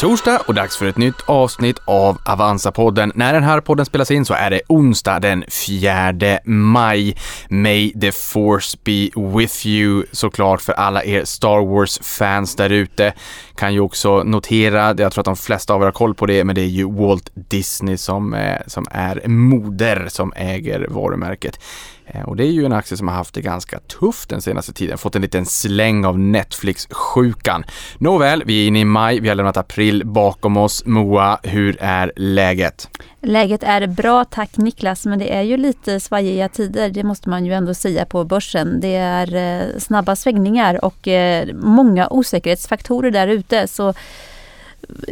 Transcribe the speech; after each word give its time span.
Torsdag 0.00 0.38
och 0.46 0.54
dags 0.54 0.76
för 0.76 0.86
ett 0.86 0.96
nytt 0.96 1.20
avsnitt 1.26 1.78
av 1.84 2.18
Avanza-podden. 2.18 3.12
När 3.14 3.32
den 3.32 3.42
här 3.42 3.60
podden 3.60 3.86
spelas 3.86 4.10
in 4.10 4.24
så 4.24 4.34
är 4.34 4.50
det 4.50 4.60
onsdag 4.68 5.20
den 5.20 5.44
4 5.48 6.38
maj. 6.44 7.16
May 7.48 7.92
the 8.00 8.12
force 8.12 8.78
be 8.84 9.10
with 9.38 9.66
you 9.66 10.04
såklart 10.12 10.60
för 10.60 10.72
alla 10.72 11.04
er 11.04 11.24
Star 11.24 11.66
Wars-fans 11.66 12.56
där 12.56 12.70
ute. 12.70 13.12
Kan 13.56 13.74
ju 13.74 13.80
också 13.80 14.22
notera, 14.22 14.94
jag 14.98 15.12
tror 15.12 15.20
att 15.20 15.24
de 15.24 15.36
flesta 15.36 15.74
av 15.74 15.80
er 15.80 15.84
har 15.84 15.92
koll 15.92 16.14
på 16.14 16.26
det, 16.26 16.44
men 16.44 16.54
det 16.54 16.62
är 16.62 16.66
ju 16.66 16.92
Walt 16.92 17.30
Disney 17.34 17.96
som, 17.96 18.34
eh, 18.34 18.58
som 18.66 18.86
är 18.90 19.28
moder 19.28 20.06
som 20.08 20.32
äger 20.36 20.86
varumärket. 20.90 21.60
Eh, 22.14 22.22
och 22.22 22.36
det 22.36 22.44
är 22.44 22.50
ju 22.50 22.64
en 22.64 22.72
aktie 22.72 22.96
som 22.96 23.08
har 23.08 23.14
haft 23.14 23.34
det 23.34 23.40
ganska 23.40 23.78
tufft 23.78 24.28
den 24.28 24.42
senaste 24.42 24.72
tiden, 24.72 24.98
fått 24.98 25.16
en 25.16 25.22
liten 25.22 25.46
släng 25.46 26.04
av 26.04 26.18
Netflix-sjukan. 26.18 27.64
Nåväl, 27.98 28.42
vi 28.46 28.62
är 28.64 28.68
inne 28.68 28.80
i 28.80 28.84
maj, 28.84 29.20
vi 29.20 29.28
har 29.28 29.34
lämnat 29.34 29.56
april 29.56 30.02
bakom 30.06 30.56
oss. 30.56 30.86
Moa, 30.86 31.38
hur 31.42 31.76
är 31.80 32.12
läget? 32.16 32.88
Läget 33.22 33.62
är 33.62 33.86
bra 33.86 34.24
tack 34.24 34.56
Niklas, 34.56 35.06
men 35.06 35.18
det 35.18 35.34
är 35.34 35.42
ju 35.42 35.56
lite 35.56 36.00
svajiga 36.00 36.48
tider, 36.48 36.90
det 36.90 37.02
måste 37.02 37.28
man 37.28 37.46
ju 37.46 37.52
ändå 37.52 37.74
säga 37.74 38.04
på 38.04 38.24
börsen. 38.24 38.80
Det 38.80 38.94
är 38.94 39.34
eh, 39.34 39.78
snabba 39.78 40.16
svängningar 40.16 40.84
och 40.84 41.08
eh, 41.08 41.48
många 41.54 42.08
osäkerhetsfaktorer 42.08 43.10
där 43.10 43.28
ute. 43.28 43.68
Så 43.68 43.94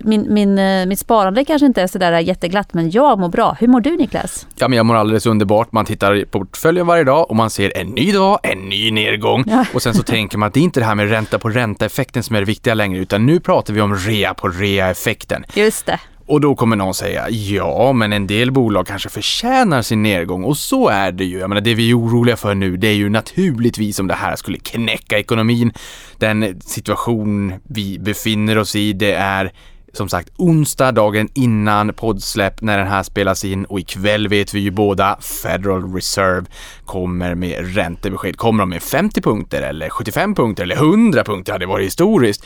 min, 0.03 0.35
min, 0.35 0.59
eh, 0.59 0.87
mitt 0.87 0.99
sparande 0.99 1.45
kanske 1.45 1.67
inte 1.67 1.83
är 1.83 1.87
sådär 1.87 2.19
jätteglatt, 2.19 2.75
men 2.75 2.91
jag 2.91 3.19
mår 3.19 3.29
bra. 3.29 3.57
Hur 3.61 3.69
mår 3.69 3.81
du 3.81 3.97
Niklas? 3.97 4.47
Ja, 4.57 4.69
men 4.69 4.77
jag 4.77 4.87
mår 4.87 4.95
alldeles 4.95 5.27
underbart. 5.27 5.73
Man 5.73 5.85
tittar 5.85 6.25
på 6.25 6.39
portföljen 6.39 6.87
varje 6.87 7.05
dag 7.05 7.31
och 7.31 7.37
man 7.37 7.51
ser 7.51 7.79
en 7.79 7.87
ny 7.87 8.13
dag, 8.13 8.39
en 8.43 8.59
ny 8.59 8.91
nedgång. 8.91 9.45
Ja. 9.47 9.65
Och 9.75 9.83
sen 9.83 9.95
så 9.95 10.03
tänker 10.03 10.39
man 10.39 10.47
att 10.47 10.55
det 10.55 10.61
är 10.61 10.65
inte 10.65 10.81
det 10.81 10.87
här 10.87 10.95
med 10.95 11.11
ränta 11.11 11.39
på 11.39 11.49
ränta-effekten 11.49 12.23
som 12.23 12.37
är 12.37 12.41
det 12.41 12.47
viktiga 12.47 12.75
längre, 12.75 12.99
utan 13.01 13.27
nu 13.27 13.41
pratar 13.41 13.75
vi 13.75 13.81
om 13.81 13.97
rea 13.97 14.35
på 14.35 14.49
rea-effekten. 14.49 15.45
Just 15.55 15.87
det. 15.87 16.01
Och 16.29 16.41
då 16.41 16.55
kommer 16.55 16.77
någon 16.77 16.95
säga, 16.95 17.31
ja, 17.31 17.93
men 17.93 18.13
en 18.13 18.27
del 18.27 18.53
bolag 18.53 18.87
kanske 18.87 19.09
förtjänar 19.09 19.83
sin 19.83 20.03
nedgång 20.03 20.45
och 20.45 20.57
så 20.57 20.89
är 20.89 21.13
det 21.13 21.25
ju. 21.25 21.39
Jag 21.39 21.49
menar, 21.49 21.61
det 21.61 21.75
vi 21.75 21.91
är 21.91 21.99
oroliga 21.99 22.37
för 22.37 22.55
nu, 22.55 22.77
det 22.77 22.89
är 22.89 22.95
ju 22.95 23.09
naturligtvis 23.09 23.99
om 23.99 24.07
det 24.07 24.15
här 24.15 24.37
skulle 24.37 24.59
knäcka 24.59 25.19
ekonomin. 25.19 25.73
Den 26.19 26.61
situation 26.61 27.55
vi 27.69 27.99
befinner 27.99 28.59
oss 28.59 28.77
i, 28.77 28.93
det 28.93 29.13
är 29.13 29.53
som 29.93 30.09
sagt 30.09 30.29
onsdag, 30.37 30.93
dagen 30.93 31.29
innan 31.35 31.93
poddsläpp 31.95 32.61
när 32.63 32.79
den 32.79 32.87
här 32.87 33.03
spelas 33.03 33.45
in 33.45 33.65
och 33.65 33.81
ikväll 33.81 34.29
vet 34.29 34.55
vi 34.55 34.61
ju 34.61 34.71
båda 34.71 35.19
Federal 35.43 35.95
Reserve 35.95 36.47
kommer 36.85 37.35
med 37.35 37.75
räntebesked. 37.75 38.37
Kommer 38.37 38.63
de 38.63 38.71
med 38.71 38.83
50 38.83 39.21
punkter 39.21 39.63
eller 39.63 39.89
75 39.89 40.35
punkter 40.35 40.63
eller 40.63 40.77
100 40.77 41.25
punkter 41.25 41.53
hade 41.53 41.67
varit 41.67 41.87
historiskt. 41.87 42.45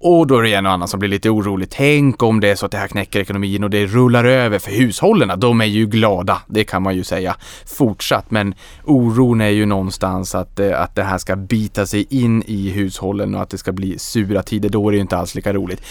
Och 0.00 0.26
då 0.26 0.38
är 0.38 0.42
det 0.42 0.54
en 0.54 0.66
och 0.66 0.72
annan 0.72 0.88
som 0.88 1.00
blir 1.00 1.08
lite 1.08 1.30
orolig. 1.30 1.70
Tänk 1.70 2.22
om 2.22 2.40
det 2.40 2.50
är 2.50 2.54
så 2.54 2.66
att 2.66 2.72
det 2.72 2.78
här 2.78 2.88
knäcker 2.88 3.20
ekonomin 3.20 3.64
och 3.64 3.70
det 3.70 3.86
rullar 3.86 4.24
över 4.24 4.58
för 4.58 4.70
hushållen. 4.70 5.40
De 5.40 5.60
är 5.60 5.64
ju 5.64 5.86
glada, 5.86 6.42
det 6.46 6.64
kan 6.64 6.82
man 6.82 6.96
ju 6.96 7.04
säga 7.04 7.36
fortsatt. 7.66 8.30
Men 8.30 8.54
oron 8.84 9.40
är 9.40 9.48
ju 9.48 9.66
någonstans 9.66 10.34
att, 10.34 10.60
eh, 10.60 10.80
att 10.80 10.94
det 10.94 11.02
här 11.02 11.18
ska 11.18 11.36
bita 11.36 11.86
sig 11.86 12.06
in 12.10 12.42
i 12.46 12.70
hushållen 12.70 13.34
och 13.34 13.42
att 13.42 13.50
det 13.50 13.58
ska 13.58 13.72
bli 13.72 13.98
sura 13.98 14.42
tider. 14.42 14.68
Då 14.68 14.88
är 14.88 14.92
det 14.92 14.96
ju 14.96 15.02
inte 15.02 15.16
alls 15.16 15.34
lika 15.34 15.52
roligt. 15.52 15.82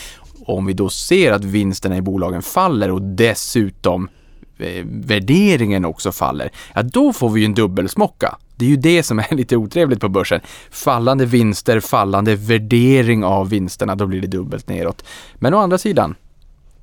Om 0.46 0.66
vi 0.66 0.74
då 0.74 0.90
ser 0.90 1.32
att 1.32 1.44
vinsterna 1.44 1.98
i 1.98 2.02
bolagen 2.02 2.42
faller 2.42 2.92
och 2.92 3.02
dessutom 3.02 4.10
eh, 4.58 4.86
värderingen 4.86 5.86
också 5.86 6.12
faller, 6.12 6.50
ja 6.76 6.84
då 6.84 7.14
får 7.14 7.30
vi 7.30 7.40
ju 7.40 7.46
en 7.46 7.54
dubbelsmocka. 7.54 8.38
Det 8.58 8.66
är 8.66 8.70
ju 8.70 8.78
det 8.78 9.04
som 9.04 9.20
är 9.20 9.36
lite 9.36 9.58
otrevligt 9.58 10.02
på 10.02 10.10
börsen. 10.10 10.42
Fallande 10.72 11.26
vinster, 11.26 11.80
fallande 11.80 12.36
värdering 12.36 13.24
av 13.24 13.50
vinsterna, 13.50 13.96
då 13.96 14.08
blir 14.08 14.22
det 14.22 14.28
dubbelt 14.28 14.70
neråt. 14.70 15.06
Men 15.36 15.54
å 15.54 15.58
andra 15.58 15.78
sidan, 15.78 16.16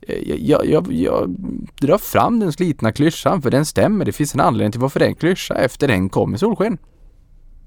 eh, 0.01 0.33
jag, 0.35 0.67
jag, 0.67 0.93
jag 0.93 1.37
drar 1.81 1.99
fram 1.99 2.41
den 2.41 2.53
slitna 2.53 2.93
klyschan 2.93 3.43
för 3.43 3.51
den 3.51 3.65
stämmer. 3.65 4.05
Det 4.05 4.13
finns 4.13 4.35
en 4.35 4.41
anledning 4.41 4.73
till 4.73 4.81
varför 4.81 5.01
den 5.01 5.15
klyscha 5.15 5.55
efter 5.55 5.89
den 5.89 6.09
kommer 6.09 6.39
solsken. 6.39 6.79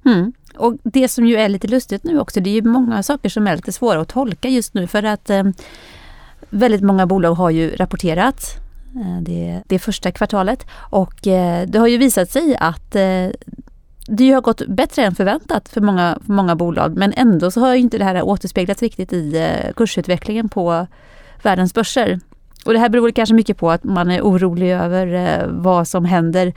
Mm. 0.05 0.33
Och 0.55 0.75
det 0.83 1.07
som 1.07 1.25
ju 1.25 1.35
är 1.35 1.49
lite 1.49 1.67
lustigt 1.67 2.03
nu 2.03 2.19
också, 2.19 2.39
det 2.39 2.49
är 2.49 2.53
ju 2.53 2.61
många 2.61 3.03
saker 3.03 3.29
som 3.29 3.47
är 3.47 3.55
lite 3.55 3.71
svåra 3.71 4.01
att 4.01 4.09
tolka 4.09 4.49
just 4.49 4.73
nu 4.73 4.87
för 4.87 5.03
att 5.03 5.29
eh, 5.29 5.43
väldigt 6.49 6.81
många 6.81 7.07
bolag 7.07 7.33
har 7.33 7.49
ju 7.49 7.75
rapporterat 7.75 8.57
eh, 8.95 9.21
det, 9.21 9.63
det 9.67 9.79
första 9.79 10.11
kvartalet 10.11 10.65
och 10.89 11.27
eh, 11.27 11.67
det 11.67 11.79
har 11.79 11.87
ju 11.87 11.97
visat 11.97 12.31
sig 12.31 12.57
att 12.59 12.95
eh, 12.95 13.27
det 14.07 14.31
har 14.31 14.41
gått 14.41 14.67
bättre 14.67 15.03
än 15.03 15.15
förväntat 15.15 15.69
för 15.69 15.81
många, 15.81 16.19
för 16.25 16.33
många 16.33 16.55
bolag 16.55 16.97
men 16.97 17.13
ändå 17.13 17.51
så 17.51 17.59
har 17.59 17.75
inte 17.75 17.97
det 17.97 18.03
här 18.03 18.21
återspeglats 18.21 18.81
riktigt 18.81 19.13
i 19.13 19.37
eh, 19.37 19.73
kursutvecklingen 19.73 20.49
på 20.49 20.87
världens 21.43 21.73
börser. 21.73 22.19
Och 22.65 22.73
det 22.73 22.79
här 22.79 22.89
beror 22.89 23.11
kanske 23.11 23.35
mycket 23.35 23.57
på 23.57 23.71
att 23.71 23.83
man 23.83 24.11
är 24.11 24.21
orolig 24.21 24.71
över 24.71 25.13
eh, 25.13 25.47
vad 25.47 25.87
som 25.87 26.05
händer 26.05 26.53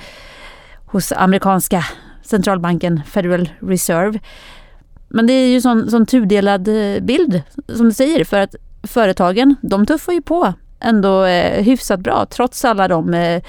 hos 0.87 1.13
amerikanska 1.13 1.85
centralbanken 2.23 3.03
Federal 3.07 3.51
Reserve. 3.61 4.19
Men 5.09 5.27
det 5.27 5.33
är 5.33 5.49
ju 5.49 5.61
sån, 5.61 5.91
sån 5.91 6.07
tudelad 6.07 6.69
eh, 6.69 7.03
bild 7.03 7.43
som 7.69 7.85
du 7.85 7.93
säger 7.93 8.25
för 8.25 8.41
att 8.41 8.55
företagen 8.83 9.57
de 9.63 9.87
tuffar 9.87 10.13
ju 10.13 10.23
på 10.23 10.55
ändå 10.81 11.25
eh, 11.25 11.63
hyfsat 11.63 12.01
bra 12.01 12.27
trots 12.27 12.65
alla 12.65 12.89
de 12.89 13.15
eh, 13.15 13.43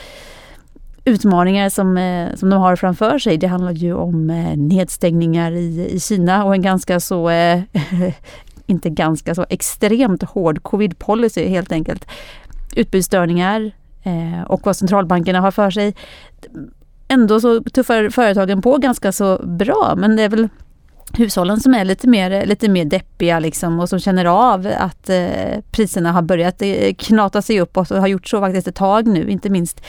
utmaningar 1.05 1.69
som, 1.69 1.97
eh, 1.97 2.35
som 2.35 2.49
de 2.49 2.61
har 2.61 2.75
framför 2.75 3.19
sig. 3.19 3.37
Det 3.37 3.47
handlar 3.47 3.71
ju 3.71 3.93
om 3.93 4.29
eh, 4.29 4.57
nedstängningar 4.57 5.51
i, 5.51 5.89
i 5.91 5.99
Kina 5.99 6.45
och 6.45 6.55
en 6.55 6.61
ganska 6.61 6.99
så, 6.99 7.29
eh, 7.29 7.61
inte 8.65 8.89
ganska 8.89 9.35
så, 9.35 9.45
extremt 9.49 10.23
hård 10.23 10.63
covid-policy 10.63 11.47
helt 11.47 11.71
enkelt. 11.71 12.07
Utbudsstörningar 12.75 13.71
och 14.47 14.61
vad 14.63 14.77
centralbankerna 14.77 15.41
har 15.41 15.51
för 15.51 15.71
sig 15.71 15.95
ändå 17.07 17.39
så 17.39 17.63
tuffar 17.63 18.09
företagen 18.09 18.61
på 18.61 18.77
ganska 18.77 19.11
så 19.11 19.37
bra. 19.43 19.93
Men 19.97 20.15
det 20.15 20.23
är 20.23 20.29
väl 20.29 20.49
hushållen 21.17 21.59
som 21.59 21.73
är 21.73 21.85
lite 21.85 22.07
mer, 22.07 22.45
lite 22.45 22.69
mer 22.69 22.85
deppiga 22.85 23.39
liksom 23.39 23.79
och 23.79 23.89
som 23.89 23.99
känner 23.99 24.25
av 24.25 24.73
att 24.77 25.09
eh, 25.09 25.59
priserna 25.71 26.11
har 26.11 26.21
börjat 26.21 26.61
eh, 26.61 26.93
knata 26.93 27.41
sig 27.41 27.61
upp 27.61 27.77
och 27.77 27.87
har 27.87 28.07
gjort 28.07 28.27
så 28.27 28.39
faktiskt 28.39 28.67
ett 28.67 28.75
tag 28.75 29.07
nu. 29.07 29.29
Inte 29.29 29.49
minst, 29.49 29.81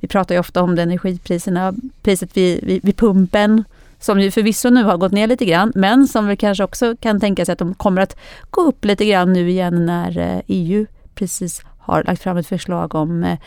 vi 0.00 0.08
pratar 0.08 0.34
ju 0.34 0.38
ofta 0.38 0.62
om 0.62 0.76
det, 0.76 0.82
energipriserna, 0.82 1.74
priset 2.02 2.36
vid, 2.36 2.64
vid, 2.64 2.84
vid 2.84 2.96
pumpen 2.96 3.64
som 4.00 4.20
ju 4.20 4.30
förvisso 4.30 4.70
nu 4.70 4.84
har 4.84 4.96
gått 4.96 5.12
ner 5.12 5.26
lite 5.26 5.44
grann, 5.44 5.72
men 5.74 6.08
som 6.08 6.26
vi 6.26 6.36
kanske 6.36 6.64
också 6.64 6.96
kan 6.96 7.20
tänka 7.20 7.44
sig 7.44 7.52
att 7.52 7.58
de 7.58 7.74
kommer 7.74 8.02
att 8.02 8.16
gå 8.50 8.60
upp 8.60 8.84
lite 8.84 9.04
grann 9.04 9.32
nu 9.32 9.50
igen 9.50 9.86
när 9.86 10.18
eh, 10.18 10.40
EU 10.46 10.86
precis 11.14 11.62
har 11.78 12.04
lagt 12.04 12.22
fram 12.22 12.36
ett 12.36 12.46
förslag 12.46 12.94
om 12.94 13.24
eh, 13.24 13.38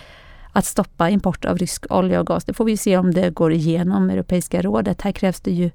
att 0.51 0.65
stoppa 0.65 1.09
import 1.09 1.45
av 1.45 1.57
rysk 1.57 1.85
olja 1.89 2.19
och 2.19 2.27
gas. 2.27 2.45
Det 2.45 2.53
får 2.53 2.65
vi 2.65 2.77
se 2.77 2.97
om 2.97 3.13
det 3.13 3.29
går 3.29 3.53
igenom 3.53 4.09
Europeiska 4.09 4.61
rådet. 4.61 5.01
Här 5.01 5.11
krävs 5.11 5.39
det 5.41 5.51
ju 5.51 5.71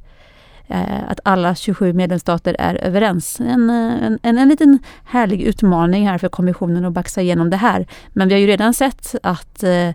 Eh, 0.69 1.11
att 1.11 1.21
alla 1.23 1.55
27 1.55 1.93
medlemsstater 1.93 2.57
är 2.59 2.85
överens. 2.85 3.41
En, 3.41 3.71
eh, 3.71 4.07
en, 4.07 4.19
en, 4.23 4.39
en 4.39 4.49
liten 4.49 4.79
härlig 5.05 5.43
utmaning 5.43 6.09
här 6.09 6.19
för 6.19 6.29
kommissionen 6.29 6.85
att 6.85 6.93
baxa 6.93 7.23
igenom 7.23 7.51
det 7.51 7.57
här. 7.57 7.87
Men 8.09 8.29
vi 8.29 8.35
har 8.35 8.41
ju 8.41 8.47
redan 8.47 8.75
sett 8.75 9.15
att 9.23 9.63
eh, 9.63 9.91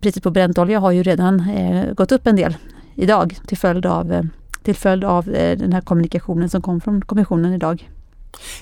priset 0.00 0.22
på 0.22 0.30
bräntolja 0.30 0.80
har 0.80 0.90
ju 0.90 1.02
redan 1.02 1.50
eh, 1.50 1.92
gått 1.92 2.12
upp 2.12 2.26
en 2.26 2.36
del 2.36 2.56
idag 2.94 3.36
till 3.46 3.58
följd 3.58 3.86
av, 3.86 4.12
eh, 4.12 4.22
till 4.62 4.74
följd 4.74 5.04
av 5.04 5.28
eh, 5.28 5.58
den 5.58 5.72
här 5.72 5.80
kommunikationen 5.80 6.48
som 6.48 6.62
kom 6.62 6.80
från 6.80 7.02
kommissionen 7.02 7.52
idag. 7.52 7.90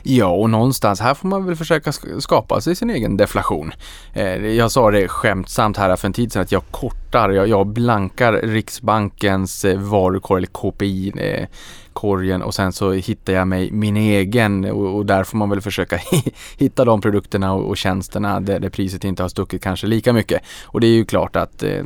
Ja, 0.02 0.26
och 0.26 0.50
någonstans 0.50 1.00
här 1.00 1.14
får 1.14 1.28
man 1.28 1.46
väl 1.46 1.56
försöka 1.56 1.92
skapa 2.18 2.60
sig 2.60 2.76
sin 2.76 2.90
egen 2.90 3.16
deflation. 3.16 3.72
Eh, 4.12 4.46
jag 4.46 4.70
sa 4.70 4.90
det 4.90 5.08
skämtsamt 5.08 5.76
här 5.76 5.96
för 5.96 6.06
en 6.06 6.12
tid 6.12 6.32
sedan 6.32 6.42
att 6.42 6.52
jag 6.52 6.62
kortar, 6.70 7.30
jag, 7.30 7.48
jag 7.48 7.66
blankar 7.66 8.32
Riksbankens 8.32 9.64
eh, 9.64 9.78
varukorg 9.78 10.38
eller 10.38 10.46
KPI 10.52 11.12
eh, 11.16 11.46
korgen 11.94 12.42
och 12.42 12.54
sen 12.54 12.72
så 12.72 12.92
hittar 12.92 13.32
jag 13.32 13.48
mig 13.48 13.70
min 13.70 13.96
egen 13.96 14.64
och, 14.64 14.96
och 14.96 15.06
där 15.06 15.24
får 15.24 15.38
man 15.38 15.50
väl 15.50 15.60
försöka 15.60 16.00
hitta 16.58 16.84
de 16.84 17.00
produkterna 17.00 17.52
och, 17.52 17.68
och 17.68 17.76
tjänsterna 17.76 18.40
där, 18.40 18.60
där, 18.60 18.68
priset 18.68 19.04
inte 19.04 19.22
har 19.22 19.28
stuckit 19.28 19.62
kanske 19.62 19.86
lika 19.86 20.12
mycket. 20.12 20.42
Och 20.64 20.80
det 20.80 20.86
är 20.86 20.94
ju 20.94 21.04
klart 21.04 21.36
att 21.36 21.62
eh, 21.62 21.84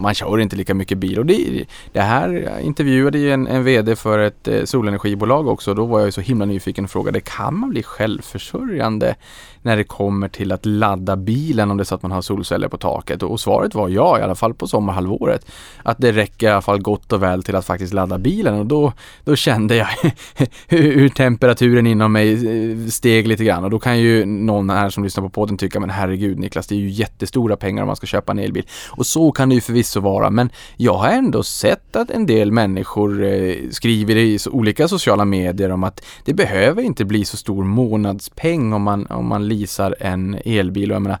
man 0.00 0.14
kör 0.14 0.38
inte 0.38 0.56
lika 0.56 0.74
mycket 0.74 0.98
bil 0.98 1.18
och 1.18 1.26
det, 1.26 1.64
det 1.92 2.00
här 2.00 2.58
intervjuade 2.60 3.18
ju 3.18 3.32
en, 3.32 3.46
en 3.46 3.64
VD 3.64 3.96
för 3.96 4.18
ett 4.18 4.48
eh, 4.48 4.64
solenergibolag 4.64 5.48
också. 5.48 5.74
Då 5.74 5.86
var 5.86 5.98
jag 5.98 6.06
ju 6.06 6.12
så 6.12 6.20
himla 6.20 6.44
nyfiken 6.44 6.84
och 6.84 6.90
frågade 6.90 7.20
kan 7.20 7.58
man 7.58 7.70
bli 7.70 7.82
självförsörjande 7.82 9.14
när 9.62 9.76
det 9.76 9.84
kommer 9.84 10.28
till 10.28 10.52
att 10.52 10.66
ladda 10.66 11.16
bilen 11.16 11.70
om 11.70 11.76
det 11.76 11.82
är 11.82 11.84
så 11.84 11.94
att 11.94 12.02
man 12.02 12.10
har 12.10 12.22
solceller 12.22 12.68
på 12.68 12.76
taket? 12.76 13.22
Och 13.22 13.40
svaret 13.40 13.74
var 13.74 13.88
ja, 13.88 14.18
i 14.18 14.22
alla 14.22 14.34
fall 14.34 14.54
på 14.54 14.66
sommarhalvåret. 14.66 15.46
Att 15.82 15.98
det 15.98 16.12
räcker 16.12 16.46
i 16.46 16.50
alla 16.50 16.62
fall 16.62 16.82
gott 16.82 17.12
och 17.12 17.22
väl 17.22 17.42
till 17.42 17.56
att 17.56 17.66
faktiskt 17.66 17.92
ladda 17.92 18.18
bilen 18.18 18.54
och 18.54 18.66
då 18.66 18.92
då 19.24 19.36
kände 19.36 19.76
jag 19.76 19.88
hur 20.68 21.08
temperaturen 21.08 21.86
inom 21.86 22.12
mig 22.12 22.32
eh, 22.32 22.86
steg 22.88 23.28
lite 23.28 23.44
grann 23.44 23.64
och 23.64 23.70
då 23.70 23.78
kan 23.78 23.98
ju 23.98 24.26
någon 24.26 24.70
här 24.70 24.90
som 24.90 25.04
lyssnar 25.04 25.24
på 25.24 25.30
podden 25.30 25.58
tycka 25.58 25.80
men 25.80 25.90
herregud 25.90 26.38
Niklas, 26.38 26.66
det 26.66 26.74
är 26.74 26.78
ju 26.78 26.88
jättestora 26.88 27.56
pengar 27.56 27.82
om 27.82 27.86
man 27.86 27.96
ska 27.96 28.06
köpa 28.06 28.32
en 28.32 28.38
elbil. 28.38 28.66
Och 28.90 29.06
så 29.06 29.32
kan 29.32 29.48
det 29.48 29.54
ju 29.54 29.60
förvisso 29.60 30.00
vara, 30.00 30.30
men 30.30 30.50
jag 30.76 30.94
har 30.94 31.08
ändå 31.08 31.42
sett 31.42 31.96
att 31.96 32.10
en 32.10 32.26
del 32.26 32.52
människor 32.52 33.24
eh, 33.24 33.54
skriver 33.70 34.16
i 34.16 34.38
olika 34.50 34.88
sociala 34.88 35.24
medier 35.24 35.70
om 35.70 35.84
att 35.84 36.04
det 36.24 36.34
behöver 36.34 36.82
inte 36.82 37.04
bli 37.04 37.24
så 37.24 37.36
stor 37.36 37.64
månadspeng 37.64 38.72
om 38.72 38.82
man, 38.82 39.06
om 39.06 39.26
man 39.26 39.48
leasar 39.48 39.96
en 40.00 40.38
elbil. 40.44 40.90
Och 40.90 40.94
jag 40.94 41.02
menar, 41.02 41.18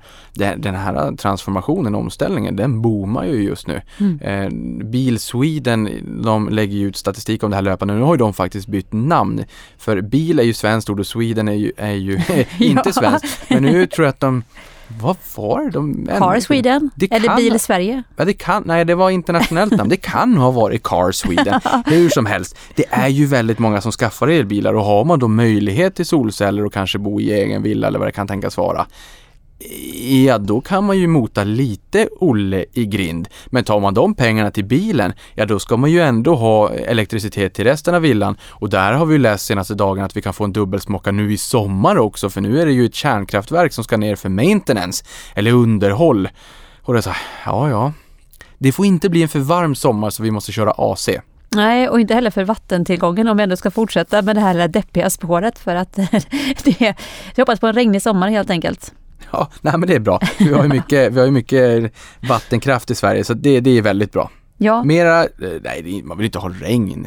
den, 0.56 0.74
här 0.74 1.16
transformationen, 1.16 1.94
omställningen, 1.94 2.56
den 2.56 2.82
boomar 2.82 3.24
ju 3.24 3.42
just 3.42 3.66
nu. 3.66 3.82
Mm. 3.98 4.20
Eh, 4.20 4.84
Bil 4.84 5.18
Sweden, 5.18 5.88
de 6.24 6.48
lägger 6.48 6.76
ju 6.76 6.88
ut 6.88 6.96
statistik 6.96 7.42
om 7.42 7.50
det 7.50 7.56
här 7.56 7.62
löpande. 7.62 7.89
Nu 7.94 8.02
har 8.02 8.14
ju 8.14 8.18
de 8.18 8.34
faktiskt 8.34 8.68
bytt 8.68 8.92
namn. 8.92 9.44
För 9.78 10.00
bil 10.00 10.38
är 10.38 10.42
ju 10.42 10.52
svenskt 10.52 10.90
ord 10.90 11.00
och 11.00 11.06
Sweden 11.06 11.48
är 11.48 11.52
ju, 11.52 11.72
är 11.76 11.94
ju 11.94 12.12
inte 12.58 12.82
ja. 12.84 12.92
svenskt. 12.92 13.50
Men 13.50 13.62
nu 13.62 13.86
tror 13.86 14.04
jag 14.04 14.12
att 14.12 14.20
de 14.20 14.42
vad 14.98 15.16
var? 15.36 15.70
De, 15.70 16.06
Car 16.06 16.40
Sweden? 16.40 16.90
Det 16.94 17.12
Eller 17.12 17.36
Bil 17.36 17.60
Sverige? 17.60 18.02
Ja, 18.16 18.24
det 18.24 18.32
kan, 18.32 18.62
nej, 18.66 18.84
det 18.84 18.94
var 18.94 19.10
internationellt 19.10 19.72
namn. 19.72 19.90
Det 19.90 19.96
kan 19.96 20.36
ha 20.36 20.50
varit 20.50 20.82
Car 20.82 21.12
Sweden. 21.12 21.60
Hur 21.86 22.08
som 22.08 22.26
helst, 22.26 22.58
det 22.74 22.84
är 22.90 23.08
ju 23.08 23.26
väldigt 23.26 23.58
många 23.58 23.80
som 23.80 23.92
skaffar 23.92 24.28
elbilar 24.28 24.74
och 24.74 24.84
har 24.84 25.04
man 25.04 25.18
då 25.18 25.28
möjlighet 25.28 25.94
till 25.94 26.06
solceller 26.06 26.64
och 26.64 26.72
kanske 26.72 26.98
bo 26.98 27.20
i 27.20 27.32
egen 27.32 27.62
villa 27.62 27.86
eller 27.86 27.98
vad 27.98 28.08
det 28.08 28.12
kan 28.12 28.26
tänkas 28.26 28.56
vara 28.56 28.86
ja 30.24 30.38
då 30.38 30.60
kan 30.60 30.84
man 30.84 30.98
ju 30.98 31.06
mota 31.06 31.44
lite 31.44 32.08
Olle 32.20 32.64
i 32.72 32.86
grind. 32.86 33.28
Men 33.46 33.64
tar 33.64 33.80
man 33.80 33.94
de 33.94 34.14
pengarna 34.14 34.50
till 34.50 34.64
bilen, 34.64 35.12
ja 35.34 35.46
då 35.46 35.58
ska 35.58 35.76
man 35.76 35.90
ju 35.90 36.00
ändå 36.00 36.34
ha 36.34 36.70
elektricitet 36.74 37.54
till 37.54 37.64
resten 37.64 37.94
av 37.94 38.02
villan. 38.02 38.36
Och 38.42 38.70
där 38.70 38.92
har 38.92 39.06
vi 39.06 39.14
ju 39.14 39.18
läst 39.18 39.46
senaste 39.46 39.74
dagarna 39.74 40.06
att 40.06 40.16
vi 40.16 40.22
kan 40.22 40.34
få 40.34 40.44
en 40.44 40.52
dubbelsmocka 40.52 41.12
nu 41.12 41.32
i 41.32 41.38
sommar 41.38 41.98
också, 41.98 42.30
för 42.30 42.40
nu 42.40 42.60
är 42.60 42.66
det 42.66 42.72
ju 42.72 42.84
ett 42.84 42.94
kärnkraftverk 42.94 43.72
som 43.72 43.84
ska 43.84 43.96
ner 43.96 44.16
för 44.16 44.28
maintenance, 44.28 45.04
eller 45.34 45.52
underhåll. 45.52 46.28
Och 46.82 46.92
det 46.92 47.00
är 47.00 47.02
så 47.02 47.12
ja 47.44 47.70
ja. 47.70 47.92
Det 48.58 48.72
får 48.72 48.86
inte 48.86 49.08
bli 49.08 49.22
en 49.22 49.28
för 49.28 49.38
varm 49.38 49.74
sommar 49.74 50.10
så 50.10 50.22
vi 50.22 50.30
måste 50.30 50.52
köra 50.52 50.70
AC. 50.76 51.08
Nej, 51.54 51.88
och 51.88 52.00
inte 52.00 52.14
heller 52.14 52.30
för 52.30 52.44
vattentillgången 52.44 53.28
om 53.28 53.36
vi 53.36 53.42
ändå 53.42 53.56
ska 53.56 53.70
fortsätta 53.70 54.22
med 54.22 54.36
det 54.36 54.40
här 54.40 54.68
deppiga 54.68 55.10
spåret 55.10 55.58
för 55.58 55.74
att 55.74 55.92
det, 56.64 56.80
jag 57.34 57.42
hoppas 57.42 57.60
på 57.60 57.66
en 57.66 57.74
regnig 57.74 58.02
sommar 58.02 58.28
helt 58.28 58.50
enkelt. 58.50 58.92
Ja, 59.32 59.50
nej 59.60 59.72
men 59.78 59.88
det 59.88 59.94
är 59.94 60.00
bra. 60.00 60.20
Vi 60.38 60.52
har 60.52 60.62
ju 60.62 60.68
mycket, 60.68 61.12
vi 61.12 61.20
har 61.20 61.30
mycket 61.30 61.92
vattenkraft 62.28 62.90
i 62.90 62.94
Sverige 62.94 63.24
så 63.24 63.34
det, 63.34 63.60
det 63.60 63.78
är 63.78 63.82
väldigt 63.82 64.12
bra. 64.12 64.30
Ja. 64.58 64.84
Mera, 64.84 65.22
eh, 65.22 65.28
nej 65.62 66.02
man 66.04 66.18
vill 66.18 66.24
inte 66.24 66.38
ha 66.38 66.48
regn. 66.48 67.06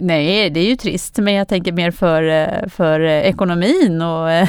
Nej, 0.00 0.50
det 0.50 0.60
är 0.60 0.64
ju 0.64 0.76
trist, 0.76 1.18
men 1.18 1.34
jag 1.34 1.48
tänker 1.48 1.72
mer 1.72 1.90
för, 1.90 2.22
eh, 2.22 2.68
för 2.68 3.00
eh, 3.00 3.20
ekonomin 3.20 4.02
och... 4.02 4.48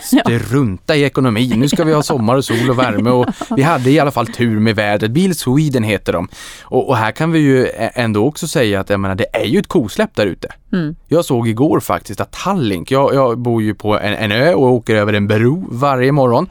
Strunta 0.00 0.96
i 0.96 1.04
ekonomin, 1.04 1.60
nu 1.60 1.68
ska 1.68 1.84
vi 1.84 1.92
ha 1.92 2.02
sommar 2.02 2.36
och 2.36 2.44
sol 2.44 2.70
och 2.70 2.78
värme 2.78 3.10
och 3.10 3.26
vi 3.56 3.62
hade 3.62 3.90
i 3.90 4.00
alla 4.00 4.10
fall 4.10 4.26
tur 4.26 4.58
med 4.58 4.76
vädret. 4.76 5.10
Bil 5.10 5.34
Sweden 5.34 5.82
heter 5.82 6.12
de. 6.12 6.28
Och, 6.62 6.88
och, 6.88 6.96
här 6.96 7.12
kan 7.12 7.32
vi 7.32 7.38
ju 7.38 7.68
ändå 7.76 8.26
också 8.26 8.48
säga 8.48 8.80
att 8.80 8.90
jag 8.90 9.00
menar, 9.00 9.14
det 9.14 9.36
är 9.36 9.46
ju 9.46 9.58
ett 9.58 9.68
kosläpp 9.68 10.10
där 10.14 10.26
ute. 10.26 10.48
Mm. 10.72 10.96
Jag 11.08 11.24
såg 11.24 11.48
igår 11.48 11.80
faktiskt 11.80 12.20
att 12.20 12.32
Tallink, 12.32 12.90
jag, 12.90 13.14
jag 13.14 13.38
bor 13.38 13.62
ju 13.62 13.74
på 13.74 13.98
en, 13.98 14.14
en 14.14 14.32
ö 14.32 14.54
och 14.54 14.72
åker 14.72 14.96
över 14.96 15.12
en 15.12 15.26
bro 15.26 15.68
varje 15.70 16.12
morgon 16.12 16.48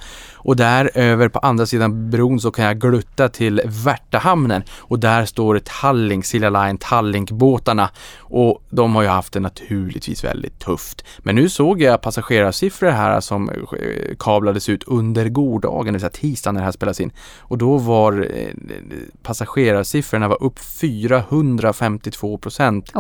och 0.48 0.56
där 0.56 0.92
över 0.94 1.30
på 1.30 1.40
andra 1.40 1.66
sidan 1.66 2.10
bron 2.10 2.40
så 2.40 2.52
kan 2.52 2.66
jag 2.66 2.80
glutta 2.80 3.30
till 3.30 3.62
Värtahamnen 3.66 4.64
och 4.78 5.00
där 5.00 5.26
står 5.26 5.60
Tallink, 5.60 6.26
Silja 6.26 6.50
Line, 6.50 6.78
Tallink-båtarna 6.78 7.90
och 8.20 8.64
de 8.70 8.96
har 8.96 9.02
ju 9.02 9.08
haft 9.08 9.34
det 9.34 9.40
naturligtvis 9.40 10.24
väldigt 10.24 10.60
tufft. 10.60 11.06
Men 11.20 11.36
nu 11.36 11.50
såg 11.50 11.82
jag 11.82 12.02
passagerarsiffror 12.18 12.90
här 12.90 13.22
som 13.22 13.50
eh, 13.50 14.16
kablades 14.20 14.70
ut 14.70 14.84
under 14.84 15.30
gårdagen, 15.30 15.86
det 15.86 15.92
vill 15.92 16.00
säga 16.00 16.10
tisdagen 16.10 16.54
när 16.54 16.62
det 16.62 16.66
här 16.66 16.72
spelas 16.72 17.00
in. 17.00 17.12
Och 17.40 17.58
då 17.58 17.78
var 17.78 18.28
eh, 18.34 18.48
passagerarsiffrorna 19.24 20.28
var 20.28 20.44
upp 20.44 20.60
452 20.60 22.38
procent 22.38 22.92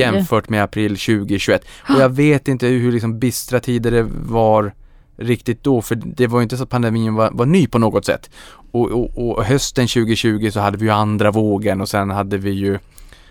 jämfört 0.00 0.48
med 0.48 0.62
april 0.62 0.90
2021. 0.90 1.64
Och 1.88 2.00
jag 2.00 2.08
vet 2.16 2.48
inte 2.48 2.66
hur 2.66 2.92
liksom 2.92 3.18
bistra 3.18 3.60
tider 3.60 3.90
det 3.90 4.06
var 4.12 4.74
riktigt 5.16 5.62
då, 5.62 5.82
för 5.82 5.94
det 5.94 6.26
var 6.26 6.38
ju 6.38 6.42
inte 6.42 6.56
så 6.56 6.62
att 6.62 6.70
pandemin 6.70 7.14
var, 7.14 7.30
var 7.32 7.46
ny 7.46 7.66
på 7.66 7.78
något 7.78 8.04
sätt. 8.04 8.30
Och, 8.72 8.90
och, 8.90 9.28
och, 9.28 9.44
hösten 9.44 9.86
2020 9.86 10.50
så 10.50 10.60
hade 10.60 10.78
vi 10.78 10.84
ju 10.84 10.90
andra 10.90 11.30
vågen 11.30 11.80
och 11.80 11.88
sen 11.88 12.10
hade 12.10 12.36
vi 12.38 12.50
ju 12.50 12.78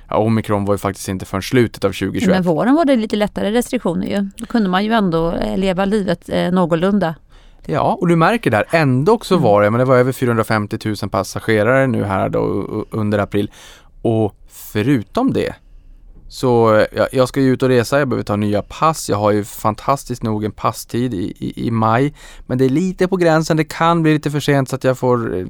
ja, 0.10 0.18
omikron 0.18 0.66
var 0.66 0.74
ju 0.74 0.78
faktiskt 0.78 1.10
inte 1.10 1.26
förrän 1.26 1.42
slutet 1.42 1.84
av 1.84 1.90
2021. 1.90 2.30
Men 2.30 2.44
våren 2.44 2.76
var 2.76 2.86
det 2.86 2.96
lite 2.96 3.16
lättare 3.16 3.52
restriktioner 3.52 4.08
ju. 4.08 4.30
Då 4.38 4.46
kunde 4.46 4.70
man 4.70 4.86
ju 4.86 4.92
ändå 4.92 5.32
eh, 5.32 5.58
leva 5.58 5.86
livet 5.86 6.30
eh, 6.30 6.52
någorlunda. 6.52 7.16
Ja, 7.66 7.98
och 8.02 8.08
du 8.08 8.16
märker 8.16 8.52
där, 8.52 8.66
ändå 8.72 9.20
så 9.22 9.38
var 9.38 9.62
det, 9.62 9.70
men 9.70 9.80
det 9.80 9.86
var 9.86 9.98
över 9.98 10.12
450 10.12 10.78
000 10.86 11.10
passagerare 11.10 11.88
nu 11.88 12.04
här 12.04 12.30
då 12.30 12.42
under 12.92 13.20
april. 13.20 13.52
Och 14.02 14.36
förutom 14.48 15.34
det 15.34 15.56
så 16.34 16.86
jag, 16.92 17.08
jag 17.12 17.28
ska 17.28 17.42
ju 17.42 17.54
ut 17.54 17.64
och 17.64 17.70
resa, 17.70 18.00
jag 18.00 18.08
behöver 18.08 18.24
ta 18.24 18.36
nya 18.36 18.62
pass. 18.62 19.10
Jag 19.10 19.18
har 19.18 19.32
ju 19.32 19.44
fantastiskt 19.44 20.24
nog 20.24 20.46
en 20.46 20.52
passtid 20.52 21.14
i, 21.14 21.34
i, 21.40 21.68
i, 21.68 21.72
maj. 21.72 22.14
Men 22.48 22.58
det 22.58 22.66
är 22.66 22.70
lite 22.70 23.08
på 23.08 23.18
gränsen, 23.18 23.58
det 23.58 23.64
kan 23.64 24.02
bli 24.02 24.14
lite 24.14 24.32
för 24.32 24.40
sent 24.40 24.70
så 24.70 24.76
att 24.76 24.84
jag 24.84 24.98
får, 24.98 25.48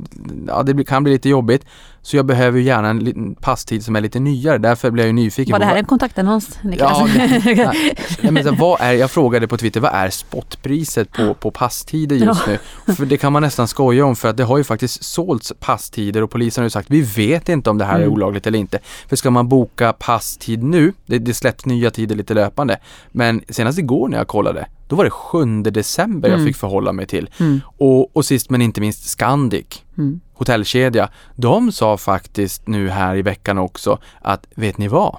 ja 0.48 0.64
det 0.64 0.84
kan 0.84 1.04
bli 1.04 1.14
lite 1.14 1.30
jobbigt. 1.30 1.66
Så 2.06 2.18
jag 2.18 2.26
behöver 2.26 2.60
ju 2.60 2.66
gärna 2.66 2.90
en 2.90 3.36
passtid 3.36 3.86
som 3.86 3.96
är 3.96 4.02
lite 4.02 4.20
nyare, 4.20 4.58
därför 4.58 4.92
blir 4.92 5.04
jag 5.04 5.08
ju 5.08 5.14
nyfiken. 5.14 5.52
Var 5.52 5.60
det 5.60 5.66
här 5.66 5.76
en 5.76 5.86
kontaktannons 5.86 6.60
Niklas? 6.64 6.98
Ja, 7.00 7.08
nej, 7.16 7.42
nej, 8.22 8.32
men 8.32 8.56
vad 8.56 8.82
är, 8.82 8.92
jag 8.92 9.12
frågade 9.12 9.48
på 9.48 9.58
Twitter, 9.58 9.80
vad 9.80 9.92
är 9.94 10.10
spotpriset 10.10 11.12
på, 11.12 11.34
på 11.34 11.52
passtider 11.52 12.16
just 12.16 12.42
ja. 12.48 12.58
nu? 12.86 12.94
För 12.94 13.06
det 13.06 13.18
kan 13.18 13.34
man 13.34 13.42
nästan 13.42 13.68
skoja 13.68 14.06
om 14.06 14.16
för 14.16 14.30
att 14.30 14.38
det 14.38 14.44
har 14.44 14.58
ju 14.58 14.64
faktiskt 14.64 15.04
sålts 15.04 15.54
passtider 15.60 16.22
och 16.22 16.32
polisen 16.32 16.62
har 16.62 16.66
ju 16.66 16.70
sagt 16.70 16.90
vi 16.90 17.02
vet 17.02 17.50
inte 17.50 17.70
om 17.70 17.78
det 17.78 17.86
här 17.86 17.96
mm. 17.96 18.08
är 18.08 18.12
olagligt 18.14 18.48
eller 18.48 18.60
inte. 18.60 18.80
För 19.10 19.16
ska 19.16 19.32
man 19.32 19.50
boka 19.50 19.94
passtid 19.94 20.64
nu, 20.64 20.94
det, 21.06 21.20
det 21.20 21.34
släpps 21.34 21.66
nya 21.66 21.92
tider 21.92 22.16
lite 22.16 22.34
löpande, 22.34 22.78
men 23.12 23.42
senast 23.50 23.80
igår 23.80 24.08
när 24.08 24.18
jag 24.18 24.28
kollade, 24.28 24.68
då 24.88 24.96
var 24.96 25.04
det 25.04 25.10
7 25.10 25.62
december 25.62 26.30
mm. 26.30 26.40
jag 26.40 26.48
fick 26.48 26.58
förhålla 26.58 26.94
mig 26.94 27.08
till. 27.08 27.30
Mm. 27.40 27.62
Och, 27.78 28.18
och 28.18 28.26
sist 28.26 28.50
men 28.50 28.62
inte 28.62 28.82
minst 28.82 29.10
Scandic, 29.10 29.84
mm 29.98 30.20
hotellkedja, 30.44 31.10
de 31.36 31.72
sa 31.72 31.98
faktiskt 31.98 32.68
nu 32.68 32.90
här 32.90 33.16
i 33.16 33.22
veckan 33.22 33.58
också 33.58 34.00
att 34.22 34.48
vet 34.56 34.78
ni 34.78 34.88
vad? 34.88 35.18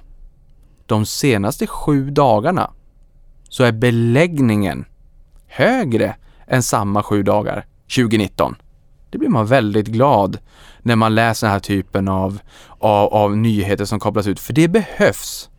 De 0.87 1.06
senaste 1.06 1.67
sju 1.67 2.11
dagarna 2.11 2.71
så 3.49 3.64
är 3.64 3.73
beläggningen 3.73 4.85
högre 5.47 6.16
än 6.47 6.62
samma 6.62 7.02
sju 7.02 7.23
dagar 7.23 7.66
2019. 7.97 8.57
Det 9.11 9.19
blir 9.19 9.28
man 9.28 9.47
väldigt 9.47 9.87
glad 9.87 10.38
när 10.83 10.97
man 10.97 11.14
läser 11.14 11.47
den 11.47 11.52
här 11.52 11.61
typen 11.61 12.09
av, 12.09 12.38
av, 12.78 13.14
av 13.14 13.37
nyheter 13.37 13.85
som 13.85 14.00
kopplas 14.00 14.26
ut, 14.26 14.40
för 14.40 14.52
det 14.52 14.69
behövs. 14.69 15.50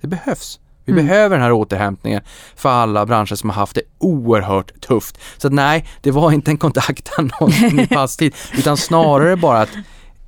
Det 0.00 0.06
behövs. 0.06 0.59
Vi 0.84 0.92
mm. 0.92 1.06
behöver 1.06 1.36
den 1.36 1.42
här 1.42 1.52
återhämtningen 1.52 2.22
för 2.56 2.68
alla 2.68 3.06
branscher 3.06 3.34
som 3.34 3.50
har 3.50 3.56
haft 3.56 3.74
det 3.74 3.82
oerhört 3.98 4.80
tufft. 4.80 5.18
Så 5.36 5.46
att 5.46 5.52
nej, 5.52 5.86
det 6.00 6.10
var 6.10 6.32
inte 6.32 6.50
en 6.50 6.56
kontaktannons 6.56 7.62
i 7.62 7.86
passtid, 7.90 8.34
utan 8.58 8.76
snarare 8.76 9.36
bara 9.36 9.60
att 9.60 9.70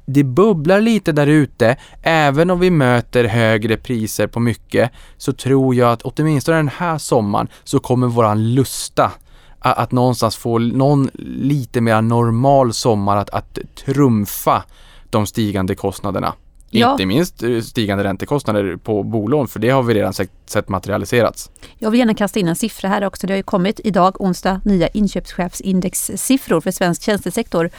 det 0.07 0.25
bubblar 0.25 0.81
lite 0.81 1.13
där 1.13 1.27
ute. 1.27 1.77
Även 2.03 2.51
om 2.51 2.61
vi 2.61 2.71
möter 2.71 3.25
högre 3.25 3.77
priser 3.77 4.27
på 4.27 4.41
mycket 4.41 4.91
så 5.17 5.33
tror 5.33 5.75
jag 5.75 5.93
att 5.93 6.03
åtminstone 6.03 6.57
den 6.57 6.69
här 6.69 6.99
sommaren 6.99 7.49
så 7.65 7.81
kommer 7.81 8.07
våran 8.07 8.55
lusta 8.55 9.13
att, 9.59 9.93
någonstans 9.93 10.37
få 10.37 10.59
någon 10.59 11.11
lite 11.19 11.81
mer 11.81 12.03
normal 12.03 12.73
sommar 12.73 13.17
att, 13.17 13.31
att 13.31 13.59
trumfa 13.85 14.63
de 15.11 15.27
stigande 15.27 15.75
kostnaderna. 15.75 16.35
Ja. 16.75 16.93
Inte 16.93 17.07
minst 17.07 17.43
eh, 17.43 17.61
stigande 17.61 18.05
räntekostnader 18.05 18.77
på 18.77 19.03
bolån, 19.03 19.49
för 19.49 19.61
det 19.61 19.71
har 19.71 19.83
vi 19.83 19.95
redan 19.95 20.13
sett, 20.47 20.69
materialiserats. 20.69 21.51
Jag 21.79 21.91
vill 21.91 22.01
gärna 22.01 22.15
kasta 22.15 22.41
in 22.41 22.49
en 22.49 22.57
siffra 22.57 22.89
här 22.89 23.05
också. 23.05 23.27
Det 23.27 23.33
har 23.33 23.37
ju 23.37 23.43
kommit 23.43 23.81
idag, 23.85 24.21
onsdag, 24.21 24.61
nya 24.65 24.89
inköpschefsindexsiffror 24.89 26.61
för 26.61 26.71
svensk 26.71 27.03
tjänstesektor. 27.03 27.71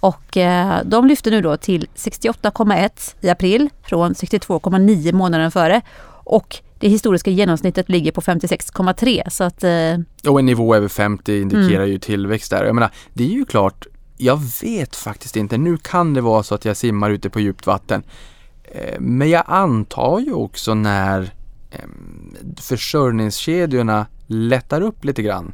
Och 0.00 0.36
eh, 0.36 0.80
de 0.84 1.06
lyfter 1.06 1.30
nu 1.30 1.40
då 1.40 1.56
till 1.56 1.86
68,1 1.96 3.14
i 3.20 3.28
april 3.28 3.70
från 3.82 4.14
62,9 4.14 5.12
månaden 5.12 5.50
före. 5.50 5.80
Och 6.24 6.56
det 6.78 6.88
historiska 6.88 7.30
genomsnittet 7.30 7.88
ligger 7.88 8.12
på 8.12 8.20
56,3 8.20 9.30
så 9.30 9.44
att... 9.44 9.64
Eh... 9.64 10.30
Och 10.32 10.38
en 10.38 10.46
nivå 10.46 10.74
över 10.74 10.88
50 10.88 11.40
indikerar 11.40 11.82
mm. 11.82 11.90
ju 11.90 11.98
tillväxt 11.98 12.50
där. 12.50 12.64
Jag 12.64 12.74
menar, 12.74 12.90
det 13.12 13.24
är 13.24 13.28
ju 13.28 13.44
klart, 13.44 13.86
jag 14.16 14.40
vet 14.62 14.96
faktiskt 14.96 15.36
inte. 15.36 15.58
Nu 15.58 15.76
kan 15.76 16.14
det 16.14 16.20
vara 16.20 16.42
så 16.42 16.54
att 16.54 16.64
jag 16.64 16.76
simmar 16.76 17.10
ute 17.10 17.30
på 17.30 17.40
djupt 17.40 17.66
vatten. 17.66 18.02
Eh, 18.72 19.00
men 19.00 19.30
jag 19.30 19.44
antar 19.46 20.20
ju 20.20 20.32
också 20.32 20.74
när 20.74 21.30
ehm, 21.70 22.36
försörjningskedjorna 22.56 24.06
lättar 24.26 24.80
upp 24.80 25.04
lite 25.04 25.22
grann 25.22 25.52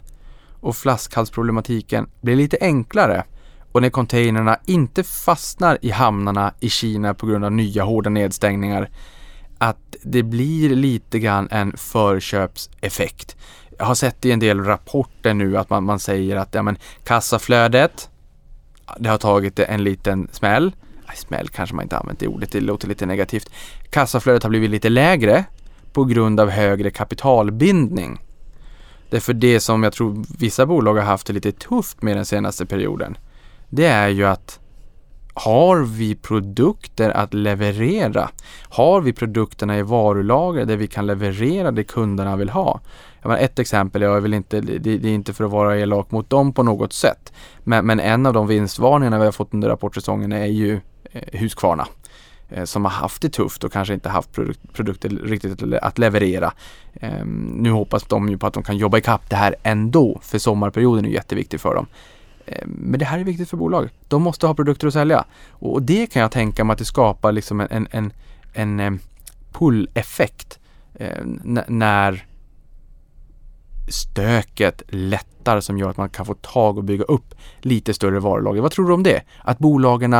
och 0.61 0.76
flaskhalsproblematiken 0.76 2.06
blir 2.21 2.37
lite 2.37 2.59
enklare 2.61 3.25
och 3.73 3.83
när 3.83 3.90
containrarna 3.90 4.59
inte 4.66 5.02
fastnar 5.02 5.78
i 5.83 5.90
hamnarna 5.90 6.54
i 6.61 6.68
Kina 6.68 7.14
på 7.14 7.26
grund 7.26 7.44
av 7.44 7.52
nya 7.52 7.85
hårda 7.85 8.11
nedstängningar 8.11 8.90
att 9.59 9.97
det 10.02 10.23
blir 10.23 10.76
lite 10.76 11.18
grann 11.18 11.49
en 11.50 11.76
förköpseffekt. 11.76 13.37
Jag 13.78 13.85
har 13.85 13.94
sett 13.94 14.25
i 14.25 14.33
en 14.33 14.38
del 14.38 14.64
rapporter 14.64 15.35
nu 15.35 15.56
att 15.56 15.71
man, 15.71 15.85
man 15.85 15.99
säger 15.99 16.37
att 16.37 16.54
ja, 16.54 16.62
men, 16.62 16.78
kassaflödet, 17.04 18.11
det 18.99 19.09
har 19.09 19.18
tagit 19.18 19.59
en 19.59 19.85
liten 19.85 20.28
smäll. 20.33 20.73
Smäll 21.14 21.49
kanske 21.49 21.76
man 21.76 21.82
inte 21.82 21.99
använt 21.99 22.18
det 22.18 22.28
ordet, 22.28 22.52
det 22.52 22.61
låter 22.61 22.88
lite 22.88 23.06
negativt. 23.06 23.50
Kassaflödet 23.90 24.42
har 24.42 24.50
blivit 24.50 24.70
lite 24.70 24.88
lägre 24.88 25.44
på 25.92 26.04
grund 26.04 26.40
av 26.40 26.50
högre 26.50 26.90
kapitalbindning. 26.90 28.20
Därför 29.11 29.32
det 29.32 29.61
som 29.61 29.82
jag 29.82 29.92
tror 29.92 30.25
vissa 30.38 30.66
bolag 30.66 30.94
har 30.94 31.02
haft 31.02 31.26
det 31.26 31.32
lite 31.32 31.52
tufft 31.52 32.02
med 32.02 32.16
den 32.16 32.26
senaste 32.26 32.66
perioden, 32.66 33.16
det 33.68 33.87
är 33.87 34.08
ju 34.08 34.25
att 34.25 34.61
har 35.34 35.80
vi 35.80 36.14
produkter 36.14 37.11
att 37.11 37.34
leverera? 37.34 38.30
Har 38.68 39.00
vi 39.00 39.12
produkterna 39.12 39.78
i 39.78 39.82
varulager 39.82 40.64
där 40.64 40.76
vi 40.76 40.87
kan 40.87 41.06
leverera 41.06 41.70
det 41.70 41.84
kunderna 41.84 42.37
vill 42.37 42.50
ha? 42.50 42.80
Jag 43.23 43.28
Menar, 43.28 43.42
ett 43.42 43.58
exempel, 43.58 44.02
jag 44.02 44.20
vill 44.20 44.34
inte, 44.34 44.61
det, 44.61 44.90
är 44.90 45.06
inte 45.06 45.32
för 45.32 45.44
att 45.44 45.50
vara 45.50 45.78
elak 45.78 46.11
mot 46.11 46.30
dem 46.30 46.52
på 46.52 46.62
något 46.62 46.92
sätt. 46.92 47.32
Men, 47.64 47.87
men 47.87 48.00
en 48.00 48.26
av 48.26 48.32
de 48.32 48.46
vinstvarningarna 48.46 49.18
vi 49.18 49.25
har 49.25 49.32
fått 49.32 49.54
under 49.54 49.68
rapportsäsongen 49.68 50.32
är 50.32 50.46
ju 50.46 50.80
Eh, 51.14 51.40
Husqvarna 51.40 51.87
eh, 52.49 52.64
som 52.64 52.85
har 52.85 52.92
haft 52.92 53.23
det 53.23 53.28
tufft 53.28 53.64
och 53.64 53.73
kanske 53.73 53.94
inte 53.94 54.09
haft 54.09 54.33
produk 54.33 54.59
produkter 54.73 55.09
riktigt 55.09 55.62
att 55.83 55.99
leverera. 55.99 56.52
Eh, 56.94 57.25
nu 57.54 57.71
hoppas 57.71 58.04
de 58.04 58.28
ju 58.28 58.38
på 58.38 58.47
att 58.47 58.54
de 58.54 58.62
kan 58.62 58.76
jobba 58.76 58.99
ikapp 58.99 59.30
det 59.30 59.37
här 59.37 59.56
ändå, 59.62 60.18
för 60.23 60.38
sommarperioden 60.38 61.04
är 61.04 61.09
jätteviktig 61.09 61.61
för 61.61 61.75
dem. 61.75 61.87
Ehm, 62.47 62.71
men 62.78 62.99
det 62.99 63.04
här 63.04 63.18
är 63.18 63.25
viktigt 63.25 63.50
för 63.50 63.56
bolag. 63.56 63.88
De 64.09 64.23
måste 64.23 64.47
ha 64.47 64.54
produkter 64.54 64.87
att 64.87 64.92
sälja. 64.92 65.25
Och 65.50 65.83
det 65.83 66.06
kan 66.06 66.23
jag 66.23 66.30
tänka 66.30 66.64
mig 66.64 66.73
att 66.73 66.78
det 66.78 66.85
skapar 66.85 67.33
liksom 67.33 67.61
en, 67.61 67.68
en, 67.71 67.88
en, 67.90 68.12
en 68.52 68.80
ehm, 68.80 68.99
pull-effekt 69.52 70.59
eh, 70.94 71.25
när 71.68 72.26
stöket 73.88 74.83
lättar 74.88 75.61
som 75.61 75.78
gör 75.78 75.90
att 75.90 75.97
man 75.97 76.09
kan 76.09 76.26
få 76.26 76.35
tag 76.35 76.78
och 76.78 76.85
bygga 76.85 77.04
upp 77.04 77.35
lite 77.61 77.94
större 77.94 78.21
varulager. 78.21 78.61
Vad 78.61 78.73
tror 78.73 78.88
du 78.88 78.94
om 78.94 79.02
det? 79.02 79.23
Att 79.42 79.59
bolagen 79.59 80.12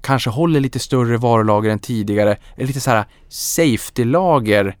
kanske 0.00 0.30
håller 0.30 0.60
lite 0.60 0.78
större 0.78 1.16
varulager 1.16 1.70
än 1.70 1.78
tidigare, 1.78 2.36
eller 2.56 2.66
lite 2.66 2.80
så 2.80 2.90
här 2.90 3.04
safety-lager 3.28 4.76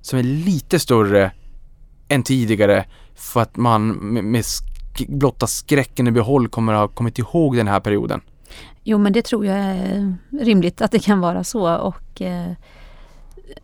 som 0.00 0.18
är 0.18 0.22
lite 0.22 0.78
större 0.78 1.30
än 2.08 2.22
tidigare 2.22 2.84
för 3.14 3.40
att 3.40 3.56
man 3.56 3.88
med, 3.88 4.24
med 4.24 4.44
blotta 5.08 5.46
skräcken 5.46 6.08
i 6.08 6.10
behåll 6.10 6.48
kommer 6.48 6.72
att 6.72 6.80
ha 6.80 6.88
kommit 6.88 7.18
ihåg 7.18 7.56
den 7.56 7.68
här 7.68 7.80
perioden. 7.80 8.20
Jo 8.84 8.98
men 8.98 9.12
det 9.12 9.22
tror 9.22 9.46
jag 9.46 9.56
är 9.56 10.16
rimligt 10.40 10.80
att 10.80 10.90
det 10.90 10.98
kan 10.98 11.20
vara 11.20 11.44
så 11.44 11.76
och 11.76 12.22
eh, 12.22 12.52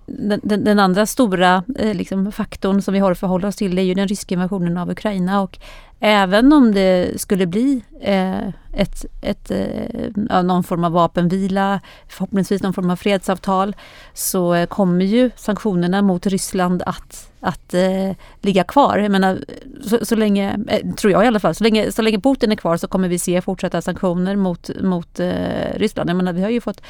den, 0.07 0.41
den, 0.65 0.79
andra 0.79 1.07
stora 1.07 1.65
eh, 1.79 1.95
liksom, 1.95 2.33
faktorn 2.33 2.83
som 2.83 2.95
vi 2.95 3.01
har 3.01 3.13
att 3.13 3.19
förhålla 3.19 3.49
oss 3.49 3.57
till 3.57 3.79
är 3.79 3.83
ju 3.83 3.95
den 3.95 4.09
ryska 4.09 4.35
invasionen 4.35 4.79
av 4.79 4.91
Ukraina 4.91 5.43
och 5.43 5.59
även 6.01 6.53
om 6.53 6.75
det 6.75 7.21
skulle 7.21 7.47
bli 7.47 7.83
eh, 8.01 8.49
ett, 8.77 9.05
ett, 9.23 9.51
eh, 9.51 10.43
någon 10.43 10.65
form 10.65 10.85
av 10.85 10.93
vapenvila, 10.93 11.81
förhoppningsvis 12.09 12.63
någon 12.63 12.73
form 12.73 12.91
av 12.91 12.97
fredsavtal, 12.97 13.77
så 14.15 14.55
eh, 14.55 14.67
kommer 14.67 15.05
ju 15.05 15.31
sanktionerna 15.37 16.03
mot 16.03 16.27
Ryssland 16.27 16.83
att, 16.87 17.31
att 17.41 17.75
eh, 17.75 18.11
ligga 18.41 18.65
kvar. 18.65 18.99
Jag 18.99 19.13
menar, 19.13 19.45
så, 19.83 20.05
så 20.05 20.17
länge, 20.17 20.59
eh, 20.69 20.95
tror 20.95 21.13
jag 21.13 21.25
i 21.25 21.27
alla 21.27 21.41
fall, 21.41 21.55
så 21.55 21.65
länge, 21.65 21.93
så 21.93 22.03
länge 22.03 22.21
Putin 22.21 22.53
är 22.53 22.57
kvar 22.57 22.77
så 22.77 22.89
kommer 22.89 23.09
vi 23.09 23.19
se 23.19 23.41
fortsatta 23.41 23.83
sanktioner 23.83 24.37
mot, 24.37 24.71
mot 24.83 25.21
eh, 25.21 25.75
Ryssland. 25.77 26.11
Jag 26.11 26.17
menar, 26.17 26.33
vi 26.33 26.43
har 26.43 26.51
ju 26.51 26.61
fått 26.61 26.83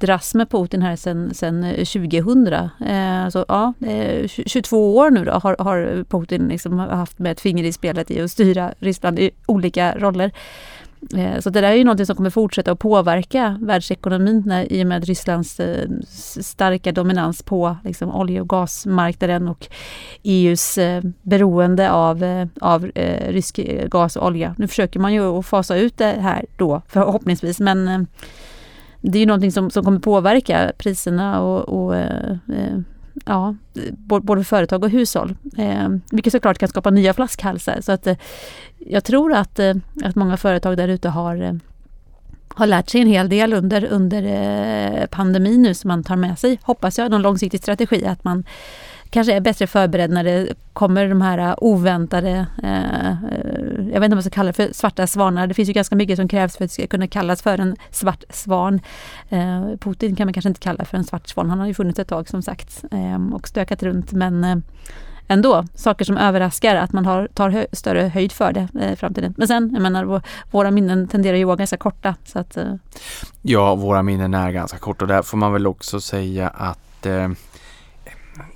dras 0.00 0.34
med 0.34 0.50
Putin 0.50 0.82
här 0.82 0.96
sedan, 0.96 1.74
2000. 1.74 2.46
Eh, 2.46 2.62
eh 2.62 2.68
så 3.28 3.38
alltså, 3.38 3.44
ja, 3.48 3.72
eh, 3.86 4.28
22 4.28 4.96
år 4.96 5.10
nu 5.10 5.24
då 5.24 5.32
har, 5.32 5.56
har 5.58 6.04
Putin 6.04 6.48
liksom 6.48 6.78
haft 6.78 7.18
med 7.18 7.32
ett 7.32 7.40
finger 7.40 7.64
i 7.64 7.72
spelet 7.72 8.10
i 8.10 8.20
att 8.20 8.30
styra 8.30 8.74
Ryssland 8.78 9.18
i 9.18 9.30
olika 9.46 9.98
roller. 9.98 10.32
Eh, 11.16 11.40
så 11.40 11.50
det 11.50 11.60
där 11.60 11.68
är 11.68 11.74
ju 11.74 11.84
något 11.84 12.06
som 12.06 12.16
kommer 12.16 12.30
fortsätta 12.30 12.72
att 12.72 12.78
påverka 12.78 13.58
världsekonomin 13.60 14.42
när, 14.46 14.72
i 14.72 14.82
och 14.82 14.86
med 14.86 15.04
Rysslands 15.04 15.60
eh, 15.60 15.88
starka 16.40 16.92
dominans 16.92 17.42
på 17.42 17.76
liksom, 17.84 18.14
olje 18.14 18.40
och 18.40 18.48
gasmarknaden 18.48 19.48
och 19.48 19.68
EUs 20.22 20.78
eh, 20.78 21.02
beroende 21.22 21.90
av, 21.90 22.24
eh, 22.24 22.46
av 22.60 22.90
rysk 23.28 23.60
gas 23.86 24.16
och 24.16 24.26
olja. 24.26 24.54
Nu 24.58 24.68
försöker 24.68 25.00
man 25.00 25.14
ju 25.14 25.38
att 25.38 25.46
fasa 25.46 25.76
ut 25.76 25.98
det 25.98 26.16
här 26.20 26.44
då 26.56 26.82
förhoppningsvis 26.88 27.60
men 27.60 28.06
det 29.10 29.18
är 29.18 29.20
ju 29.20 29.26
någonting 29.26 29.52
som, 29.52 29.70
som 29.70 29.84
kommer 29.84 29.98
påverka 29.98 30.72
priserna 30.78 31.40
och, 31.40 31.60
och 31.68 31.96
eh, 31.96 32.30
eh 32.30 32.78
ja, 33.24 33.54
både 34.22 34.44
företag 34.44 34.84
och 34.84 34.90
hushåll. 34.90 35.36
Eh, 35.58 35.88
vilket 36.10 36.32
såklart 36.32 36.58
kan 36.58 36.68
skapa 36.68 36.90
nya 36.90 37.14
flaskhalsar. 37.14 37.80
Så 37.80 37.92
att, 37.92 38.06
eh, 38.06 38.16
jag 38.78 39.04
tror 39.04 39.32
att, 39.32 39.58
eh, 39.58 39.74
att 40.04 40.14
många 40.14 40.36
företag 40.36 40.76
där 40.76 40.88
ute 40.88 41.08
har, 41.08 41.42
eh, 41.42 41.52
har 42.48 42.66
lärt 42.66 42.90
sig 42.90 43.00
en 43.00 43.06
hel 43.06 43.28
del 43.28 43.52
under, 43.52 43.84
under 43.84 44.22
eh, 44.22 45.06
pandemin 45.06 45.62
nu 45.62 45.74
som 45.74 45.88
man 45.88 46.04
tar 46.04 46.16
med 46.16 46.38
sig, 46.38 46.58
hoppas 46.62 46.98
jag, 46.98 47.10
någon 47.10 47.22
långsiktig 47.22 47.60
strategi. 47.60 48.06
Att 48.06 48.24
man 48.24 48.44
kanske 49.14 49.34
är 49.34 49.40
bättre 49.40 49.66
förberedd 49.66 50.10
när 50.10 50.24
det 50.24 50.54
kommer 50.72 51.08
de 51.08 51.22
här 51.22 51.38
eh, 51.38 51.54
oväntade, 51.58 52.46
eh, 52.62 53.10
eh, 53.10 53.16
jag 53.92 54.00
vet 54.00 54.04
inte 54.04 54.06
om 54.06 54.10
man 54.10 54.22
ska 54.22 54.30
kalla 54.30 54.46
det 54.46 54.52
för 54.52 54.72
svarta 54.72 55.06
svanar. 55.06 55.46
Det 55.46 55.54
finns 55.54 55.68
ju 55.68 55.72
ganska 55.72 55.96
mycket 55.96 56.16
som 56.16 56.28
krävs 56.28 56.56
för 56.56 56.64
att 56.64 56.70
det 56.70 56.74
ska 56.74 56.86
kunna 56.86 57.06
kallas 57.06 57.42
för 57.42 57.58
en 57.58 57.76
svart 57.90 58.24
svan. 58.30 58.80
Eh, 59.28 59.62
Putin 59.80 60.16
kan 60.16 60.26
man 60.26 60.34
kanske 60.34 60.48
inte 60.48 60.60
kalla 60.60 60.84
för 60.84 60.96
en 60.96 61.04
svart 61.04 61.28
svan. 61.28 61.50
Han 61.50 61.58
har 61.58 61.66
ju 61.66 61.74
funnits 61.74 61.98
ett 61.98 62.08
tag 62.08 62.28
som 62.28 62.42
sagt 62.42 62.84
eh, 62.90 63.34
och 63.34 63.48
stökat 63.48 63.82
runt 63.82 64.12
men 64.12 64.44
eh, 64.44 64.56
ändå 65.28 65.64
saker 65.74 66.04
som 66.04 66.16
överraskar 66.16 66.76
att 66.76 66.92
man 66.92 67.06
har, 67.06 67.28
tar 67.34 67.50
hö 67.50 67.66
större 67.72 68.00
höjd 68.00 68.32
för 68.32 68.52
det 68.52 68.68
eh, 68.80 68.92
i 68.92 68.96
framtiden. 68.96 69.34
Men 69.36 69.48
sen, 69.48 69.70
jag 69.72 69.82
menar, 69.82 70.22
våra 70.50 70.70
minnen 70.70 71.08
tenderar 71.08 71.36
ju 71.36 71.42
att 71.42 71.46
vara 71.46 71.56
ganska 71.56 71.76
korta. 71.76 72.14
Så 72.24 72.38
att, 72.38 72.56
eh. 72.56 72.74
Ja, 73.42 73.74
våra 73.74 74.02
minnen 74.02 74.34
är 74.34 74.50
ganska 74.50 74.78
korta 74.78 75.04
och 75.04 75.08
där 75.08 75.22
får 75.22 75.36
man 75.36 75.52
väl 75.52 75.66
också 75.66 76.00
säga 76.00 76.48
att 76.48 77.06
eh, 77.06 77.28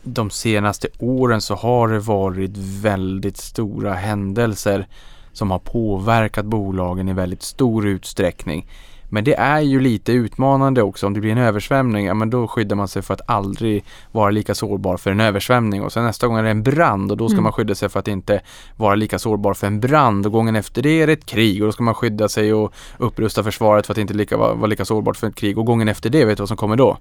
de 0.03 0.31
senaste 0.31 0.89
åren 0.99 1.41
så 1.41 1.55
har 1.55 1.89
det 1.89 1.99
varit 1.99 2.57
väldigt 2.57 3.37
stora 3.37 3.95
händelser 3.95 4.89
som 5.33 5.51
har 5.51 5.59
påverkat 5.59 6.45
bolagen 6.45 7.09
i 7.09 7.13
väldigt 7.13 7.43
stor 7.43 7.87
utsträckning. 7.87 8.67
Men 9.11 9.25
det 9.25 9.35
är 9.35 9.61
ju 9.61 9.81
lite 9.81 10.13
utmanande 10.13 10.83
också. 10.83 11.07
Om 11.07 11.15
det 11.15 11.21
blir 11.21 11.33
en 11.33 11.39
översvämning, 11.39 12.07
ja 12.07 12.15
men 12.15 12.31
då 12.31 12.49
skyddar 12.49 12.77
man 12.77 12.89
sig 12.89 13.03
för 13.03 13.15
att 13.15 13.31
aldrig 13.31 13.85
vara 14.13 14.31
lika 14.31 14.55
sårbar 14.55 14.97
för 14.97 15.11
en 15.11 15.21
översvämning. 15.21 15.83
Och 15.83 15.93
sen 15.93 16.05
nästa 16.05 16.27
gång 16.27 16.37
är 16.37 16.43
det 16.43 16.51
en 16.51 16.63
brand 16.63 17.11
och 17.11 17.17
då 17.17 17.29
ska 17.29 17.35
mm. 17.35 17.43
man 17.43 17.53
skydda 17.53 17.75
sig 17.75 17.89
för 17.89 18.01
att 18.01 18.09
inte 18.09 18.41
vara 18.77 18.95
lika 18.95 19.19
sårbar 19.19 19.55
för 19.55 19.67
en 19.67 19.81
brand. 19.81 20.27
Och 20.27 20.33
gången 20.33 20.57
efter 20.57 20.83
det 20.83 21.03
är 21.03 21.07
det 21.07 21.13
ett 21.13 21.27
krig 21.27 21.63
och 21.63 21.69
då 21.69 21.73
ska 21.73 21.83
man 21.83 21.95
skydda 21.95 22.29
sig 22.29 22.55
och 22.55 22.75
upprusta 22.99 23.45
försvaret 23.45 23.87
för 23.87 23.93
att 23.93 23.99
inte 23.99 24.15
lika, 24.15 24.37
vara 24.37 24.67
lika 24.67 24.85
sårbart 24.85 25.17
för 25.17 25.27
ett 25.27 25.35
krig. 25.35 25.59
Och 25.59 25.67
gången 25.67 25.89
efter 25.89 26.11
det, 26.11 26.25
vet 26.25 26.37
du 26.37 26.41
vad 26.41 26.49
som 26.49 26.57
kommer 26.57 26.77
då? 26.77 26.99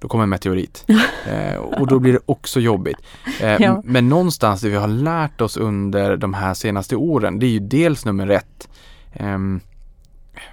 Då 0.00 0.08
kommer 0.08 0.22
en 0.22 0.30
meteorit. 0.30 0.84
eh, 1.26 1.56
och 1.56 1.86
då 1.86 1.98
blir 1.98 2.12
det 2.12 2.20
också 2.26 2.60
jobbigt. 2.60 2.98
Eh, 3.40 3.56
ja. 3.62 3.82
Men 3.84 4.08
någonstans 4.08 4.60
det 4.60 4.68
vi 4.68 4.76
har 4.76 4.88
lärt 4.88 5.40
oss 5.40 5.56
under 5.56 6.16
de 6.16 6.34
här 6.34 6.54
senaste 6.54 6.96
åren, 6.96 7.38
det 7.38 7.46
är 7.46 7.50
ju 7.50 7.60
dels 7.60 8.04
nummer 8.04 8.28
ett, 8.28 8.68
eh, 9.12 9.38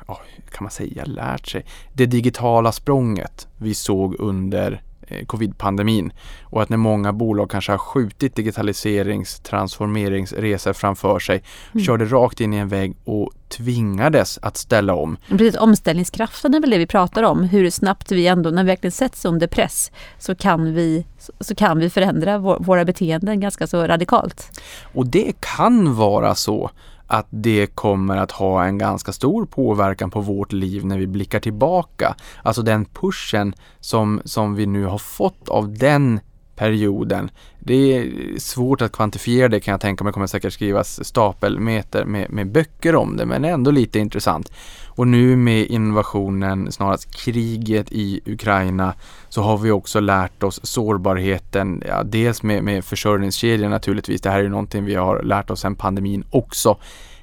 oh, 0.08 0.20
kan 0.52 0.64
man 0.64 0.72
säga, 0.72 1.06
lärt 1.06 1.48
sig, 1.48 1.66
det 1.94 2.06
digitala 2.06 2.72
språnget 2.72 3.48
vi 3.58 3.74
såg 3.74 4.16
under 4.20 4.82
covid-pandemin 5.28 6.14
och 6.44 6.62
att 6.62 6.70
när 6.70 6.78
många 6.78 7.14
bolag 7.14 7.50
kanske 7.50 7.72
har 7.72 7.78
skjutit 7.78 8.36
digitaliserings 8.36 9.40
transformeringsresor 9.40 10.74
framför 10.74 11.20
sig, 11.20 11.44
mm. 11.74 11.86
körde 11.86 12.06
rakt 12.06 12.42
in 12.42 12.54
i 12.54 12.58
en 12.58 12.68
vägg 12.68 12.96
och 13.04 13.32
tvingades 13.50 14.40
att 14.42 14.58
ställa 14.58 14.94
om. 14.94 15.18
Precis, 15.30 15.56
omställningskraften 15.56 16.54
är 16.54 16.60
väl 16.60 16.70
det 16.70 16.78
vi 16.78 16.88
pratar 16.88 17.24
om, 17.24 17.44
hur 17.44 17.70
snabbt 17.70 18.12
vi 18.12 18.28
ändå, 18.28 18.50
när 18.50 18.64
vi 18.64 18.68
verkligen 18.68 18.92
sätts 18.92 19.26
under 19.26 19.48
press, 19.48 19.92
så 20.20 20.36
kan 20.36 20.74
vi, 20.74 21.06
så 21.40 21.56
kan 21.56 21.80
vi 21.80 21.90
förändra 21.90 22.38
våra 22.38 22.86
beteenden 22.86 23.40
ganska 23.40 23.68
så 23.68 23.88
radikalt. 23.88 24.62
Och 24.94 25.08
det 25.08 25.34
kan 25.40 25.96
vara 25.96 26.36
så 26.36 26.72
att 27.14 27.28
det 27.30 27.68
kommer 27.68 28.18
att 28.18 28.32
ha 28.32 28.66
en 28.66 28.78
ganska 28.78 29.12
stor 29.12 29.46
påverkan 29.46 30.12
på 30.12 30.22
vårt 30.22 30.52
liv 30.52 30.86
när 30.86 30.98
vi 30.98 31.08
blickar 31.08 31.40
tillbaka. 31.40 32.16
Alltså 32.44 32.62
den 32.62 32.86
pushen 32.86 33.54
som, 33.80 34.22
som 34.26 34.56
vi 34.56 34.66
nu 34.66 34.86
har 34.86 34.98
fått 34.98 35.50
av 35.50 35.78
den 35.78 36.20
perioden. 36.56 37.32
Det 37.60 37.98
är 37.98 38.40
svårt 38.40 38.82
att 38.82 38.92
kvantifiera 38.92 39.48
det 39.48 39.60
kan 39.60 39.72
jag 39.72 39.82
tänka 39.82 40.04
mig. 40.04 40.12
det 40.12 40.14
kommer 40.14 40.28
säkert 40.28 40.54
skrivas 40.54 41.06
stapelmeter 41.06 42.06
med, 42.06 42.32
med 42.32 42.52
böcker 42.52 42.96
om 42.96 43.18
det 43.18 43.26
men 43.26 43.46
ändå 43.46 43.72
lite 43.72 44.00
intressant. 44.00 44.52
Och 44.96 45.08
nu 45.08 45.36
med 45.36 45.66
invasionen, 45.66 46.72
snarast 46.72 47.16
kriget 47.16 47.92
i 47.92 48.22
Ukraina, 48.26 48.94
så 49.30 49.42
har 49.42 49.58
vi 49.58 49.72
också 49.72 50.00
lärt 50.00 50.44
oss 50.44 50.60
sårbarheten, 50.64 51.84
ja, 51.88 52.04
dels 52.04 52.44
med, 52.44 52.64
med 52.64 52.86
försörjningskedjan 52.86 53.72
naturligtvis. 53.72 54.22
Det 54.22 54.30
här 54.30 54.40
är 54.40 54.44
ju 54.44 54.50
någonting 54.50 54.86
vi 54.86 54.96
har 54.96 55.24
lärt 55.24 55.50
oss 55.50 55.60
sedan 55.60 55.76
pandemin 55.76 56.24
också. 56.30 56.78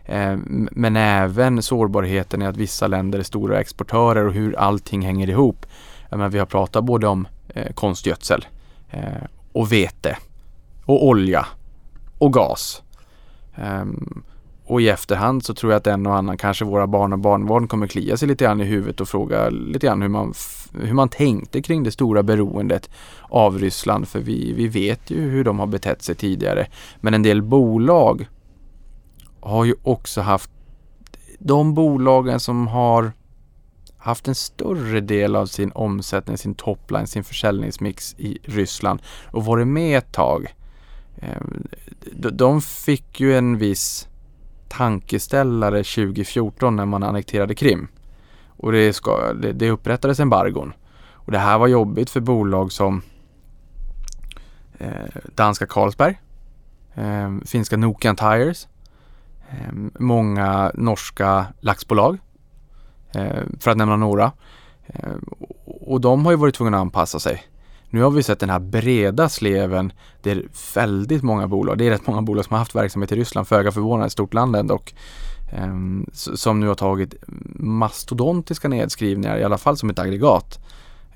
Eh, 0.04 0.36
men 0.70 0.96
även 0.96 1.62
sårbarheten 1.62 2.42
i 2.42 2.46
att 2.46 2.56
vissa 2.56 2.86
länder 2.86 3.18
är 3.18 3.22
stora 3.22 3.60
exportörer 3.60 4.26
och 4.26 4.32
hur 4.32 4.58
allting 4.58 5.02
hänger 5.02 5.30
ihop. 5.30 5.66
Men 6.10 6.30
vi 6.30 6.38
har 6.38 6.46
pratat 6.46 6.84
både 6.84 7.06
om 7.06 7.28
eh, 7.48 7.72
konstgödsel 7.72 8.46
eh, 8.90 9.02
och 9.52 9.72
vete 9.72 10.16
och 10.84 11.06
olja 11.06 11.46
och 12.18 12.32
gas. 12.32 12.82
Um, 13.56 14.22
och 14.70 14.80
i 14.80 14.88
efterhand 14.88 15.44
så 15.44 15.54
tror 15.54 15.72
jag 15.72 15.78
att 15.78 15.86
en 15.86 16.06
och 16.06 16.16
annan, 16.16 16.36
kanske 16.36 16.64
våra 16.64 16.86
barn 16.86 17.12
och 17.12 17.18
barnbarn 17.18 17.68
kommer 17.68 17.86
klia 17.86 18.16
sig 18.16 18.28
lite 18.28 18.44
grann 18.44 18.60
i 18.60 18.64
huvudet 18.64 19.00
och 19.00 19.08
fråga 19.08 19.50
lite 19.50 19.86
grann 19.86 20.02
hur 20.02 20.08
man, 20.08 20.34
hur 20.72 20.94
man 20.94 21.08
tänkte 21.08 21.62
kring 21.62 21.82
det 21.82 21.90
stora 21.90 22.22
beroendet 22.22 22.90
av 23.22 23.58
Ryssland. 23.58 24.08
För 24.08 24.20
vi, 24.20 24.52
vi 24.52 24.68
vet 24.68 25.10
ju 25.10 25.20
hur 25.30 25.44
de 25.44 25.58
har 25.58 25.66
betett 25.66 26.02
sig 26.02 26.14
tidigare. 26.14 26.66
Men 27.00 27.14
en 27.14 27.22
del 27.22 27.42
bolag 27.42 28.28
har 29.40 29.64
ju 29.64 29.74
också 29.82 30.20
haft 30.20 30.50
de 31.38 31.74
bolagen 31.74 32.40
som 32.40 32.66
har 32.66 33.12
haft 33.98 34.28
en 34.28 34.34
större 34.34 35.00
del 35.00 35.36
av 35.36 35.46
sin 35.46 35.72
omsättning, 35.72 36.38
sin 36.38 36.54
topline, 36.54 37.06
sin 37.06 37.24
försäljningsmix 37.24 38.14
i 38.18 38.38
Ryssland 38.42 39.02
och 39.30 39.44
varit 39.44 39.66
med 39.66 39.98
ett 39.98 40.12
tag. 40.12 40.54
Ehm, 41.16 41.68
de 42.32 42.62
fick 42.62 43.20
ju 43.20 43.36
en 43.36 43.58
viss 43.58 44.06
tankeställare 44.70 45.84
2014 45.84 46.76
när 46.76 46.86
man 46.86 47.02
annekterade 47.02 47.54
Krim. 47.54 47.88
Och 48.46 48.72
det, 48.72 48.92
ska, 48.92 49.32
det, 49.32 49.52
det 49.52 49.70
upprättades 49.70 50.20
embargon. 50.20 50.72
Och 51.12 51.32
det 51.32 51.38
här 51.38 51.58
var 51.58 51.66
jobbigt 51.68 52.10
för 52.10 52.20
bolag 52.20 52.72
som 52.72 53.02
eh, 54.78 54.90
danska 55.34 55.66
Carlsberg, 55.66 56.20
eh, 56.94 57.30
finska 57.46 57.76
Nokian 57.76 58.16
Tires, 58.16 58.68
eh, 59.50 59.72
många 59.98 60.70
norska 60.74 61.46
laxbolag, 61.60 62.18
eh, 63.14 63.42
för 63.60 63.70
att 63.70 63.76
nämna 63.76 63.96
några. 63.96 64.32
Eh, 64.86 65.16
och 65.64 66.00
de 66.00 66.24
har 66.24 66.32
ju 66.32 66.38
varit 66.38 66.54
tvungna 66.54 66.76
att 66.76 66.80
anpassa 66.80 67.20
sig. 67.20 67.42
Nu 67.90 68.02
har 68.02 68.10
vi 68.10 68.22
sett 68.22 68.40
den 68.40 68.50
här 68.50 68.60
breda 68.60 69.28
sleven. 69.28 69.92
Det 70.22 70.30
är 70.30 70.42
väldigt 70.74 71.22
många 71.22 71.48
bolag. 71.48 71.78
Det 71.78 71.86
är 71.86 71.90
rätt 71.90 72.06
många 72.06 72.22
bolag 72.22 72.44
som 72.44 72.54
har 72.54 72.58
haft 72.58 72.74
verksamhet 72.74 73.12
i 73.12 73.16
Ryssland, 73.16 73.48
föga 73.48 73.72
förvånande, 73.72 74.06
ett 74.06 74.12
stort 74.12 74.34
land 74.34 74.56
ändå. 74.56 74.80
Um, 75.58 76.06
som 76.12 76.60
nu 76.60 76.66
har 76.66 76.74
tagit 76.74 77.14
mastodontiska 77.58 78.68
nedskrivningar, 78.68 79.38
i 79.38 79.44
alla 79.44 79.58
fall 79.58 79.76
som 79.76 79.90
ett 79.90 79.98
aggregat. 79.98 80.58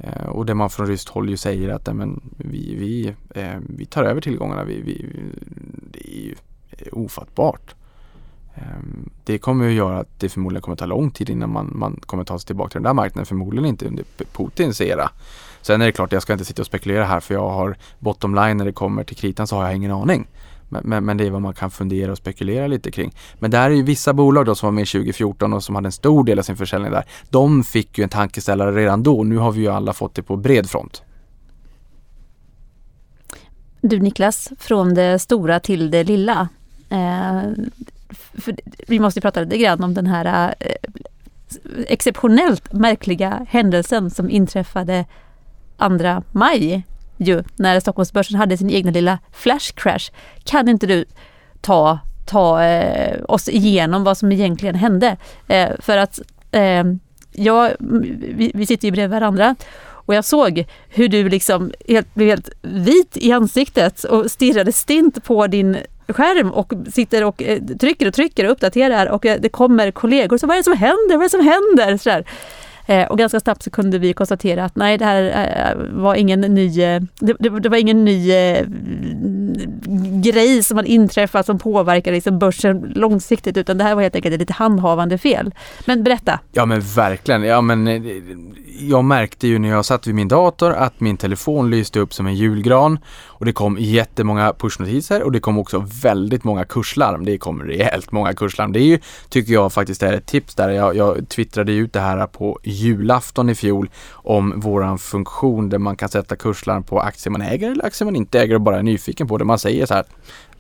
Uh, 0.05 0.27
och 0.27 0.47
det 0.47 0.55
man 0.55 0.71
från 0.71 0.87
ryskt 0.87 1.09
håll 1.09 1.31
ju 1.31 1.37
säger 1.37 1.69
att 1.69 1.89
uh, 1.89 1.95
men, 1.95 2.21
vi, 2.37 2.75
vi, 2.75 3.15
uh, 3.43 3.61
vi 3.69 3.87
tar 3.87 4.05
över 4.05 4.21
tillgångarna. 4.21 4.65
Vi, 4.65 4.81
vi, 4.81 5.07
det 5.91 6.09
är 6.09 6.23
ju 6.23 6.35
ofattbart. 6.93 7.75
Um, 8.55 9.11
det 9.25 9.39
kommer 9.39 9.67
att 9.67 9.75
göra 9.75 9.99
att 9.99 10.21
det 10.21 10.29
förmodligen 10.29 10.63
kommer 10.63 10.73
att 10.73 10.79
ta 10.79 10.87
lång 10.87 11.11
tid 11.11 11.31
innan 11.31 11.53
man, 11.53 11.73
man 11.75 12.01
kommer 12.07 12.25
ta 12.25 12.39
sig 12.39 12.47
tillbaka 12.47 12.71
till 12.71 12.77
den 12.77 12.83
där 12.83 12.95
marknaden. 12.95 13.27
Förmodligen 13.27 13.69
inte 13.69 13.87
under 13.87 14.05
Putins 14.33 14.81
era. 14.81 15.11
Sen 15.65 15.81
är 15.81 15.87
det 15.87 15.93
klart, 15.93 16.13
jag 16.13 16.23
ska 16.23 16.33
inte 16.33 16.45
sitta 16.45 16.63
och 16.63 16.67
spekulera 16.67 17.05
här 17.05 17.21
för 17.21 17.35
jag 17.35 17.51
har 17.51 17.77
bottom 17.99 18.35
line 18.35 18.57
när 18.57 18.65
det 18.65 18.73
kommer 18.73 19.05
till 19.05 19.17
kritan 19.17 19.47
så 19.47 19.57
har 19.57 19.65
jag 19.65 19.77
ingen 19.77 19.91
aning. 19.91 20.27
Men, 20.69 20.83
men, 20.85 21.05
men, 21.05 21.17
det 21.17 21.27
är 21.27 21.31
vad 21.31 21.43
man 21.43 21.55
kan 21.55 21.71
fundera 21.71 22.13
och 22.13 22.19
spekulera 22.19 22.67
lite 22.67 22.91
kring. 22.91 23.15
Men 23.39 23.51
där 23.51 23.71
är 23.71 23.75
ju 23.75 23.83
vissa 23.83 24.13
bolag 24.13 24.47
då 24.47 24.55
som 24.55 24.67
var 24.67 24.73
med 24.73 24.89
2014 24.89 25.53
och 25.53 25.65
som 25.65 25.75
hade 25.75 25.89
en 25.89 25.93
stor 25.93 26.25
del 26.25 26.39
av 26.39 26.43
sin 26.43 26.57
försäljning 26.57 26.93
där. 26.93 27.05
De 27.31 27.65
fick 27.65 27.99
ju 27.99 28.05
en 28.05 28.09
tankeställare 28.09 28.73
redan 28.73 29.03
då. 29.03 29.25
Nu 29.25 29.37
har 29.37 29.53
vi 29.53 29.61
ju 29.61 29.69
alla 29.69 29.93
fått 29.93 30.15
det 30.15 30.23
på 30.23 30.37
bred 30.37 30.71
front. 30.71 31.03
Du 33.81 34.01
Niklas, 34.01 34.53
från 34.59 34.95
det 34.95 35.19
stora 35.19 35.61
till 35.61 35.91
det 35.91 36.05
lilla. 36.05 36.49
Eh, 36.89 37.43
vi 38.87 39.01
måste 39.01 39.21
prata 39.21 39.41
lite 39.41 39.59
grann 39.59 39.85
om 39.85 39.95
den 39.95 40.07
här 40.07 40.55
eh, 40.61 40.77
exceptionellt 41.87 42.73
märkliga 42.73 43.47
händelsen 43.49 44.11
som 44.11 44.31
inträffade 44.31 45.05
2 45.89 46.23
maj 46.33 46.85
ju, 47.17 47.43
när 47.57 47.81
Stockholmsbörsen 47.81 48.37
hade 48.37 48.57
sin 48.57 48.71
egna 48.71 48.91
lilla 48.91 49.19
flash 49.33 49.73
crash. 49.75 50.11
Kan 50.45 50.69
inte 50.69 50.87
du 50.87 51.05
ta, 51.61 51.99
ta 52.27 52.63
eh, 52.63 53.21
oss 53.29 53.49
igenom 53.49 54.05
vad 54.05 54.19
som 54.19 54.33
egentligen 54.33 54.75
hände? 54.75 55.17
Eh, 55.49 55.69
för 55.79 55.97
att 55.97 56.21
eh, 56.51 56.85
jag, 57.33 57.73
vi, 57.79 58.51
vi 58.55 58.67
sitter 58.67 58.89
ju 58.89 58.93
bredvid 58.93 59.11
varandra 59.11 59.55
och 60.07 60.15
jag 60.15 60.25
såg 60.25 60.65
hur 60.89 61.09
du 61.09 61.29
liksom 61.29 61.73
helt, 61.89 62.15
blev 62.15 62.29
helt 62.29 62.51
vit 62.63 63.17
i 63.17 63.33
ansiktet 63.33 64.05
och 64.05 64.31
stirrade 64.31 64.73
stint 64.73 65.25
på 65.25 65.47
din 65.47 65.77
skärm 66.09 66.51
och 66.51 66.73
sitter 66.93 67.25
och 67.25 67.43
eh, 67.43 67.59
trycker 67.81 68.07
och 68.07 68.15
trycker 68.15 68.45
och 68.45 68.51
uppdaterar 68.51 69.07
och 69.07 69.27
eh, 69.27 69.41
det 69.41 69.49
kommer 69.49 69.91
kollegor. 69.91 70.39
som 70.39 70.49
vad 70.49 70.55
är 70.55 70.61
det 70.61 70.65
som 70.65 70.77
händer? 70.77 71.17
Vad 71.17 71.21
är 71.21 71.25
det 71.25 71.29
som 71.29 71.47
händer? 71.47 71.97
Så 71.97 72.11
där. 72.11 72.25
Eh, 72.87 73.07
och 73.07 73.19
ganska 73.19 73.41
snabbt 73.41 73.63
så 73.63 73.71
kunde 73.71 73.99
vi 73.99 74.13
konstatera 74.13 74.65
att 74.65 74.77
nej, 74.77 74.99
det 74.99 75.05
här 75.05 75.23
eh, 75.23 76.01
var 76.03 76.15
ingen 76.15 76.41
ny, 76.41 76.83
eh, 76.83 77.03
det, 77.21 77.37
det, 77.39 77.61
det, 77.61 77.69
var 77.69 77.77
ingen 77.77 78.05
ny 78.05 78.33
eh, 78.33 78.67
grej 80.23 80.63
som 80.63 80.77
hade 80.77 80.89
inträffat 80.89 81.47
som 81.47 81.59
påverkade 81.59 82.15
liksom 82.15 82.39
börsen 82.39 82.93
långsiktigt 82.95 83.57
utan 83.57 83.79
det 83.79 83.85
här 83.85 83.95
var 83.95 84.03
helt 84.03 84.15
enkelt 84.15 84.35
ett 84.35 84.41
lite 84.41 84.53
handhavande 84.53 85.19
fel. 85.19 85.55
Men 85.87 86.05
berätta! 86.05 86.41
Ja 86.53 86.67
men 86.67 86.81
verkligen, 86.81 87.43
ja 87.43 87.61
men 87.61 87.89
eh, 87.89 88.03
jag 88.81 89.05
märkte 89.05 89.49
ju 89.49 89.59
när 89.59 89.69
jag 89.69 89.85
satt 89.85 90.07
vid 90.07 90.15
min 90.15 90.29
dator 90.29 90.73
att 90.73 91.01
min 91.01 91.17
telefon 91.17 91.71
lyste 91.71 92.01
upp 92.01 92.15
som 92.15 92.27
en 92.27 92.35
julgran 92.35 92.99
och 93.27 93.45
det 93.45 93.53
kom 93.53 93.77
jättemånga 93.81 94.53
pushnotiser 94.59 95.23
och 95.23 95.33
det 95.33 95.41
kom 95.41 95.59
också 95.59 95.87
väldigt 96.03 96.45
många 96.45 96.65
kurslarm. 96.65 97.25
Det 97.25 97.39
kom 97.39 97.63
rejält 97.63 98.13
många 98.13 98.35
kurslarm. 98.35 98.73
Det 98.73 98.81
är 98.81 98.87
ju, 98.87 98.99
tycker 99.29 99.53
jag 99.53 99.73
faktiskt 99.73 100.03
är 100.03 100.13
ett 100.13 100.27
tips 100.27 100.55
där. 100.55 100.71
Jag, 100.71 100.97
jag 100.97 101.29
twittrade 101.29 101.73
ut 101.73 101.93
det 101.93 102.01
här 102.01 102.27
på 102.27 102.59
julafton 102.75 103.51
i 103.51 103.55
fjol 103.55 103.91
om 104.13 104.61
våran 104.61 104.99
funktion 104.99 105.69
där 105.69 105.79
man 105.79 105.97
kan 105.97 106.09
sätta 106.09 106.37
kurslarm 106.37 106.83
på 106.83 107.01
aktier 107.01 107.31
man 107.31 107.43
äger 107.43 107.71
eller 107.71 107.87
aktier 107.87 108.05
man 108.05 108.17
inte 108.17 108.41
äger 108.41 108.55
och 108.55 108.61
bara 108.61 108.79
är 108.79 108.83
nyfiken 108.83 109.29
på 109.29 109.39
det. 109.39 109.45
Man 109.45 109.59
säger 109.59 109.87
så 109.87 109.95
här, 109.95 110.05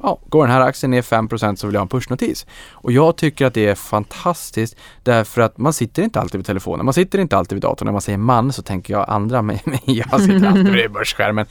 ja, 0.02 0.18
går 0.28 0.46
den 0.46 0.54
här 0.54 0.60
aktien 0.60 0.90
ner 0.90 1.02
5% 1.02 1.56
så 1.56 1.66
vill 1.66 1.74
jag 1.74 1.80
ha 1.80 1.84
en 1.84 1.88
pushnotis. 1.88 2.46
Och 2.72 2.92
jag 2.92 3.16
tycker 3.16 3.46
att 3.46 3.54
det 3.54 3.66
är 3.66 3.74
fantastiskt 3.74 4.76
därför 5.02 5.42
att 5.42 5.58
man 5.58 5.72
sitter 5.72 6.02
inte 6.02 6.20
alltid 6.20 6.38
vid 6.38 6.46
telefonen, 6.46 6.84
man 6.84 6.94
sitter 6.94 7.18
inte 7.18 7.36
alltid 7.36 7.56
vid 7.56 7.62
datorn. 7.62 7.86
När 7.86 7.92
man 7.92 8.00
säger 8.00 8.18
man 8.18 8.52
så 8.52 8.62
tänker 8.62 8.94
jag 8.94 9.04
andra, 9.08 9.42
men 9.42 9.58
jag 9.84 10.20
sitter 10.20 10.46
alltid 10.46 10.72
vid 10.72 10.92
börsskärmen. 10.92 11.46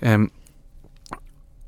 Um, 0.00 0.30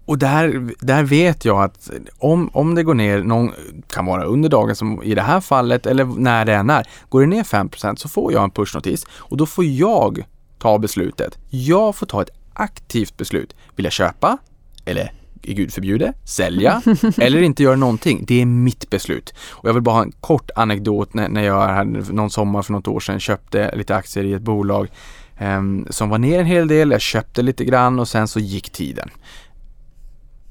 och 0.07 0.19
där, 0.19 0.71
där 0.81 1.03
vet 1.03 1.45
jag 1.45 1.63
att 1.63 1.91
om, 2.19 2.51
om 2.53 2.75
det 2.75 2.83
går 2.83 2.95
ner, 2.95 3.23
någon, 3.23 3.53
kan 3.89 4.07
vara 4.07 4.25
under 4.25 4.49
dagen 4.49 4.77
som 4.77 5.03
i 5.03 5.15
det 5.15 5.23
här 5.23 5.41
fallet 5.41 5.87
eller 5.87 6.05
när 6.05 6.45
det 6.45 6.55
än 6.55 6.71
är, 6.71 6.87
går 7.09 7.21
det 7.21 7.27
ner 7.27 7.43
5% 7.43 7.97
så 7.97 8.09
får 8.09 8.33
jag 8.33 8.45
en 8.45 8.51
pushnotis 8.51 9.07
och 9.11 9.37
då 9.37 9.47
får 9.47 9.65
jag 9.65 10.25
ta 10.59 10.79
beslutet. 10.79 11.39
Jag 11.51 11.97
får 11.97 12.07
ta 12.07 12.23
ett 12.23 12.31
aktivt 12.53 13.17
beslut. 13.17 13.57
Vill 13.77 13.85
jag 13.85 13.93
köpa? 13.93 14.39
Eller 14.85 15.13
gud 15.43 15.73
förbjude, 15.73 16.13
sälja 16.25 16.83
eller 17.19 17.43
inte 17.43 17.63
göra 17.63 17.77
någonting. 17.77 18.25
Det 18.29 18.43
är 18.43 18.47
mitt 18.47 18.91
beslut. 18.91 19.35
Och 19.51 19.69
jag 19.69 19.75
vill 19.75 19.83
bara 19.83 19.95
ha 19.95 20.03
en 20.03 20.13
kort 20.13 20.51
anekdot 20.57 21.15
när, 21.15 21.29
när 21.29 21.43
jag 21.43 21.69
hade 21.69 22.13
någon 22.13 22.31
sommar 22.31 22.63
för 22.63 22.73
något 22.73 22.89
år 22.89 23.01
sedan 23.01 23.21
köpte 23.21 23.77
lite 23.77 23.97
aktier 23.97 24.25
i 24.25 24.33
ett 24.33 24.43
bolag 24.43 24.91
eh, 25.39 25.63
som 25.91 26.09
var 26.09 26.19
ner 26.19 26.41
en 26.41 26.47
hel 26.47 26.69
del. 26.69 26.91
Jag 26.91 27.01
köpte 27.01 27.43
lite 27.43 27.65
grann 27.65 27.99
och 27.99 28.09
sen 28.09 28.29
så 28.29 28.41
gick 28.41 28.71
tiden 28.71 29.11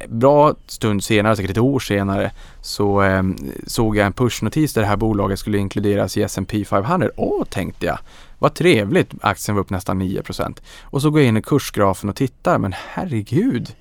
bra 0.09 0.55
stund 0.67 1.03
senare, 1.03 1.35
säkert 1.35 1.51
ett 1.51 1.57
år 1.57 1.79
senare, 1.79 2.31
så 2.61 3.01
eh, 3.01 3.23
såg 3.67 3.97
jag 3.97 4.05
en 4.05 4.13
pushnotis 4.13 4.73
där 4.73 4.81
det 4.81 4.87
här 4.87 4.95
bolaget 4.95 5.39
skulle 5.39 5.57
inkluderas 5.57 6.17
i 6.17 6.21
S&P 6.21 6.65
500. 6.65 7.09
Åh, 7.15 7.45
tänkte 7.45 7.85
jag. 7.85 7.99
Vad 8.39 8.53
trevligt. 8.53 9.13
Aktien 9.21 9.55
var 9.55 9.61
upp 9.61 9.69
nästan 9.69 10.01
9% 10.01 10.61
Och 10.83 11.01
så 11.01 11.09
går 11.09 11.21
jag 11.21 11.27
in 11.27 11.37
i 11.37 11.41
kursgrafen 11.41 12.09
och 12.09 12.15
tittar, 12.15 12.57
men 12.57 12.73
herregud. 12.75 13.75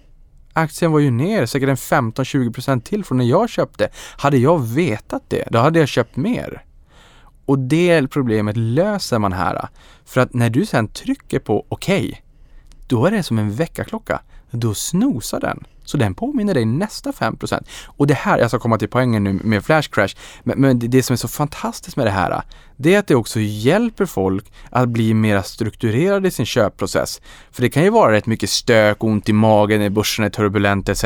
Aktien 0.53 0.93
var 0.93 0.99
ju 0.99 1.11
ner 1.11 1.47
säkert 1.47 1.69
en 1.69 1.77
15-20% 1.77 2.81
till 2.81 3.05
från 3.05 3.19
när 3.19 3.25
jag 3.25 3.51
köpte. 3.51 3.89
Hade 4.17 4.37
jag 4.37 4.63
vetat 4.63 5.23
det, 5.29 5.49
då 5.51 5.59
hade 5.59 5.79
jag 5.79 5.89
köpt 5.89 6.17
mer. 6.17 6.63
Och 7.47 7.59
det 7.59 8.09
problemet 8.09 8.57
löser 8.57 9.19
man 9.19 9.33
här. 9.33 9.69
För 10.05 10.21
att 10.21 10.35
när 10.35 10.51
du 10.51 10.67
sen 10.67 10.89
trycker 10.89 11.39
på 11.39 11.67
okej, 11.69 12.09
okay, 12.09 12.17
då 12.87 13.07
är 13.07 13.11
det 13.11 13.23
som 13.23 13.39
en 13.39 13.55
väckarklocka. 13.55 14.21
Då 14.51 14.75
snosar 14.75 15.41
den. 15.41 15.65
Så 15.85 15.97
den 15.97 16.15
påminner 16.15 16.55
dig 16.55 16.65
nästa 16.65 17.11
5% 17.11 17.65
Och 17.87 18.07
det 18.07 18.15
här, 18.15 18.39
jag 18.39 18.51
ska 18.51 18.59
komma 18.59 18.79
till 18.79 18.89
poängen 18.89 19.25
nu 19.25 19.41
med 19.45 19.65
Flash 19.65 19.89
Crash, 19.91 20.17
men, 20.43 20.61
men 20.61 20.79
det, 20.79 20.89
det, 20.89 21.03
som 21.03 21.15
är 21.15 21.17
så 21.17 21.29
fantastiskt 21.29 21.97
med 21.97 22.07
det 22.07 22.11
här, 22.11 22.43
det 22.77 22.95
är 22.95 22.99
att 22.99 23.07
det 23.07 23.15
också 23.15 23.41
hjälper 23.41 24.07
folk 24.07 24.53
att 24.71 24.89
bli 24.89 25.15
mer 25.15 25.43
strukturerade 25.43 26.29
i 26.29 26.31
sin 26.31 26.47
köpprocess. 26.47 27.21
För 27.51 27.63
det 27.63 27.69
kan 27.69 27.83
ju 27.83 27.91
vara 27.91 28.13
rätt 28.13 28.27
mycket 28.27 28.51
stök, 28.51 29.05
ont 29.05 29.29
i 29.29 29.33
magen 29.33 29.81
när 29.81 29.91
börsen 29.91 30.25
är 30.25 30.31
turbulent 30.31 30.89
etc. 30.89 31.05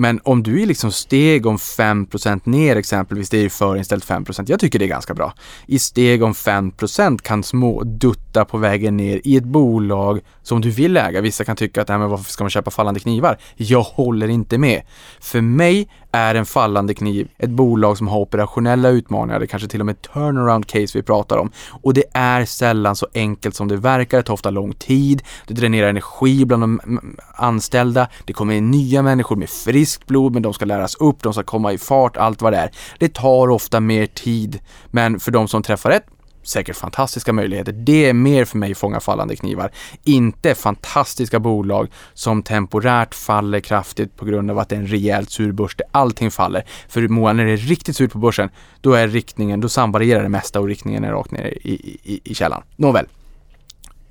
Men 0.00 0.20
om 0.24 0.42
du 0.42 0.62
är 0.62 0.66
liksom 0.66 0.92
steg 0.92 1.46
om 1.46 1.56
5% 1.56 2.40
ner 2.44 2.76
exempelvis, 2.76 3.30
det 3.30 3.38
är 3.38 3.42
ju 3.42 3.50
förinställt 3.50 4.04
5%. 4.04 4.44
Jag 4.46 4.60
tycker 4.60 4.78
det 4.78 4.84
är 4.84 4.88
ganska 4.88 5.14
bra. 5.14 5.34
I 5.66 5.78
steg 5.78 6.22
om 6.22 6.32
5% 6.32 7.18
kan 7.22 7.42
små 7.42 7.82
dutta 7.82 8.44
på 8.44 8.58
vägen 8.58 8.96
ner 8.96 9.20
i 9.24 9.36
ett 9.36 9.44
bolag 9.44 10.20
som 10.42 10.60
du 10.60 10.70
vill 10.70 10.96
äga. 10.96 11.20
Vissa 11.20 11.44
kan 11.44 11.56
tycka 11.56 11.82
att, 11.82 11.88
nej 11.88 11.98
men 11.98 12.10
varför 12.10 12.32
ska 12.32 12.44
man 12.44 12.50
köpa 12.50 12.70
fallande 12.70 13.00
knivar? 13.00 13.38
Jag 13.56 13.82
håller 13.82 14.28
inte 14.28 14.58
med. 14.58 14.82
För 15.20 15.40
mig 15.40 15.88
är 16.12 16.34
en 16.34 16.46
fallande 16.46 16.94
kniv 16.94 17.28
ett 17.38 17.50
bolag 17.50 17.98
som 17.98 18.08
har 18.08 18.18
operationella 18.18 18.88
utmaningar, 18.88 19.40
det 19.40 19.46
kanske 19.46 19.68
till 19.68 19.80
och 19.80 19.86
med 19.86 20.02
turnaround 20.02 20.66
case 20.66 20.98
vi 20.98 21.02
pratar 21.02 21.36
om. 21.36 21.50
Och 21.82 21.94
det 21.94 22.04
är 22.14 22.44
sällan 22.44 22.96
så 22.96 23.06
enkelt 23.14 23.54
som 23.54 23.68
det 23.68 23.76
verkar, 23.76 24.18
det 24.18 24.22
tar 24.22 24.34
ofta 24.34 24.50
lång 24.50 24.72
tid, 24.72 25.22
det 25.46 25.54
dränerar 25.54 25.88
energi 25.88 26.44
bland 26.44 26.62
de 26.62 27.00
anställda, 27.34 28.08
det 28.24 28.32
kommer 28.32 28.54
in 28.54 28.70
nya 28.70 29.02
människor 29.02 29.36
med 29.36 29.50
frisk 29.50 29.87
friskt 29.88 30.06
blod, 30.06 30.32
men 30.32 30.42
de 30.42 30.54
ska 30.54 30.64
läras 30.64 30.94
upp, 30.94 31.22
de 31.22 31.32
ska 31.32 31.42
komma 31.42 31.72
i 31.72 31.78
fart, 31.78 32.16
allt 32.16 32.42
vad 32.42 32.52
det 32.52 32.56
är. 32.56 32.70
Det 32.98 33.14
tar 33.14 33.50
ofta 33.50 33.80
mer 33.80 34.06
tid, 34.06 34.60
men 34.90 35.20
för 35.20 35.30
de 35.30 35.48
som 35.48 35.62
träffar 35.62 35.90
rätt 35.90 36.04
säkert 36.42 36.76
fantastiska 36.76 37.32
möjligheter. 37.32 37.72
Det 37.72 38.08
är 38.08 38.12
mer 38.12 38.44
för 38.44 38.58
mig 38.58 38.74
fånga 38.74 39.00
fallande 39.00 39.36
knivar. 39.36 39.70
Inte 40.04 40.54
fantastiska 40.54 41.40
bolag 41.40 41.88
som 42.14 42.42
temporärt 42.42 43.14
faller 43.14 43.60
kraftigt 43.60 44.16
på 44.16 44.24
grund 44.24 44.50
av 44.50 44.58
att 44.58 44.68
det 44.68 44.76
är 44.76 44.80
en 44.80 44.86
rejält 44.86 45.30
sur 45.30 45.52
börs 45.52 45.76
där 45.76 45.86
allting 45.92 46.30
faller. 46.30 46.64
För 46.88 47.08
Moa, 47.08 47.32
när 47.32 47.44
det 47.44 47.52
är 47.52 47.56
riktigt 47.56 47.96
surt 47.96 48.12
på 48.12 48.18
börsen, 48.18 48.50
då 48.80 48.92
är 48.92 49.08
riktningen, 49.08 49.60
då 49.60 49.68
samvarierar 49.68 50.22
det 50.22 50.28
mesta 50.28 50.60
och 50.60 50.66
riktningen 50.66 51.04
är 51.04 51.12
rakt 51.12 51.30
ner 51.30 51.46
i, 51.46 51.72
i, 52.04 52.20
i 52.24 52.34
källan. 52.34 52.62
Nåväl. 52.76 53.06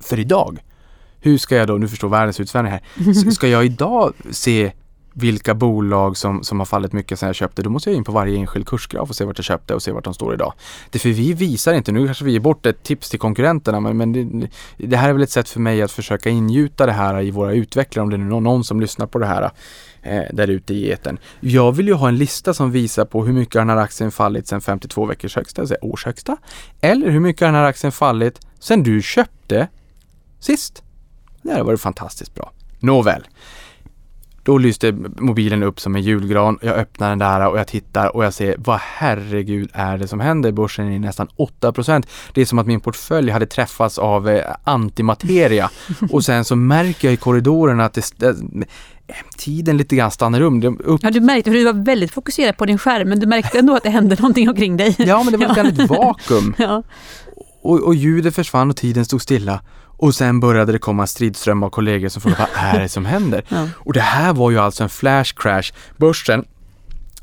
För 0.00 0.18
idag, 0.18 0.58
hur 1.20 1.38
ska 1.38 1.56
jag 1.56 1.68
då, 1.68 1.74
nu 1.74 1.88
förstår 1.88 2.08
världens 2.08 2.40
utsvävning 2.40 2.72
här, 2.72 3.30
ska 3.30 3.48
jag 3.48 3.64
idag 3.64 4.12
se 4.30 4.72
vilka 5.18 5.54
bolag 5.54 6.16
som, 6.16 6.42
som 6.44 6.58
har 6.58 6.66
fallit 6.66 6.92
mycket 6.92 7.18
sedan 7.18 7.26
jag 7.26 7.36
köpte, 7.36 7.62
då 7.62 7.70
måste 7.70 7.90
jag 7.90 7.96
in 7.96 8.04
på 8.04 8.12
varje 8.12 8.38
enskild 8.38 8.66
kursgraf 8.66 9.08
och 9.08 9.16
se 9.16 9.24
vart 9.24 9.38
jag 9.38 9.44
köpte 9.44 9.74
och 9.74 9.82
se 9.82 9.92
vart 9.92 10.04
de 10.04 10.14
står 10.14 10.34
idag. 10.34 10.52
Det 10.90 10.98
för 10.98 11.08
vi 11.08 11.32
visar 11.32 11.74
inte, 11.74 11.92
nu 11.92 12.06
kanske 12.06 12.24
vi 12.24 12.32
ger 12.32 12.40
bort 12.40 12.66
ett 12.66 12.82
tips 12.82 13.10
till 13.10 13.18
konkurrenterna, 13.18 13.80
men, 13.80 13.96
men 13.96 14.12
det, 14.12 14.48
det, 14.76 14.96
här 14.96 15.08
är 15.08 15.12
väl 15.12 15.22
ett 15.22 15.30
sätt 15.30 15.48
för 15.48 15.60
mig 15.60 15.82
att 15.82 15.92
försöka 15.92 16.30
ingjuta 16.30 16.86
det 16.86 16.92
här 16.92 17.20
i 17.20 17.30
våra 17.30 17.52
utvecklare, 17.52 18.02
om 18.02 18.10
det 18.10 18.16
är 18.16 18.18
någon, 18.18 18.42
någon 18.42 18.64
som 18.64 18.80
lyssnar 18.80 19.06
på 19.06 19.18
det 19.18 19.26
här 19.26 19.50
eh, 20.02 20.22
där 20.32 20.48
ute 20.48 20.74
i 20.74 20.90
eten. 20.90 21.18
Jag 21.40 21.72
vill 21.72 21.88
ju 21.88 21.94
ha 21.94 22.08
en 22.08 22.16
lista 22.16 22.54
som 22.54 22.70
visar 22.70 23.04
på 23.04 23.24
hur 23.24 23.32
mycket 23.32 23.54
den 23.54 23.68
här 23.68 23.76
aktien 23.76 24.10
fallit 24.10 24.48
sedan 24.48 24.60
52 24.60 25.06
veckors 25.06 25.36
högsta, 25.36 25.62
alltså 25.62 25.76
årshögsta, 25.82 26.36
eller 26.80 27.10
hur 27.10 27.20
mycket 27.20 27.40
den 27.40 27.54
här 27.54 27.64
aktien 27.64 27.92
fallit 27.92 28.40
sedan 28.58 28.82
du 28.82 29.02
köpte 29.02 29.68
sist. 30.40 30.82
Det 31.42 31.52
här 31.52 31.62
var 31.62 31.72
ju 31.72 31.78
fantastiskt 31.78 32.34
bra. 32.34 32.52
Nåväl. 32.80 33.24
Då 34.48 34.58
lyste 34.58 34.92
mobilen 35.16 35.62
upp 35.62 35.80
som 35.80 35.96
en 35.96 36.02
julgran. 36.02 36.58
Jag 36.62 36.76
öppnar 36.76 37.08
den 37.08 37.18
där 37.18 37.48
och 37.48 37.58
jag 37.58 37.66
tittar 37.66 38.16
och 38.16 38.24
jag 38.24 38.34
ser 38.34 38.54
vad 38.58 38.78
herregud 38.82 39.70
är 39.72 39.98
det 39.98 40.08
som 40.08 40.20
händer? 40.20 40.52
Börsen 40.52 40.92
är 40.92 40.98
nästan 40.98 41.28
8% 41.60 42.06
Det 42.32 42.40
är 42.40 42.44
som 42.44 42.58
att 42.58 42.66
min 42.66 42.80
portfölj 42.80 43.30
hade 43.30 43.46
träffats 43.46 43.98
av 43.98 44.28
eh, 44.28 44.44
antimateria 44.64 45.70
och 46.12 46.24
sen 46.24 46.44
så 46.44 46.56
märker 46.56 47.08
jag 47.08 47.12
i 47.12 47.16
korridoren 47.16 47.80
att 47.80 47.94
det, 47.94 48.12
det 48.16 48.36
tiden 49.38 49.76
lite 49.76 49.96
grann 49.96 50.10
stannar 50.10 50.40
um. 50.40 50.78
Upp... 50.84 51.00
Ja, 51.02 51.10
du 51.10 51.20
märkte, 51.20 51.50
för 51.50 51.58
du 51.58 51.64
var 51.64 51.84
väldigt 51.84 52.10
fokuserad 52.10 52.56
på 52.56 52.66
din 52.66 52.78
skärm, 52.78 53.08
men 53.08 53.20
du 53.20 53.26
märkte 53.26 53.58
ändå 53.58 53.76
att 53.76 53.82
det 53.82 53.90
hände 53.90 54.16
någonting 54.20 54.48
omkring 54.48 54.76
dig. 54.76 54.96
Ja, 54.98 55.22
men 55.22 55.32
det 55.32 55.38
var 55.38 55.46
ett 55.46 55.56
väldigt 55.56 55.90
vakuum. 55.90 56.54
ja. 56.58 56.82
och, 57.62 57.80
och 57.80 57.94
ljudet 57.94 58.34
försvann 58.34 58.70
och 58.70 58.76
tiden 58.76 59.04
stod 59.04 59.22
stilla. 59.22 59.60
Och 59.98 60.14
sen 60.14 60.40
började 60.40 60.72
det 60.72 60.78
komma 60.78 61.06
stridström 61.06 61.62
av 61.62 61.70
kollegor 61.70 62.08
som 62.08 62.22
frågade 62.22 62.46
vad 62.54 62.74
är 62.74 62.80
det 62.80 62.88
som 62.88 63.06
händer? 63.06 63.44
Ja. 63.48 63.68
Och 63.74 63.92
det 63.92 64.00
här 64.00 64.32
var 64.32 64.50
ju 64.50 64.58
alltså 64.58 64.82
en 64.82 64.88
flash 64.88 65.34
crash. 65.36 65.72
Börsen 65.96 66.44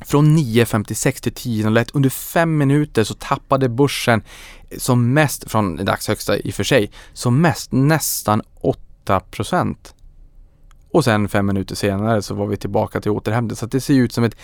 från 0.05 0.37
9.56 0.37 1.23
till 1.23 1.33
10.01 1.33 1.89
under 1.93 2.09
fem 2.09 2.57
minuter 2.57 3.03
så 3.03 3.13
tappade 3.13 3.69
börsen 3.69 4.21
som 4.77 5.13
mest, 5.13 5.51
från 5.51 5.85
dagshögsta 5.85 6.37
i 6.37 6.49
och 6.49 6.53
för 6.53 6.63
sig, 6.63 6.91
som 7.13 7.41
mest 7.41 7.71
nästan 7.71 8.41
8% 9.05 9.75
Och 10.91 11.03
sen 11.03 11.29
fem 11.29 11.45
minuter 11.45 11.75
senare 11.75 12.21
så 12.21 12.33
var 12.33 12.47
vi 12.47 12.57
tillbaka 12.57 13.01
till 13.01 13.11
återhämtning. 13.11 13.55
Så 13.55 13.65
det 13.65 13.81
ser 13.81 13.93
ut 13.93 14.13
som 14.13 14.23
ett, 14.23 14.35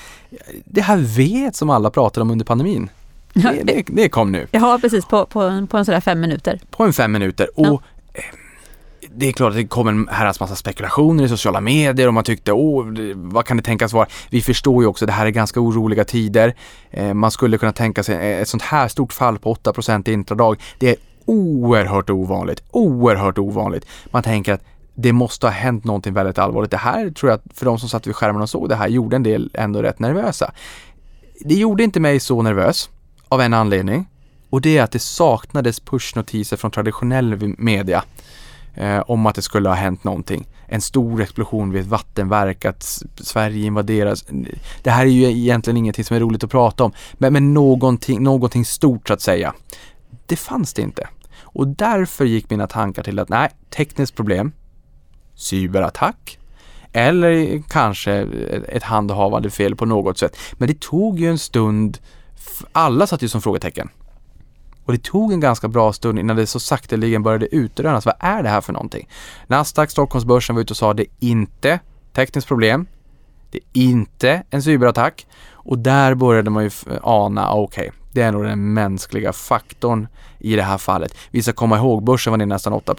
det 0.65 0.81
här 0.81 0.97
vet 0.97 1.55
som 1.55 1.69
alla 1.69 1.89
pratade 1.89 2.21
om 2.21 2.31
under 2.31 2.45
pandemin. 2.45 2.89
Det, 3.33 3.63
det, 3.63 3.83
det, 3.87 4.09
kom 4.09 4.31
nu. 4.31 4.47
Ja, 4.51 4.79
precis 4.81 5.05
på, 5.05 5.25
på, 5.25 5.67
på 5.69 5.77
en 5.77 5.85
sådär 5.85 5.99
fem 5.99 6.19
minuter. 6.19 6.59
På 6.69 6.83
en 6.83 6.93
fem 6.93 7.11
minuter. 7.11 7.47
Och 7.59 7.65
ja 7.65 7.81
det 9.15 9.27
är 9.27 9.31
klart 9.31 9.49
att 9.49 9.55
det 9.55 9.67
kom 9.67 9.87
en 9.87 10.07
herrans 10.07 10.39
massa 10.39 10.55
spekulationer 10.55 11.23
i 11.23 11.29
sociala 11.29 11.61
medier 11.61 12.07
och 12.07 12.13
man 12.13 12.23
tyckte, 12.23 12.51
åh, 12.51 12.85
vad 13.15 13.45
kan 13.45 13.57
det 13.57 13.63
tänkas 13.63 13.93
vara? 13.93 14.07
Vi 14.29 14.41
förstår 14.41 14.83
ju 14.83 14.87
också, 14.87 15.05
det 15.05 15.11
här 15.11 15.25
är 15.25 15.29
ganska 15.29 15.59
oroliga 15.59 16.03
tider. 16.03 16.55
Eh, 16.91 17.13
man 17.13 17.31
skulle 17.31 17.57
kunna 17.57 17.71
tänka 17.71 18.03
sig 18.03 18.15
eh, 18.15 18.41
ett 18.41 18.47
sånt 18.47 18.63
här 18.63 18.87
stort 18.87 19.13
fall 19.13 19.39
på 19.39 19.55
8% 19.55 20.09
i 20.09 20.13
intradag. 20.13 20.61
Det 20.77 20.89
är 20.89 20.95
oerhört 21.25 22.09
ovanligt, 22.09 22.63
oerhört 22.71 23.37
ovanligt. 23.37 23.85
Man 24.11 24.23
tänker 24.23 24.53
att 24.53 24.63
det 24.95 25.13
måste 25.13 25.45
ha 25.45 25.51
hänt 25.51 25.83
någonting 25.83 26.13
väldigt 26.13 26.37
allvarligt. 26.37 26.71
Det 26.71 26.77
här 26.77 27.09
tror 27.09 27.31
jag 27.31 27.37
att 27.37 27.57
för 27.57 27.65
de 27.65 27.79
som 27.79 27.89
satt 27.89 28.07
vid 28.07 28.15
skärmen 28.15 28.41
och 28.41 28.49
såg 28.49 28.69
det 28.69 28.75
här 28.75 28.87
gjorde 28.87 29.15
en 29.15 29.23
del 29.23 29.51
ändå 29.53 29.81
rätt 29.81 29.99
nervösa. 29.99 30.51
Det 31.39 31.55
gjorde 31.55 31.83
inte 31.83 31.99
mig 31.99 32.19
så 32.19 32.41
nervös 32.41 32.89
av 33.29 33.41
en 33.41 33.53
anledning 33.53 34.07
och 34.49 34.61
det 34.61 34.77
är 34.77 34.83
att 34.83 34.91
det 34.91 34.99
saknades 34.99 35.79
pushnotiser 35.79 36.57
från 36.57 36.71
traditionell 36.71 37.55
media 37.57 38.03
eh, 38.75 38.99
om 38.99 39.25
att 39.25 39.35
det 39.35 39.41
skulle 39.41 39.69
ha 39.69 39.75
hänt 39.75 40.03
någonting. 40.03 40.47
En 40.67 40.81
stor 40.81 41.21
explosion 41.21 41.71
vid 41.71 41.81
ett 41.81 41.87
vattenverk, 41.87 42.65
att 42.65 42.83
Sverige 43.15 43.65
invaderas. 43.65 44.25
Det 44.83 44.89
här 44.89 45.05
är 45.05 45.09
ju 45.09 45.23
egentligen 45.23 45.77
ingenting 45.77 46.05
som 46.05 46.15
är 46.15 46.19
roligt 46.19 46.43
att 46.43 46.51
prata 46.51 46.83
om, 46.83 46.91
men, 47.13 47.33
men 47.33 47.53
någonting, 47.53 48.23
någonting 48.23 48.65
stort 48.65 49.07
så 49.07 49.13
att 49.13 49.21
säga. 49.21 49.53
Det 50.25 50.35
fanns 50.35 50.73
det 50.73 50.81
inte. 50.81 51.07
Och 51.41 51.67
därför 51.67 52.25
gick 52.25 52.49
mina 52.49 52.67
tankar 52.67 53.03
till 53.03 53.19
att 53.19 53.29
nej, 53.29 53.49
tekniskt 53.69 54.15
problem, 54.15 54.51
cyberattack, 55.35 56.39
eller 56.93 57.63
kanske 57.69 58.13
ett 58.67 58.83
handhavande 58.83 59.49
fel 59.49 59.75
på 59.75 59.85
något 59.85 60.17
sätt. 60.17 60.37
Men 60.53 60.67
det 60.67 60.79
tog 60.79 61.19
ju 61.19 61.29
en 61.29 61.39
stund, 61.39 61.97
alla 62.71 63.07
satt 63.07 63.21
ju 63.21 63.27
som 63.27 63.41
frågetecken. 63.41 63.89
Och 64.85 64.93
det 64.93 65.03
tog 65.03 65.33
en 65.33 65.39
ganska 65.39 65.67
bra 65.67 65.93
stund 65.93 66.19
innan 66.19 66.35
det 66.35 66.47
så 66.47 66.59
sakteligen 66.59 67.23
började 67.23 67.55
utrönas. 67.55 68.05
Vad 68.05 68.15
är 68.19 68.43
det 68.43 68.49
här 68.49 68.61
för 68.61 68.73
någonting? 68.73 69.07
Nasdaq, 69.47 69.91
Stockholmsbörsen 69.91 70.55
var 70.55 70.61
ute 70.61 70.73
och 70.73 70.77
sa 70.77 70.93
det 70.93 71.03
är 71.03 71.07
inte 71.19 71.79
tekniskt 72.13 72.47
problem. 72.47 72.85
Det 73.51 73.57
är 73.57 73.81
inte 73.81 74.43
en 74.49 74.63
cyberattack. 74.63 75.27
Och 75.51 75.77
där 75.77 76.15
började 76.15 76.49
man 76.49 76.63
ju 76.63 76.71
ana, 77.01 77.53
okej, 77.53 77.89
okay, 77.89 78.01
det 78.11 78.21
är 78.21 78.31
nog 78.31 78.43
den 78.43 78.73
mänskliga 78.73 79.33
faktorn 79.33 80.07
i 80.39 80.55
det 80.55 80.63
här 80.63 80.77
fallet. 80.77 81.15
Vi 81.31 81.43
ska 81.43 81.53
komma 81.53 81.77
ihåg, 81.77 82.03
börsen 82.03 82.31
var 82.31 82.37
ner 82.37 82.45
nästan 82.45 82.73
8 82.73 82.95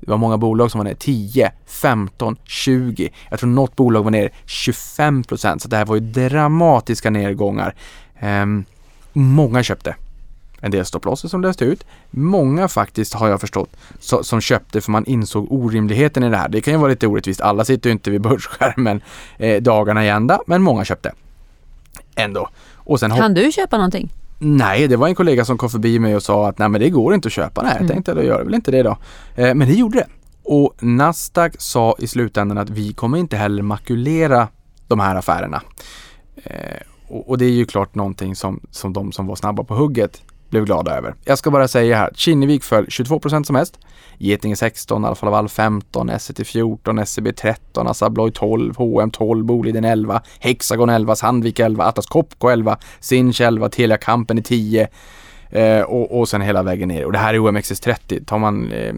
Det 0.00 0.10
var 0.10 0.16
många 0.16 0.38
bolag 0.38 0.70
som 0.70 0.78
var 0.78 0.84
ner 0.84 0.94
10, 0.94 1.52
15, 1.66 2.36
20. 2.44 3.12
Jag 3.30 3.40
tror 3.40 3.50
något 3.50 3.76
bolag 3.76 4.02
var 4.02 4.10
ner 4.10 4.30
25% 4.46 5.58
Så 5.58 5.68
det 5.68 5.76
här 5.76 5.84
var 5.84 5.94
ju 5.94 6.00
dramatiska 6.00 7.10
nedgångar. 7.10 7.74
Um, 8.22 8.64
många 9.12 9.62
köpte 9.62 9.96
en 10.62 10.70
del 10.70 10.84
stopplosser 10.84 11.28
som 11.28 11.42
löste 11.42 11.64
ut. 11.64 11.86
Många 12.10 12.68
faktiskt 12.68 13.14
har 13.14 13.28
jag 13.28 13.40
förstått 13.40 13.76
så, 14.00 14.24
som 14.24 14.40
köpte 14.40 14.80
för 14.80 14.90
man 14.92 15.04
insåg 15.04 15.52
orimligheten 15.52 16.24
i 16.24 16.30
det 16.30 16.36
här. 16.36 16.48
Det 16.48 16.60
kan 16.60 16.74
ju 16.74 16.78
vara 16.78 16.90
lite 16.90 17.06
orättvist. 17.06 17.40
Alla 17.40 17.64
sitter 17.64 17.90
ju 17.90 17.92
inte 17.92 18.10
vid 18.10 18.20
börsskärmen 18.20 19.00
eh, 19.38 19.62
dagarna 19.62 20.04
i 20.04 20.08
ända, 20.08 20.40
men 20.46 20.62
många 20.62 20.84
köpte. 20.84 21.12
Ändå. 22.14 22.48
Och 22.74 23.00
sen 23.00 23.10
kan 23.10 23.34
du 23.34 23.52
köpa 23.52 23.76
någonting? 23.76 24.12
Nej, 24.38 24.88
det 24.88 24.96
var 24.96 25.08
en 25.08 25.14
kollega 25.14 25.44
som 25.44 25.58
kom 25.58 25.70
förbi 25.70 25.98
mig 25.98 26.16
och 26.16 26.22
sa 26.22 26.48
att 26.48 26.58
nej 26.58 26.68
men 26.68 26.80
det 26.80 26.90
går 26.90 27.14
inte 27.14 27.26
att 27.26 27.32
köpa. 27.32 27.62
Nej, 27.62 27.70
jag 27.70 27.80
mm. 27.80 27.88
tänkte 27.88 28.14
då 28.14 28.22
gör 28.22 28.38
det 28.38 28.44
väl 28.44 28.54
inte 28.54 28.70
det 28.70 28.82
då. 28.82 28.96
Eh, 29.34 29.54
men 29.54 29.68
det 29.68 29.74
gjorde 29.74 29.98
det. 29.98 30.06
Och 30.44 30.74
Nasdaq 30.82 31.54
sa 31.58 31.96
i 31.98 32.06
slutändan 32.06 32.58
att 32.58 32.70
vi 32.70 32.92
kommer 32.92 33.18
inte 33.18 33.36
heller 33.36 33.62
makulera 33.62 34.48
de 34.88 35.00
här 35.00 35.16
affärerna. 35.16 35.62
Eh, 36.44 36.80
och, 37.08 37.28
och, 37.28 37.38
det 37.38 37.44
är 37.44 37.50
ju 37.50 37.64
klart 37.64 37.94
någonting 37.94 38.36
som, 38.36 38.60
som 38.70 38.92
de 38.92 39.12
som 39.12 39.26
var 39.26 39.36
snabba 39.36 39.64
på 39.64 39.74
hugget 39.74 40.22
blev 40.52 40.64
glada 40.64 40.96
över. 40.96 41.14
Jag 41.24 41.38
ska 41.38 41.50
bara 41.50 41.68
säga 41.68 41.96
här, 41.96 42.10
Kinnevik 42.14 42.64
föll 42.64 42.86
22% 42.86 43.44
som 43.44 43.54
mest. 43.54 43.78
Getinge 44.18 44.56
16, 44.56 45.04
Alfa 45.04 45.26
Laval 45.26 45.48
15, 45.48 46.10
SCT 46.18 46.46
14, 46.46 46.98
SCB 46.98 47.32
13, 47.32 47.88
Assa 47.88 48.06
Abloy 48.06 48.30
12, 48.30 48.76
H&M 48.76 49.10
12, 49.10 49.44
Boliden 49.44 49.84
11, 49.84 50.22
Hexagon 50.38 50.88
11, 50.88 51.16
Sandvik 51.16 51.60
11, 51.60 51.84
Atlas 51.84 52.06
Copco 52.06 52.48
11, 52.48 52.78
Sinch 53.00 53.40
11, 53.40 53.68
Telia 53.68 53.98
Company 53.98 54.42
10 54.42 54.88
eh, 55.50 55.80
och, 55.80 56.18
och 56.18 56.28
sen 56.28 56.40
hela 56.40 56.62
vägen 56.62 56.88
ner. 56.88 57.04
Och 57.04 57.12
det 57.12 57.18
här 57.18 57.34
är 57.34 57.38
OMXS30. 57.38 58.24
Tar 58.24 58.38
man 58.38 58.72
eh, 58.72 58.94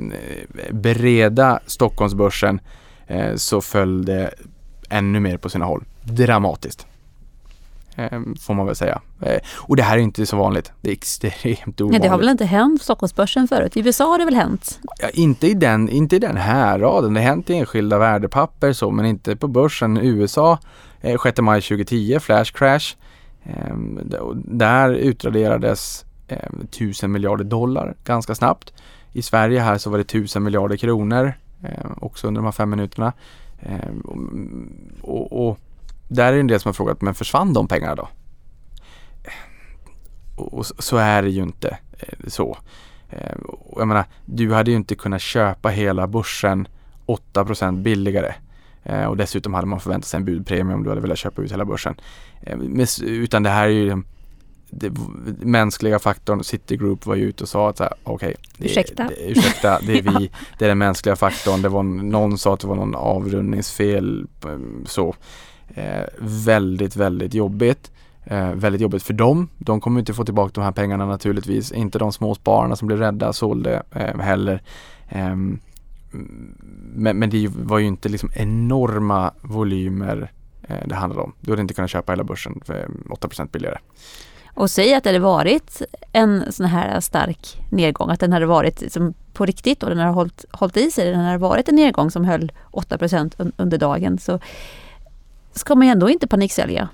breda 0.70 1.60
Stockholmsbörsen 1.66 2.60
eh, 3.06 3.34
så 3.34 3.60
föll 3.60 4.04
det 4.04 4.34
ännu 4.90 5.20
mer 5.20 5.36
på 5.36 5.48
sina 5.48 5.64
håll. 5.64 5.84
Dramatiskt 6.02 6.86
eh, 7.94 8.20
får 8.40 8.54
man 8.54 8.66
väl 8.66 8.76
säga. 8.76 9.00
Eh, 9.20 9.38
och 9.56 9.76
det 9.76 9.82
här 9.82 9.96
är 9.96 10.00
inte 10.00 10.26
så 10.26 10.36
vanligt. 10.36 10.72
Det 10.80 10.88
är 10.88 10.92
extremt 10.92 11.80
ovanligt. 11.80 12.00
Nej, 12.00 12.00
det 12.00 12.08
har 12.08 12.18
väl 12.18 12.28
inte 12.28 12.44
hänt 12.44 12.80
på 12.80 12.84
Stockholmsbörsen 12.84 13.48
förut? 13.48 13.76
I 13.76 13.80
USA 13.80 14.04
har 14.04 14.18
det 14.18 14.24
väl 14.24 14.34
hänt? 14.34 14.80
Ja, 14.98 15.08
inte, 15.08 15.46
i 15.46 15.54
den, 15.54 15.88
inte 15.88 16.16
i 16.16 16.18
den 16.18 16.36
här 16.36 16.78
raden. 16.78 17.14
Det 17.14 17.20
har 17.20 17.26
hänt 17.26 17.50
i 17.50 17.54
enskilda 17.54 17.98
värdepapper 17.98 18.72
så, 18.72 18.90
men 18.90 19.06
inte 19.06 19.36
på 19.36 19.48
börsen. 19.48 19.96
USA, 19.96 20.58
eh, 21.00 21.20
6 21.22 21.40
maj 21.40 21.62
2010, 21.62 22.18
flash 22.20 22.52
crash. 22.52 22.96
Eh, 23.44 23.76
där 24.36 24.90
utraderades 24.90 26.04
eh, 26.28 26.38
1000 26.70 27.12
miljarder 27.12 27.44
dollar 27.44 27.94
ganska 28.04 28.34
snabbt. 28.34 28.72
I 29.12 29.22
Sverige 29.22 29.60
här 29.60 29.78
så 29.78 29.90
var 29.90 29.98
det 29.98 30.02
1000 30.02 30.42
miljarder 30.42 30.76
kronor 30.76 31.32
eh, 31.62 31.90
också 32.00 32.26
under 32.26 32.38
de 32.38 32.44
här 32.44 32.52
fem 32.52 32.70
minuterna. 32.70 33.12
Eh, 33.60 34.12
och, 35.02 35.48
och, 35.48 35.58
där 36.14 36.28
är 36.28 36.32
det 36.32 36.40
en 36.40 36.46
del 36.46 36.60
som 36.60 36.68
har 36.68 36.74
frågat, 36.74 37.02
men 37.02 37.14
försvann 37.14 37.52
de 37.52 37.68
pengarna 37.68 37.94
då? 37.94 38.08
Och, 40.36 40.66
så 40.66 40.96
är 40.96 41.22
det 41.22 41.30
ju 41.30 41.42
inte 41.42 41.78
eh, 41.98 42.28
så. 42.28 42.58
Eh, 43.10 43.36
jag 43.76 43.88
menar, 43.88 44.04
du 44.24 44.52
hade 44.52 44.70
ju 44.70 44.76
inte 44.76 44.94
kunnat 44.94 45.20
köpa 45.20 45.68
hela 45.68 46.06
börsen 46.06 46.68
8% 47.06 47.82
billigare. 47.82 48.34
Eh, 48.82 49.04
och 49.04 49.16
dessutom 49.16 49.54
hade 49.54 49.66
man 49.66 49.80
förväntat 49.80 50.08
sig 50.08 50.18
en 50.18 50.24
budpremie 50.24 50.74
om 50.74 50.82
du 50.82 50.88
hade 50.88 51.00
velat 51.00 51.18
köpa 51.18 51.42
ut 51.42 51.52
hela 51.52 51.64
börsen. 51.64 51.94
Utan 53.02 53.42
det 53.42 53.50
här 53.50 53.64
är 53.64 53.68
ju 53.68 54.02
det, 54.70 54.92
mänskliga 55.40 55.98
faktorn, 55.98 56.44
Citigroup 56.44 57.06
var 57.06 57.14
ju 57.14 57.22
ute 57.22 57.44
och 57.44 57.48
sa 57.48 57.68
att 57.68 57.80
okej, 57.80 57.94
okay, 58.04 58.34
ursäkta. 58.58 59.08
Det, 59.08 59.30
ursäkta, 59.30 59.80
det 59.80 59.98
är 59.98 60.02
vi, 60.18 60.30
det 60.58 60.64
är 60.64 60.68
den 60.68 60.78
mänskliga 60.78 61.16
faktorn. 61.16 61.62
Det 61.62 61.68
var 61.68 61.82
någon 61.82 62.38
sa 62.38 62.54
att 62.54 62.60
det 62.60 62.66
var 62.66 62.76
någon 62.76 62.94
avrundningsfel 62.94 64.26
så. 64.86 65.14
Eh, 65.68 66.04
väldigt, 66.18 66.96
väldigt 66.96 67.34
jobbigt. 67.34 67.90
Eh, 68.24 68.52
väldigt 68.52 68.82
jobbigt 68.82 69.02
för 69.02 69.14
dem. 69.14 69.48
De 69.58 69.80
kommer 69.80 70.00
inte 70.00 70.14
få 70.14 70.24
tillbaka 70.24 70.52
de 70.54 70.64
här 70.64 70.72
pengarna 70.72 71.06
naturligtvis. 71.06 71.72
Inte 71.72 71.98
de 71.98 72.12
små 72.12 72.34
spararna 72.34 72.76
som 72.76 72.86
blev 72.86 72.98
rädda 72.98 73.32
sålde 73.32 73.82
eh, 73.90 74.20
heller. 74.20 74.62
Eh, 75.08 75.36
men, 76.94 77.18
men, 77.18 77.30
det 77.30 77.48
var 77.48 77.78
ju 77.78 77.86
inte 77.86 78.08
liksom 78.08 78.30
enorma 78.34 79.32
volymer 79.40 80.30
eh, 80.68 80.76
det 80.86 80.94
handlade 80.94 81.22
om. 81.22 81.32
Du 81.40 81.50
hade 81.52 81.62
inte 81.62 81.74
kunnat 81.74 81.90
köpa 81.90 82.12
hela 82.12 82.24
börsen 82.24 82.60
för 82.64 82.88
8% 83.08 83.48
billigare. 83.50 83.78
Och 84.54 84.70
säg 84.70 84.94
att 84.94 85.04
det 85.04 85.10
hade 85.10 85.18
varit 85.18 85.82
en 86.12 86.52
sån 86.52 86.66
här 86.66 87.00
stark 87.00 87.62
nedgång, 87.70 88.10
att 88.10 88.20
den 88.20 88.32
hade 88.32 88.46
varit 88.46 88.80
liksom 88.80 89.14
på 89.32 89.46
riktigt 89.46 89.82
och 89.82 89.88
den 89.88 89.98
har 89.98 90.12
hållit, 90.12 90.44
hållit 90.50 90.76
i 90.76 90.90
sig, 90.90 91.10
den 91.10 91.20
hade 91.20 91.38
varit 91.38 91.68
en 91.68 91.74
nedgång 91.74 92.10
som 92.10 92.24
höll 92.24 92.52
8% 92.72 93.52
under 93.56 93.78
dagen 93.78 94.18
så 94.18 94.38
ska 95.54 95.74
man 95.74 95.86
ju 95.86 95.90
ändå 95.90 96.10
inte 96.10 96.26
paniksälja. 96.26 96.88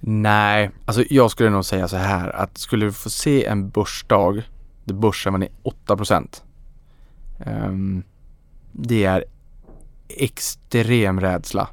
Nej, 0.00 0.70
alltså 0.84 1.04
jag 1.10 1.30
skulle 1.30 1.50
nog 1.50 1.64
säga 1.64 1.88
så 1.88 1.96
här 1.96 2.36
att 2.36 2.58
skulle 2.58 2.86
du 2.86 2.92
få 2.92 3.10
se 3.10 3.44
en 3.44 3.70
börsdag 3.70 4.42
där 4.84 4.94
börsen 4.94 5.32
var 5.32 5.38
ner 5.38 5.48
8 5.62 5.96
procent. 5.96 6.42
Um, 7.46 8.02
det 8.72 9.04
är 9.04 9.24
extrem 10.08 11.20
rädsla. 11.20 11.68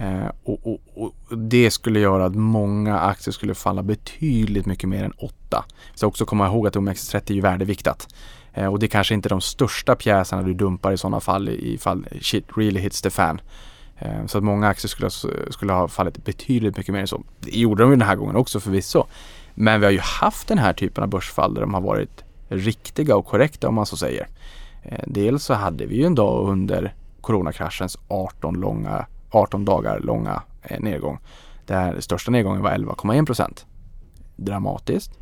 Uh, 0.00 0.30
och, 0.44 0.66
och, 0.66 0.80
och, 0.94 1.38
det 1.38 1.70
skulle 1.70 2.00
göra 2.00 2.24
att 2.24 2.34
många 2.34 2.98
aktier 2.98 3.32
skulle 3.32 3.54
falla 3.54 3.82
betydligt 3.82 4.66
mycket 4.66 4.88
mer 4.88 5.04
än 5.04 5.12
8. 5.12 5.64
Vi 5.92 5.98
ska 5.98 6.06
också 6.06 6.26
komma 6.26 6.46
ihåg 6.46 6.66
att 6.66 6.76
OMXS30 6.76 7.30
är 7.30 7.34
ju 7.34 7.40
värdeviktat. 7.40 8.14
Uh, 8.58 8.66
och 8.66 8.78
det 8.78 8.86
är 8.86 8.88
kanske 8.88 9.14
inte 9.14 9.26
är 9.26 9.30
de 9.30 9.40
största 9.40 9.94
pjäserna 9.94 10.42
du 10.42 10.54
dumpar 10.54 10.92
i 10.92 10.98
sådana 10.98 11.20
fall 11.20 11.48
ifall 11.48 12.06
shit 12.20 12.44
really 12.56 12.80
hits 12.80 13.02
the 13.02 13.10
fan. 13.10 13.40
Eh, 13.98 14.26
så 14.26 14.38
att 14.38 14.44
många 14.44 14.68
aktier 14.68 14.88
skulle, 14.88 15.10
skulle 15.50 15.72
ha 15.72 15.88
fallit 15.88 16.24
betydligt 16.24 16.76
mycket 16.76 16.92
mer 16.92 17.00
än 17.00 17.06
så. 17.06 17.22
Det 17.40 17.50
gjorde 17.50 17.82
de 17.82 17.90
ju 17.90 17.96
den 17.96 18.08
här 18.08 18.16
gången 18.16 18.36
också 18.36 18.60
förvisso. 18.60 19.04
Men 19.54 19.80
vi 19.80 19.86
har 19.86 19.92
ju 19.92 20.00
haft 20.00 20.48
den 20.48 20.58
här 20.58 20.72
typen 20.72 21.04
av 21.04 21.10
börsfall 21.10 21.54
där 21.54 21.60
de 21.60 21.74
har 21.74 21.80
varit 21.80 22.24
riktiga 22.48 23.16
och 23.16 23.26
korrekta 23.26 23.68
om 23.68 23.74
man 23.74 23.86
så 23.86 23.96
säger. 23.96 24.28
Eh, 24.82 25.04
dels 25.06 25.44
så 25.44 25.54
hade 25.54 25.86
vi 25.86 25.96
ju 25.96 26.04
en 26.04 26.14
dag 26.14 26.48
under 26.48 26.94
coronakraschens 27.20 27.98
18, 28.08 28.54
långa, 28.54 29.06
18 29.30 29.64
dagar 29.64 30.00
långa 30.00 30.42
eh, 30.62 30.80
nedgång. 30.80 31.18
Där 31.66 32.00
största 32.00 32.30
nedgången 32.30 32.62
var 32.62 32.70
11,1 32.70 33.26
procent. 33.26 33.66
Dramatiskt. 34.36 35.18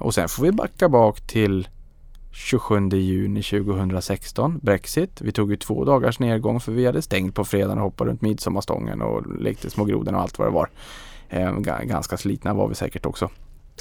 Och 0.00 0.14
sen 0.14 0.28
får 0.28 0.42
vi 0.42 0.52
backa 0.52 0.88
bak 0.88 1.20
till 1.20 1.68
27 2.30 2.88
juni 2.90 3.42
2016, 3.42 4.58
Brexit. 4.62 5.20
Vi 5.20 5.32
tog 5.32 5.50
ju 5.50 5.56
två 5.56 5.84
dagars 5.84 6.18
nedgång 6.18 6.60
för 6.60 6.72
vi 6.72 6.86
hade 6.86 7.02
stängt 7.02 7.34
på 7.34 7.44
fredagen 7.44 7.78
och 7.78 7.84
hoppade 7.84 8.10
runt 8.10 8.22
midsommarstången 8.22 9.02
och 9.02 9.40
lekte 9.40 9.70
små 9.70 9.84
grodorna 9.84 10.18
och 10.18 10.22
allt 10.22 10.38
vad 10.38 10.48
det 10.48 10.52
var. 10.52 10.70
Eh, 11.28 11.58
ganska 11.82 12.16
slitna 12.16 12.54
var 12.54 12.68
vi 12.68 12.74
säkert 12.74 13.06
också. 13.06 13.30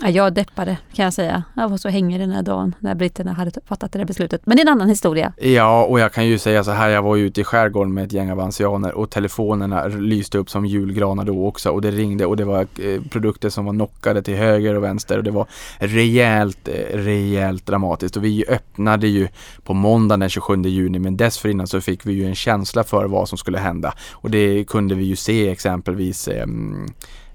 Ja, 0.01 0.09
jag 0.09 0.33
deppade 0.33 0.77
kan 0.93 1.05
jag 1.05 1.13
säga. 1.13 1.43
Jag 1.55 1.69
var 1.69 1.77
så 1.77 1.89
hängig 1.89 2.19
den 2.19 2.31
här 2.31 2.41
dagen 2.41 2.75
när 2.79 2.95
britterna 2.95 3.33
hade 3.33 3.51
fattat 3.65 3.91
det 3.91 3.99
där 3.99 4.05
beslutet. 4.05 4.41
Men 4.45 4.57
det 4.57 4.61
är 4.61 4.65
en 4.65 4.71
annan 4.73 4.89
historia. 4.89 5.33
Ja, 5.37 5.85
och 5.85 5.99
jag 5.99 6.13
kan 6.13 6.27
ju 6.27 6.39
säga 6.39 6.63
så 6.63 6.71
här. 6.71 6.89
Jag 6.89 7.01
var 7.01 7.15
ju 7.15 7.25
ute 7.25 7.41
i 7.41 7.43
skärgården 7.43 7.93
med 7.93 8.03
ett 8.03 8.13
gäng 8.13 8.31
avansianer 8.31 8.93
och 8.93 9.09
telefonerna 9.09 9.87
lyste 9.87 10.37
upp 10.37 10.49
som 10.49 10.65
julgranar 10.65 11.25
då 11.25 11.47
också 11.47 11.69
och 11.69 11.81
det 11.81 11.91
ringde 11.91 12.25
och 12.25 12.37
det 12.37 12.45
var 12.45 12.61
eh, 12.61 13.01
produkter 13.09 13.49
som 13.49 13.65
var 13.65 13.73
knockade 13.73 14.21
till 14.21 14.35
höger 14.35 14.75
och 14.75 14.83
vänster 14.83 15.17
och 15.17 15.23
det 15.23 15.31
var 15.31 15.47
rejält, 15.77 16.67
eh, 16.67 16.97
rejält 16.97 17.65
dramatiskt 17.65 18.17
och 18.17 18.23
vi 18.23 18.45
öppnade 18.49 19.07
ju 19.07 19.27
på 19.63 19.73
måndagen 19.73 20.19
den 20.19 20.29
27 20.29 20.61
juni 20.61 20.99
men 20.99 21.17
dessförinnan 21.17 21.67
så 21.67 21.81
fick 21.81 22.05
vi 22.05 22.13
ju 22.13 22.25
en 22.25 22.35
känsla 22.35 22.83
för 22.83 23.05
vad 23.05 23.29
som 23.29 23.37
skulle 23.37 23.57
hända 23.57 23.93
och 24.11 24.31
det 24.31 24.63
kunde 24.67 24.95
vi 24.95 25.03
ju 25.03 25.15
se 25.15 25.49
exempelvis 25.49 26.27
ehm, 26.27 26.85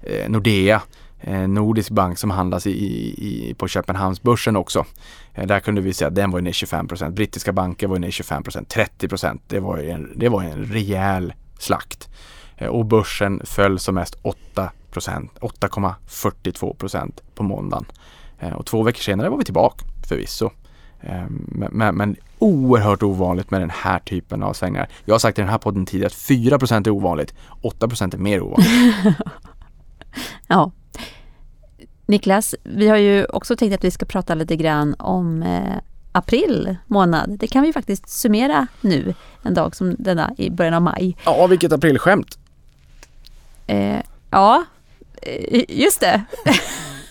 eh, 0.01 0.29
Nordea 0.29 0.81
Eh, 1.25 1.47
nordisk 1.47 1.89
bank 1.89 2.17
som 2.17 2.29
handlas 2.29 2.67
i, 2.67 2.71
i, 2.71 3.53
på 3.53 3.67
Köpenhamnsbörsen 3.67 4.55
också. 4.55 4.85
Eh, 5.33 5.47
där 5.47 5.59
kunde 5.59 5.81
vi 5.81 5.93
se 5.93 6.05
att 6.05 6.15
den 6.15 6.31
var 6.31 6.41
ner 6.41 6.51
25 6.51 6.87
procent. 6.87 7.15
Brittiska 7.15 7.51
banker 7.51 7.87
var 7.87 7.99
ner 7.99 8.11
25 8.11 8.43
procent. 8.43 8.69
30 8.69 9.07
Det 9.47 9.59
var 9.59 9.77
en, 9.77 10.11
det 10.15 10.29
var 10.29 10.43
en 10.43 10.65
rejäl 10.65 11.33
slakt. 11.59 12.09
Eh, 12.57 12.67
och 12.67 12.85
börsen 12.85 13.41
föll 13.45 13.79
som 13.79 13.95
mest 13.95 14.17
8 14.21 14.71
procent. 14.91 15.31
8,42 15.39 16.75
procent 16.75 17.21
på 17.35 17.43
måndagen. 17.43 17.85
Eh, 18.39 18.53
och 18.53 18.65
två 18.65 18.83
veckor 18.83 19.01
senare 19.01 19.29
var 19.29 19.37
vi 19.37 19.43
tillbaka 19.43 19.85
förvisso. 20.07 20.49
Eh, 21.01 21.25
men, 21.29 21.69
men, 21.71 21.95
men 21.95 22.15
oerhört 22.39 23.03
ovanligt 23.03 23.51
med 23.51 23.61
den 23.61 23.69
här 23.69 23.99
typen 23.99 24.43
av 24.43 24.53
svängningar. 24.53 24.89
Jag 25.05 25.13
har 25.13 25.19
sagt 25.19 25.37
i 25.37 25.41
den 25.41 25.49
här 25.49 25.57
podden 25.57 25.85
tidigare 25.85 26.07
att 26.07 26.13
4 26.13 26.59
procent 26.59 26.87
är 26.87 26.91
ovanligt, 26.91 27.33
8 27.61 27.87
procent 27.87 28.13
är 28.13 28.17
mer 28.17 28.41
ovanligt. 28.41 28.71
ja, 30.47 30.71
Niklas, 32.05 32.55
vi 32.63 32.87
har 32.87 32.97
ju 32.97 33.25
också 33.25 33.55
tänkt 33.55 33.73
att 33.73 33.83
vi 33.83 33.91
ska 33.91 34.05
prata 34.05 34.35
lite 34.35 34.55
grann 34.55 34.95
om 34.99 35.43
eh, 35.43 35.77
april 36.11 36.75
månad. 36.87 37.29
Det 37.39 37.47
kan 37.47 37.63
vi 37.63 37.73
faktiskt 37.73 38.09
summera 38.09 38.67
nu, 38.81 39.13
en 39.43 39.53
dag 39.53 39.75
som 39.75 39.95
denna 39.99 40.33
i 40.37 40.49
början 40.49 40.73
av 40.73 40.81
maj. 40.81 41.17
Ja, 41.25 41.47
vilket 41.47 41.71
aprilskämt! 41.71 42.37
Eh, 43.67 43.99
ja, 44.29 44.65
eh, 45.21 45.63
just 45.67 45.99
det. 45.99 46.23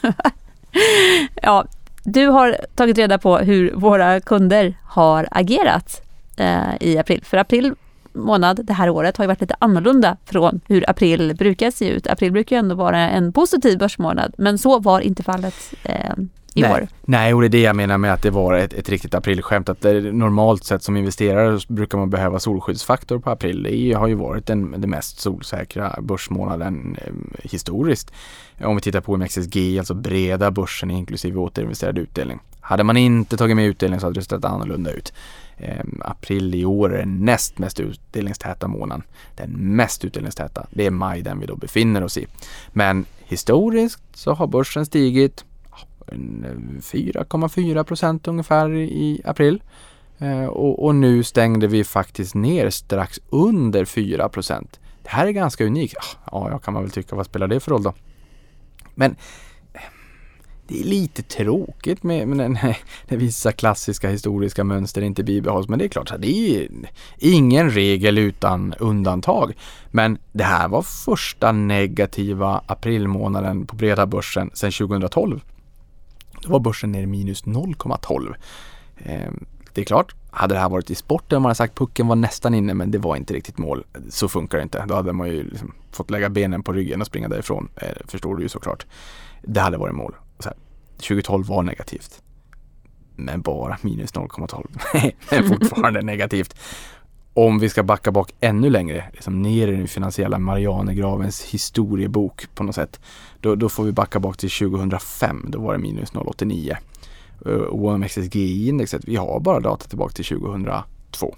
ja, 1.42 1.64
du 2.04 2.26
har 2.26 2.56
tagit 2.74 2.98
reda 2.98 3.18
på 3.18 3.38
hur 3.38 3.72
våra 3.74 4.20
kunder 4.20 4.74
har 4.84 5.28
agerat 5.30 6.02
eh, 6.36 6.76
i 6.80 6.98
april. 6.98 7.24
För 7.24 7.36
april 7.36 7.74
månad 8.14 8.60
det 8.64 8.72
här 8.72 8.90
året 8.90 9.16
har 9.16 9.24
ju 9.24 9.26
varit 9.26 9.40
lite 9.40 9.54
annorlunda 9.58 10.16
från 10.24 10.60
hur 10.66 10.90
april 10.90 11.34
brukar 11.38 11.70
se 11.70 11.88
ut. 11.88 12.06
April 12.06 12.32
brukar 12.32 12.56
ju 12.56 12.60
ändå 12.60 12.74
vara 12.74 12.98
en 12.98 13.32
positiv 13.32 13.78
börsmånad, 13.78 14.34
men 14.38 14.58
så 14.58 14.78
var 14.78 15.00
inte 15.00 15.22
fallet 15.22 15.74
eh, 15.84 16.14
i 16.54 16.60
nej, 16.60 16.72
år. 16.72 16.88
Nej, 17.02 17.34
och 17.34 17.40
det 17.40 17.46
är 17.46 17.48
det 17.48 17.60
jag 17.60 17.76
menar 17.76 17.98
med 17.98 18.12
att 18.12 18.22
det 18.22 18.30
var 18.30 18.54
ett, 18.54 18.72
ett 18.72 18.88
riktigt 18.88 19.14
aprilskämt. 19.14 19.68
Att 19.68 19.82
normalt 20.12 20.64
sett 20.64 20.82
som 20.82 20.96
investerare 20.96 21.58
brukar 21.68 21.98
man 21.98 22.10
behöva 22.10 22.40
solskyddsfaktor 22.40 23.18
på 23.18 23.30
april. 23.30 23.62
Det 23.62 23.92
har 23.92 24.06
ju 24.06 24.14
varit 24.14 24.46
den, 24.46 24.80
den 24.80 24.90
mest 24.90 25.20
solsäkra 25.20 25.98
börsmånaden 26.02 26.96
eh, 27.06 27.12
historiskt. 27.50 28.12
Om 28.64 28.76
vi 28.76 28.82
tittar 28.82 29.00
på 29.00 29.16
MXSG, 29.16 29.78
alltså 29.78 29.94
breda 29.94 30.50
börsen 30.50 30.90
inklusive 30.90 31.38
återinvesterad 31.38 31.98
utdelning. 31.98 32.40
Hade 32.60 32.84
man 32.84 32.96
inte 32.96 33.36
tagit 33.36 33.56
med 33.56 33.66
utdelning 33.66 34.00
så 34.00 34.06
hade 34.06 34.20
det 34.20 34.24
sett 34.24 34.44
annorlunda 34.44 34.90
ut. 34.90 35.12
Eh, 35.62 35.84
april 36.00 36.54
i 36.54 36.64
år 36.64 36.94
är 36.94 36.98
den 36.98 37.24
näst 37.24 37.58
mest 37.58 37.80
utdelningstäta 37.80 38.68
månaden. 38.68 39.02
Den 39.36 39.50
mest 39.50 40.04
utdelningstäta, 40.04 40.66
det 40.70 40.86
är 40.86 40.90
maj 40.90 41.22
den 41.22 41.40
vi 41.40 41.46
då 41.46 41.56
befinner 41.56 42.04
oss 42.04 42.18
i. 42.18 42.26
Men 42.72 43.04
historiskt 43.24 44.02
så 44.14 44.32
har 44.32 44.46
börsen 44.46 44.86
stigit 44.86 45.44
4,4 46.06 47.76
eh, 47.76 47.82
procent 47.82 48.28
ungefär 48.28 48.74
i 48.74 49.20
april. 49.24 49.62
Eh, 50.18 50.44
och, 50.44 50.84
och, 50.84 50.94
nu 50.94 51.22
stängde 51.22 51.66
vi 51.66 51.84
faktiskt 51.84 52.34
ner 52.34 52.70
strax 52.70 53.20
under 53.30 53.84
4 53.84 54.28
procent. 54.28 54.80
Det 55.02 55.10
här 55.10 55.26
är 55.26 55.30
ganska 55.30 55.64
unikt. 55.64 55.96
Ja, 56.32 56.50
jag 56.50 56.62
kan 56.62 56.74
man 56.74 56.82
väl 56.82 56.92
tycka, 56.92 57.16
vad 57.16 57.26
spelar 57.26 57.48
det 57.48 57.60
för 57.60 57.70
roll 57.70 57.82
då? 57.82 57.94
Men 58.94 59.16
det 60.72 60.80
är 60.80 60.84
lite 60.84 61.22
tråkigt 61.22 62.02
med, 62.02 62.28
med 62.28 62.38
den, 62.38 62.52
när 63.08 63.16
vissa 63.16 63.52
klassiska 63.52 64.08
historiska 64.08 64.64
mönster 64.64 65.02
inte 65.02 65.24
bibehålls. 65.24 65.68
Men 65.68 65.78
det 65.78 65.84
är 65.84 65.88
klart, 65.88 66.08
så 66.08 66.16
det 66.16 66.56
är 66.56 66.68
ingen 67.18 67.70
regel 67.70 68.18
utan 68.18 68.74
undantag. 68.78 69.54
Men 69.90 70.18
det 70.32 70.44
här 70.44 70.68
var 70.68 70.82
första 70.82 71.52
negativa 71.52 72.62
aprilmånaden 72.66 73.66
på 73.66 73.76
breda 73.76 74.06
börsen 74.06 74.50
sedan 74.54 74.72
2012. 74.72 75.40
Då 76.42 76.48
var 76.48 76.60
börsen 76.60 76.92
ner 76.92 77.06
minus 77.06 77.44
0,12. 77.44 78.34
Ehm, 79.04 79.44
det 79.74 79.80
är 79.80 79.84
klart, 79.84 80.14
hade 80.30 80.54
det 80.54 80.60
här 80.60 80.68
varit 80.68 80.90
i 80.90 80.94
sporten 80.94 81.42
man 81.42 81.48
hade 81.48 81.54
sagt 81.54 81.74
pucken 81.74 82.06
var 82.06 82.16
nästan 82.16 82.54
inne 82.54 82.74
men 82.74 82.90
det 82.90 82.98
var 82.98 83.16
inte 83.16 83.34
riktigt 83.34 83.58
mål. 83.58 83.84
Så 84.10 84.28
funkar 84.28 84.58
det 84.58 84.62
inte. 84.62 84.84
Då 84.88 84.94
hade 84.94 85.12
man 85.12 85.28
ju 85.28 85.42
liksom 85.42 85.74
fått 85.90 86.10
lägga 86.10 86.28
benen 86.28 86.62
på 86.62 86.72
ryggen 86.72 87.00
och 87.00 87.06
springa 87.06 87.28
därifrån. 87.28 87.68
Eh, 87.76 87.88
förstår 88.06 88.36
du 88.36 88.42
ju 88.42 88.48
såklart. 88.48 88.86
Det 89.42 89.60
hade 89.60 89.76
varit 89.76 89.94
mål. 89.94 90.14
2012 90.96 91.46
var 91.46 91.62
negativt. 91.62 92.22
Men 93.16 93.42
bara 93.42 93.78
minus 93.82 94.14
0,12. 94.14 95.12
men 95.30 95.48
fortfarande 95.48 96.02
negativt. 96.02 96.56
Om 97.34 97.58
vi 97.58 97.68
ska 97.68 97.82
backa 97.82 98.12
bak 98.12 98.32
ännu 98.40 98.70
längre, 98.70 99.04
liksom 99.12 99.42
ner 99.42 99.68
i 99.68 99.76
den 99.76 99.88
finansiella 99.88 100.38
Marianegravens 100.38 101.42
historiebok 101.42 102.46
på 102.54 102.64
något 102.64 102.74
sätt. 102.74 103.00
Då, 103.40 103.54
då 103.54 103.68
får 103.68 103.84
vi 103.84 103.92
backa 103.92 104.20
bak 104.20 104.36
till 104.36 104.50
2005, 104.50 105.46
då 105.48 105.60
var 105.60 105.72
det 105.72 105.78
minus 105.78 106.12
0,89. 106.12 106.76
Eh, 107.46 107.74
OMXSGI-indexet, 107.74 109.04
vi 109.04 109.16
har 109.16 109.40
bara 109.40 109.60
data 109.60 109.88
tillbaka 109.88 110.12
till 110.12 110.24
2002. 110.24 111.36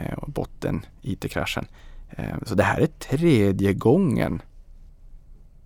Uh, 0.00 0.06
eh, 0.06 0.18
botten 0.26 0.86
IT-kraschen. 1.02 1.66
Eh, 2.10 2.36
så 2.46 2.54
det 2.54 2.62
här 2.62 2.80
är 2.80 2.86
tredje 2.86 3.72
gången 3.72 4.42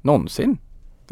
någonsin 0.02 0.58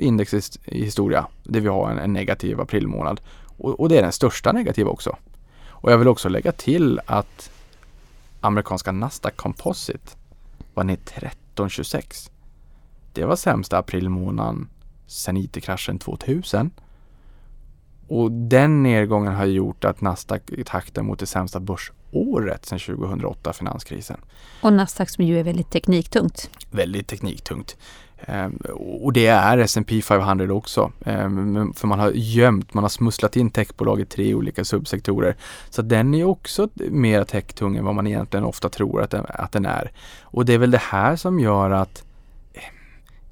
indexets 0.03 0.59
historia 0.65 1.27
där 1.43 1.61
vi 1.61 1.69
har 1.69 1.91
en, 1.91 1.99
en 1.99 2.13
negativ 2.13 2.61
aprilmånad. 2.61 3.21
Och, 3.59 3.81
och, 3.81 3.89
det 3.89 3.99
är 3.99 4.03
den 4.03 4.13
största 4.13 4.53
negativa 4.53 4.91
också. 4.91 5.17
Och 5.69 5.93
jag 5.93 5.99
vill 5.99 6.09
också 6.09 6.29
lägga 6.29 6.53
till 6.53 7.01
att 7.07 7.51
amerikanska 8.41 8.93
Nasdaq 8.93 9.37
Composite 9.37 10.17
var 10.75 10.85
ner 10.85 10.97
13,26. 10.97 12.31
Det 13.13 13.25
var 13.25 13.37
sämsta 13.37 13.79
aprilmånaden 13.79 14.69
sedan 15.07 15.37
IT-kraschen 15.37 15.99
2000. 15.99 16.71
Och 18.09 18.33
den 18.33 18.83
nedgången 18.83 19.35
har 19.35 19.45
gjort 19.45 19.85
att 19.85 20.01
Nasdaq 20.01 20.43
taktar 20.67 21.03
mot 21.03 21.19
det 21.19 21.27
sämsta 21.27 21.61
börsåret 21.61 22.67
sedan 22.67 22.79
2008, 22.79 23.53
finanskrisen. 23.53 24.21
Och 24.63 24.73
Nasdaq 24.73 25.11
som 25.11 25.25
ju 25.25 25.41
är 25.41 25.45
väldigt 25.45 25.71
tekniktungt. 25.71 26.51
Väldigt 26.71 27.07
tekniktungt. 27.07 27.77
Ehm, 28.27 28.59
och 29.03 29.13
det 29.13 29.27
är 29.27 29.59
S&P 29.59 30.03
500 30.03 30.55
också. 30.55 30.93
Ehm, 31.05 31.73
för 31.73 31.87
man 31.87 31.99
har 31.99 32.11
gömt, 32.15 32.75
man 32.75 32.85
har 32.85 32.89
smusslat 32.89 33.37
in 33.37 33.51
techbolag 33.51 34.01
i 34.01 34.05
tre 34.05 34.35
olika 34.35 34.65
subsektorer. 34.65 35.37
Så 35.71 35.83
den 35.83 36.15
är 36.15 36.25
också 36.25 36.69
mer 36.77 37.25
techtung 37.25 37.77
än 37.77 37.85
vad 37.85 37.95
man 37.95 38.07
egentligen 38.07 38.45
ofta 38.45 38.69
tror 38.69 39.03
att 39.03 39.11
den, 39.11 39.27
att 39.29 39.53
den 39.53 39.67
är. 39.67 39.91
Och 40.23 40.45
det 40.45 40.55
är 40.55 40.59
väl 40.59 40.71
det 40.71 40.83
här 40.83 41.17
som 41.17 41.41
gör 41.41 41.71
att 41.71 42.05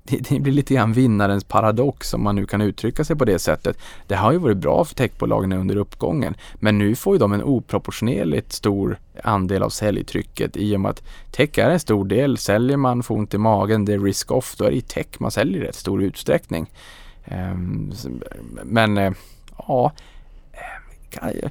det, 0.03 0.17
det, 0.29 0.41
blir 0.41 0.53
lite 0.53 0.75
grann 0.75 0.93
vinnarens 0.93 1.45
paradox 1.45 2.15
om 2.15 2.23
man 2.23 2.37
nu 2.37 2.47
kan 2.47 2.61
uttrycka 2.61 3.05
sig 3.05 3.17
på 3.17 3.25
det 3.25 3.39
sättet. 3.39 3.79
Det 4.07 4.15
har 4.15 4.33
ju 4.33 4.39
varit 4.39 4.57
bra 4.57 4.85
för 4.85 4.95
techbolagen 4.95 5.53
under 5.53 5.77
uppgången 5.77 6.35
men 6.55 6.79
nu 6.79 6.95
får 6.97 7.15
ju 7.15 7.19
de 7.19 7.33
en 7.33 7.43
oproportionerligt 7.43 8.53
stor 8.53 8.99
andel 9.25 9.63
av 9.63 9.69
säljtrycket 9.69 10.57
i 10.57 10.77
och 10.77 10.81
med 10.81 10.91
att 10.91 11.03
tech 11.31 11.59
är 11.59 11.71
en 11.71 11.81
stor 11.81 12.05
del. 12.05 12.39
Säljer 12.39 12.77
man, 12.77 13.03
får 13.03 13.15
ont 13.15 13.35
i 13.35 13.39
magen, 13.39 13.85
det 13.85 13.93
är 13.93 13.99
risk-off, 13.99 14.57
då 14.57 14.65
är 14.65 14.71
det 14.71 14.77
i 14.77 14.81
tech 14.81 15.07
man 15.19 15.31
säljer 15.31 15.63
i 15.63 15.67
rätt 15.67 15.75
stor 15.75 16.03
utsträckning. 16.03 16.71
Ehm, 17.25 17.93
men 18.65 18.99
eh, 18.99 19.13
ja, 19.69 19.93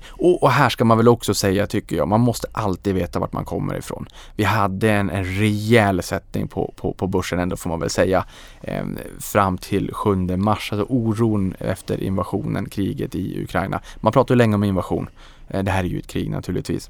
och, 0.07 0.43
och, 0.43 0.51
här 0.51 0.69
ska 0.69 0.85
man 0.85 0.97
väl 0.97 1.07
också 1.07 1.33
säga 1.33 1.67
tycker 1.67 1.95
jag, 1.95 2.07
man 2.07 2.21
måste 2.21 2.47
alltid 2.51 2.95
veta 2.95 3.19
vart 3.19 3.33
man 3.33 3.45
kommer 3.45 3.77
ifrån. 3.77 4.07
Vi 4.35 4.43
hade 4.43 4.91
en, 4.91 5.09
en 5.09 5.25
rejäl 5.25 6.03
sättning 6.03 6.47
på, 6.47 6.73
på, 6.75 6.93
på 6.93 7.07
börsen 7.07 7.39
ändå 7.39 7.57
får 7.57 7.69
man 7.69 7.79
väl 7.79 7.89
säga 7.89 8.25
eh, 8.61 8.85
fram 9.19 9.57
till 9.57 9.93
7 9.93 10.15
mars, 10.15 10.71
alltså 10.71 10.85
oron 10.89 11.53
efter 11.59 12.03
invasionen, 12.03 12.69
kriget 12.69 13.15
i 13.15 13.43
Ukraina. 13.43 13.81
Man 13.95 14.13
pratar 14.13 14.35
ju 14.35 14.37
länge 14.37 14.55
om 14.55 14.63
invasion. 14.63 15.09
Eh, 15.47 15.63
det 15.63 15.71
här 15.71 15.83
är 15.83 15.87
ju 15.87 15.99
ett 15.99 16.07
krig 16.07 16.29
naturligtvis. 16.29 16.89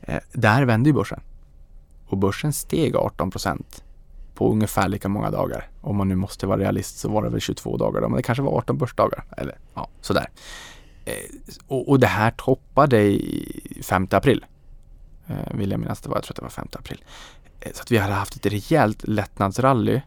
Eh, 0.00 0.18
där 0.32 0.64
vände 0.64 0.88
ju 0.88 0.94
börsen 0.94 1.20
och 2.06 2.18
börsen 2.18 2.52
steg 2.52 2.96
18 2.96 3.30
procent 3.30 3.84
på 4.34 4.52
ungefär 4.52 4.88
lika 4.88 5.08
många 5.08 5.30
dagar. 5.30 5.68
Om 5.80 5.96
man 5.96 6.08
nu 6.08 6.14
måste 6.14 6.46
vara 6.46 6.60
realist 6.60 6.98
så 6.98 7.08
var 7.08 7.22
det 7.22 7.30
väl 7.30 7.40
22 7.40 7.76
dagar 7.76 8.00
då, 8.00 8.08
men 8.08 8.16
det 8.16 8.22
kanske 8.22 8.42
var 8.42 8.58
18 8.58 8.78
börsdagar. 8.78 9.24
Eller 9.36 9.58
ja, 9.74 9.88
sådär. 10.00 10.26
Eh, 11.04 11.14
och, 11.66 11.88
och, 11.88 12.00
det 12.00 12.06
här 12.06 12.30
toppade 12.30 13.02
i 13.02 13.80
5 13.82 14.08
april. 14.10 14.44
Eh, 15.26 15.56
vill 15.56 15.70
jag 15.70 15.80
minnas 15.80 16.00
det 16.00 16.08
var. 16.08 16.16
Jag 16.16 16.24
tror 16.24 16.32
att 16.32 16.36
det 16.36 16.42
var 16.42 16.50
5 16.50 16.68
april. 16.72 17.04
Eh, 17.60 17.72
så 17.72 17.82
att 17.82 17.90
vi 17.90 17.98
hade 17.98 18.14
haft 18.14 18.36
ett 18.36 18.46
rejält 18.46 19.08
lättnadsrally 19.08 20.00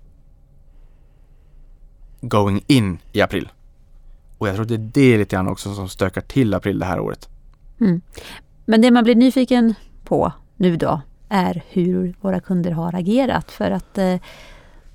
going 2.21 2.63
in 2.67 2.99
i 3.11 3.21
april. 3.21 3.49
Och 4.37 4.47
jag 4.47 4.55
tror 4.55 4.63
att 4.63 4.69
det 4.69 4.75
är 4.75 4.91
det 4.93 5.17
lite 5.17 5.35
grann 5.35 5.47
också 5.47 5.75
som 5.75 5.89
stökar 5.89 6.21
till 6.21 6.53
april 6.53 6.79
det 6.79 6.85
här 6.85 6.99
året. 6.99 7.29
Mm. 7.79 8.01
Men 8.65 8.81
det 8.81 8.91
man 8.91 9.03
blir 9.03 9.15
nyfiken 9.15 9.75
på 10.03 10.31
nu 10.55 10.77
då 10.77 11.01
är 11.29 11.63
hur 11.69 12.15
våra 12.21 12.39
kunder 12.39 12.71
har 12.71 12.95
agerat. 12.95 13.51
För 13.51 13.71
att 13.71 13.97
eh, 13.97 14.15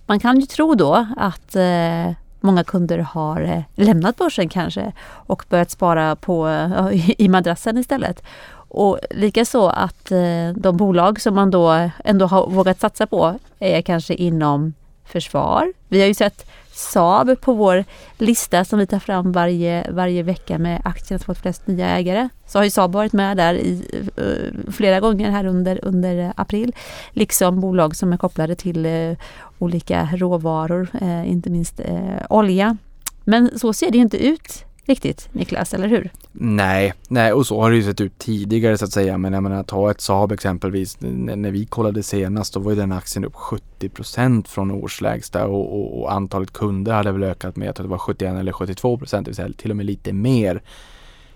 man 0.06 0.20
kan 0.20 0.40
ju 0.40 0.46
tro 0.46 0.74
då 0.74 1.06
att 1.16 1.56
eh, 1.56 2.12
många 2.42 2.64
kunder 2.64 2.98
har 2.98 3.40
eh, 3.40 3.62
lämnat 3.74 4.16
börsen 4.16 4.48
kanske 4.48 4.92
och 5.02 5.44
börjat 5.48 5.70
spara 5.70 6.16
på, 6.16 6.48
eh, 6.48 7.10
i 7.18 7.28
madrassen 7.28 7.78
istället. 7.78 8.22
Och 8.74 8.98
likaså 9.10 9.66
att 9.66 10.10
eh, 10.10 10.50
de 10.56 10.76
bolag 10.76 11.20
som 11.20 11.34
man 11.34 11.50
då 11.50 11.90
ändå 12.04 12.26
har 12.26 12.46
vågat 12.46 12.80
satsa 12.80 13.06
på 13.06 13.38
är 13.58 13.82
kanske 13.82 14.14
inom 14.14 14.74
försvar. 15.04 15.72
Vi 15.88 16.00
har 16.00 16.06
ju 16.06 16.14
sett 16.14 16.46
Saab 16.74 17.40
på 17.40 17.52
vår 17.52 17.84
lista 18.18 18.64
som 18.64 18.78
vi 18.78 18.86
tar 18.86 18.98
fram 18.98 19.32
varje, 19.32 19.90
varje 19.90 20.22
vecka 20.22 20.58
med 20.58 20.82
aktierna 20.84 21.18
som 21.18 21.34
fått 21.34 21.42
flest 21.42 21.66
nya 21.66 21.88
ägare. 21.88 22.28
Så 22.46 22.58
har 22.58 22.64
ju 22.64 22.70
Saab 22.70 22.92
varit 22.92 23.12
med 23.12 23.36
där 23.36 23.54
i, 23.54 23.84
flera 24.72 25.00
gånger 25.00 25.30
här 25.30 25.44
under, 25.46 25.84
under 25.84 26.32
april. 26.36 26.72
Liksom 27.10 27.60
bolag 27.60 27.96
som 27.96 28.12
är 28.12 28.16
kopplade 28.16 28.54
till 28.54 28.86
olika 29.62 30.08
råvaror, 30.12 30.88
eh, 31.00 31.30
inte 31.30 31.50
minst 31.50 31.80
eh, 31.80 32.26
olja. 32.30 32.76
Men 33.24 33.58
så 33.58 33.72
ser 33.72 33.90
det 33.90 33.96
ju 33.96 34.02
inte 34.02 34.26
ut 34.26 34.64
riktigt 34.84 35.28
Niklas, 35.32 35.74
eller 35.74 35.88
hur? 35.88 36.10
Nej, 36.32 36.94
nej 37.08 37.32
och 37.32 37.46
så 37.46 37.60
har 37.60 37.70
det 37.70 37.76
ju 37.76 37.82
sett 37.82 38.00
ut 38.00 38.18
tidigare 38.18 38.78
så 38.78 38.84
att 38.84 38.92
säga. 38.92 39.18
Men 39.18 39.32
jag 39.32 39.42
menar 39.42 39.62
ta 39.62 39.90
ett 39.90 40.00
Saab 40.00 40.32
exempelvis. 40.32 41.00
när 41.00 41.50
vi 41.50 41.66
kollade 41.66 42.02
senast 42.02 42.54
då 42.54 42.60
var 42.60 42.72
ju 42.72 42.76
den 42.76 42.92
aktien 42.92 43.24
upp 43.24 43.34
70% 43.34 44.48
från 44.48 44.70
årslägsta 44.70 45.46
och, 45.46 45.80
och, 45.80 46.00
och, 46.00 46.12
antalet 46.12 46.52
kunder 46.52 46.92
hade 46.92 47.12
väl 47.12 47.22
ökat 47.22 47.56
med, 47.56 47.68
jag 47.68 47.74
tror 47.74 47.86
det 47.86 47.90
var 47.90 47.98
71 47.98 48.34
eller 48.34 48.52
72 48.52 48.98
procent, 48.98 49.24
det 49.24 49.28
vill 49.28 49.36
säga 49.36 49.52
till 49.56 49.70
och 49.70 49.76
med 49.76 49.86
lite 49.86 50.12
mer. 50.12 50.62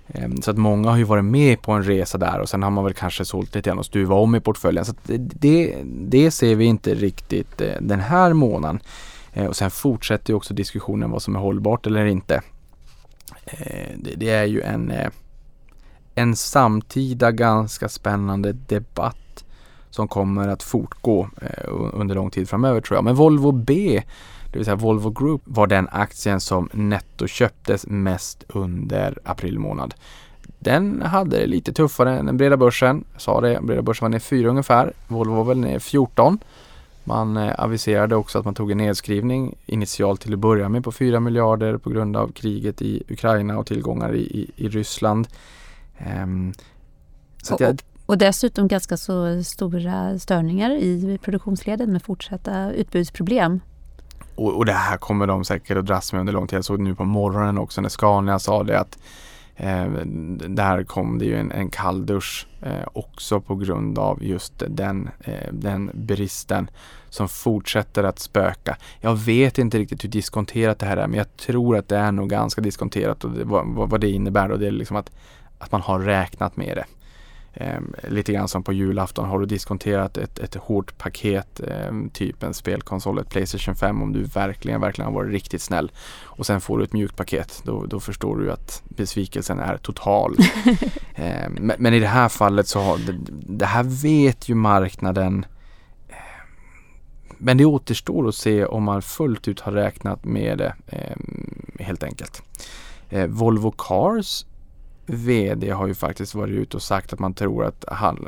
Ehm, 0.08 0.42
så 0.42 0.50
att 0.50 0.56
många 0.56 0.90
har 0.90 0.96
ju 0.96 1.04
varit 1.04 1.24
med 1.24 1.62
på 1.62 1.72
en 1.72 1.82
resa 1.82 2.18
där 2.18 2.40
och 2.40 2.48
sen 2.48 2.62
har 2.62 2.70
man 2.70 2.84
väl 2.84 2.94
kanske 2.94 3.24
sålt 3.24 3.54
lite 3.54 3.68
grann 3.68 3.78
och 3.78 3.86
stuvat 3.86 4.18
om 4.18 4.34
i 4.34 4.40
portföljen. 4.40 4.84
Så 4.84 4.94
det, 5.02 5.16
det, 5.18 5.76
det, 5.84 6.30
ser 6.30 6.54
vi 6.54 6.64
inte 6.64 6.94
riktigt 6.94 7.60
eh, 7.60 7.74
den 7.80 8.00
här 8.00 8.32
månaden. 8.32 8.80
Ehm, 9.32 9.46
och 9.46 9.56
sen 9.56 9.70
fortsätter 9.70 10.30
ju 10.30 10.36
också 10.36 10.54
diskussionen 10.54 11.10
vad 11.10 11.22
som 11.22 11.36
är 11.36 11.40
hållbart 11.40 11.86
eller 11.86 12.06
inte. 12.06 12.42
Ehm, 13.46 14.02
det, 14.16 14.30
är 14.30 14.44
ju 14.44 14.60
en, 14.60 14.90
eh, 14.90 15.10
en 16.14 16.36
samtida 16.36 17.32
ganska 17.32 17.88
spännande 17.88 18.52
debatt 18.52 19.44
som 19.90 20.08
kommer 20.08 20.48
att 20.48 20.62
fortgå 20.62 21.28
eh, 21.42 21.68
under 21.92 22.14
lång 22.14 22.30
tid 22.30 22.48
framöver 22.48 22.80
tror 22.80 22.96
jag. 22.96 23.04
Men 23.04 23.14
Volvo 23.14 23.52
B, 23.52 24.02
det 24.56 24.58
vill 24.58 24.64
säga 24.64 24.76
Volvo 24.76 25.10
Group, 25.10 25.42
var 25.44 25.66
den 25.66 25.88
aktien 25.92 26.40
som 26.40 26.68
netto 26.72 27.26
köptes 27.26 27.86
mest 27.86 28.44
under 28.48 29.18
april 29.24 29.58
månad. 29.58 29.94
Den 30.58 31.02
hade 31.02 31.38
det 31.38 31.46
lite 31.46 31.72
tuffare 31.72 32.18
än 32.18 32.26
den 32.26 32.36
breda 32.36 32.56
börsen. 32.56 33.04
Jag 33.12 33.20
sa 33.20 33.40
det, 33.40 33.60
breda 33.62 33.82
börsen 33.82 34.04
var 34.04 34.10
ner 34.10 34.18
4 34.18 34.48
ungefär. 34.48 34.92
Volvo 35.08 35.34
var 35.34 35.44
väl 35.44 35.58
ner 35.58 35.78
14. 35.78 36.38
Man 37.04 37.36
eh, 37.36 37.54
aviserade 37.58 38.16
också 38.16 38.38
att 38.38 38.44
man 38.44 38.54
tog 38.54 38.70
en 38.70 38.78
nedskrivning 38.78 39.54
initialt 39.66 40.20
till 40.20 40.32
att 40.32 40.38
börja 40.38 40.68
med 40.68 40.84
på 40.84 40.92
4 40.92 41.20
miljarder 41.20 41.78
på 41.78 41.90
grund 41.90 42.16
av 42.16 42.32
kriget 42.32 42.82
i 42.82 43.02
Ukraina 43.08 43.58
och 43.58 43.66
tillgångar 43.66 44.14
i, 44.14 44.20
i, 44.20 44.50
i 44.56 44.68
Ryssland. 44.68 45.28
Um, 46.22 46.54
och, 47.52 47.60
jag, 47.60 47.80
och 48.06 48.18
dessutom 48.18 48.68
ganska 48.68 48.96
så 48.96 49.44
stora 49.44 50.18
störningar 50.18 50.70
i 50.70 51.18
produktionsleden 51.22 51.92
med 51.92 52.02
fortsatta 52.02 52.72
utbudsproblem. 52.72 53.60
Och, 54.36 54.56
och 54.56 54.64
det 54.64 54.72
här 54.72 54.96
kommer 54.96 55.26
de 55.26 55.44
säkert 55.44 55.76
att 55.76 55.86
dras 55.86 56.12
med 56.12 56.20
under 56.20 56.32
lång 56.32 56.46
tid. 56.46 56.56
Jag 56.56 56.64
såg 56.64 56.80
nu 56.80 56.94
på 56.94 57.04
morgonen 57.04 57.58
också 57.58 57.80
när 57.80 57.88
Scania 57.88 58.38
sa 58.38 58.62
det 58.62 58.80
att 58.80 58.98
Eh, 59.58 59.86
där 60.48 60.84
kom 60.84 61.18
det 61.18 61.24
ju 61.24 61.36
en, 61.36 61.52
en 61.52 61.70
kalldusch 61.70 62.46
eh, 62.62 62.88
också 62.92 63.40
på 63.40 63.54
grund 63.54 63.98
av 63.98 64.24
just 64.24 64.62
den, 64.68 65.08
eh, 65.20 65.52
den 65.52 65.90
bristen 65.94 66.70
som 67.08 67.28
fortsätter 67.28 68.04
att 68.04 68.18
spöka. 68.18 68.76
Jag 69.00 69.16
vet 69.16 69.58
inte 69.58 69.78
riktigt 69.78 70.04
hur 70.04 70.08
diskonterat 70.08 70.78
det 70.78 70.86
här 70.86 70.96
är 70.96 71.06
men 71.06 71.18
jag 71.18 71.36
tror 71.36 71.76
att 71.76 71.88
det 71.88 71.96
är 71.96 72.12
nog 72.12 72.30
ganska 72.30 72.60
diskonterat 72.60 73.24
och 73.24 73.30
det, 73.30 73.44
vad, 73.44 73.66
vad 73.66 74.00
det 74.00 74.10
innebär 74.10 74.48
då 74.48 74.56
det 74.56 74.66
är 74.66 74.70
liksom 74.70 74.96
att, 74.96 75.10
att 75.58 75.72
man 75.72 75.80
har 75.80 75.98
räknat 75.98 76.56
med 76.56 76.76
det. 76.76 76.84
Eh, 77.58 77.80
lite 78.08 78.32
grann 78.32 78.48
som 78.48 78.62
på 78.62 78.72
julafton. 78.72 79.28
Har 79.28 79.38
du 79.38 79.46
diskonterat 79.46 80.16
ett, 80.16 80.38
ett 80.38 80.54
hårt 80.54 80.98
paket, 80.98 81.60
eh, 81.60 81.92
typ 82.12 82.42
en 82.42 82.54
spelkonsol, 82.54 83.18
ett 83.18 83.28
Playstation 83.28 83.76
5 83.76 84.02
om 84.02 84.12
du 84.12 84.22
verkligen, 84.22 84.80
verkligen 84.80 85.06
har 85.06 85.14
varit 85.14 85.32
riktigt 85.32 85.62
snäll 85.62 85.92
och 86.22 86.46
sen 86.46 86.60
får 86.60 86.78
du 86.78 86.84
ett 86.84 86.92
mjukt 86.92 87.16
paket. 87.16 87.62
Då, 87.64 87.86
då 87.86 88.00
förstår 88.00 88.36
du 88.36 88.52
att 88.52 88.82
besvikelsen 88.88 89.58
är 89.58 89.76
total. 89.76 90.36
eh, 91.14 91.48
men, 91.50 91.76
men, 91.78 91.94
i 91.94 92.00
det 92.00 92.06
här 92.06 92.28
fallet 92.28 92.68
så 92.68 92.80
har 92.80 92.98
det, 92.98 93.16
det 93.58 93.66
här 93.66 93.84
vet 94.02 94.48
ju 94.48 94.54
marknaden 94.54 95.46
ehm, 96.08 96.16
men 97.38 97.56
det 97.56 97.64
återstår 97.64 98.28
att 98.28 98.34
se 98.34 98.64
om 98.64 98.82
man 98.82 99.02
fullt 99.02 99.48
ut 99.48 99.60
har 99.60 99.72
räknat 99.72 100.24
med 100.24 100.58
det 100.58 100.74
ehm, 100.86 101.66
helt 101.78 102.02
enkelt. 102.02 102.42
Eh, 103.08 103.26
Volvo 103.26 103.70
Cars 103.70 104.44
VD 105.06 105.70
har 105.70 105.86
ju 105.86 105.94
faktiskt 105.94 106.34
varit 106.34 106.54
ute 106.54 106.76
och 106.76 106.82
sagt 106.82 107.12
att 107.12 107.18
man 107.18 107.34
tror 107.34 107.64
att 107.64 107.84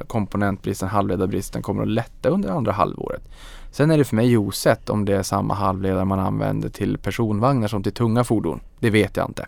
komponentbristen, 0.06 0.88
halvledarbristen 0.88 1.62
kommer 1.62 1.82
att 1.82 1.88
lätta 1.88 2.28
under 2.28 2.50
andra 2.50 2.72
halvåret. 2.72 3.22
Sen 3.70 3.90
är 3.90 3.98
det 3.98 4.04
för 4.04 4.16
mig 4.16 4.38
osett 4.38 4.90
om 4.90 5.04
det 5.04 5.16
är 5.16 5.22
samma 5.22 5.54
halvledare 5.54 6.04
man 6.04 6.18
använder 6.18 6.68
till 6.68 6.98
personvagnar 6.98 7.68
som 7.68 7.82
till 7.82 7.92
tunga 7.92 8.24
fordon. 8.24 8.60
Det 8.80 8.90
vet 8.90 9.16
jag 9.16 9.28
inte. 9.28 9.46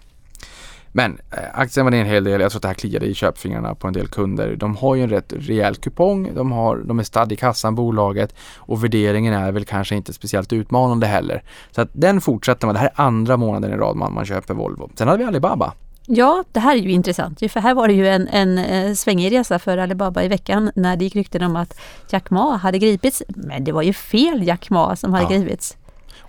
Men 0.92 1.18
eh, 1.30 1.38
aktien 1.52 1.86
var 1.86 1.90
ner 1.90 2.00
en 2.00 2.06
hel 2.06 2.24
del. 2.24 2.40
Jag 2.40 2.50
tror 2.50 2.58
att 2.58 2.62
det 2.62 2.68
här 2.68 2.74
kliade 2.74 3.06
i 3.06 3.14
köpfingrarna 3.14 3.74
på 3.74 3.86
en 3.86 3.92
del 3.92 4.08
kunder. 4.08 4.56
De 4.56 4.76
har 4.76 4.94
ju 4.94 5.02
en 5.02 5.10
rätt 5.10 5.32
rejäl 5.36 5.76
kupong. 5.76 6.34
De, 6.34 6.52
har, 6.52 6.76
de 6.76 6.98
är 6.98 7.02
stad 7.02 7.32
i 7.32 7.36
kassan, 7.36 7.74
bolaget 7.74 8.34
och 8.56 8.84
värderingen 8.84 9.34
är 9.34 9.52
väl 9.52 9.64
kanske 9.64 9.96
inte 9.96 10.12
speciellt 10.12 10.52
utmanande 10.52 11.06
heller. 11.06 11.42
Så 11.70 11.80
att 11.80 11.88
den 11.92 12.20
fortsätter 12.20 12.66
man. 12.66 12.74
Det 12.74 12.80
här 12.80 12.92
är 12.94 13.04
andra 13.04 13.36
månaden 13.36 13.72
i 13.72 13.76
rad 13.76 13.96
man, 13.96 14.14
man 14.14 14.24
köper 14.24 14.54
Volvo. 14.54 14.90
Sen 14.94 15.08
hade 15.08 15.18
vi 15.18 15.24
Alibaba 15.24 15.72
Ja, 16.06 16.44
det 16.52 16.60
här 16.60 16.76
är 16.76 16.80
ju 16.80 16.90
intressant. 16.90 17.38
För 17.38 17.60
här 17.60 17.74
var 17.74 17.88
det 17.88 17.94
ju 17.94 18.08
en, 18.08 18.28
en 18.28 18.58
eh, 18.58 18.94
svängig 18.94 19.32
resa 19.32 19.58
för 19.58 19.78
Alibaba 19.78 20.22
i 20.22 20.28
veckan 20.28 20.70
när 20.74 20.96
det 20.96 21.04
gick 21.04 21.16
rykten 21.16 21.42
om 21.42 21.56
att 21.56 21.80
Jack 22.10 22.30
Ma 22.30 22.56
hade 22.56 22.78
gripits. 22.78 23.22
Men 23.28 23.64
det 23.64 23.72
var 23.72 23.82
ju 23.82 23.92
fel 23.92 24.46
Jack 24.46 24.70
Ma 24.70 24.96
som 24.96 25.12
hade 25.12 25.34
ja. 25.34 25.40
gripits. 25.40 25.76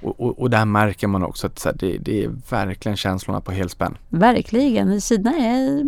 Och, 0.02 0.20
och, 0.20 0.40
och, 0.40 0.50
där 0.50 0.66
märker 0.66 1.08
man 1.08 1.24
också 1.24 1.48
att 1.48 1.68
det, 1.76 1.98
det, 1.98 2.24
är 2.24 2.32
verkligen 2.50 2.98
känslorna 2.98 3.42
på 3.42 3.52
helspänn. 3.52 3.98
Verkligen. 4.10 5.02
Kina 5.02 5.32
är 5.32 5.86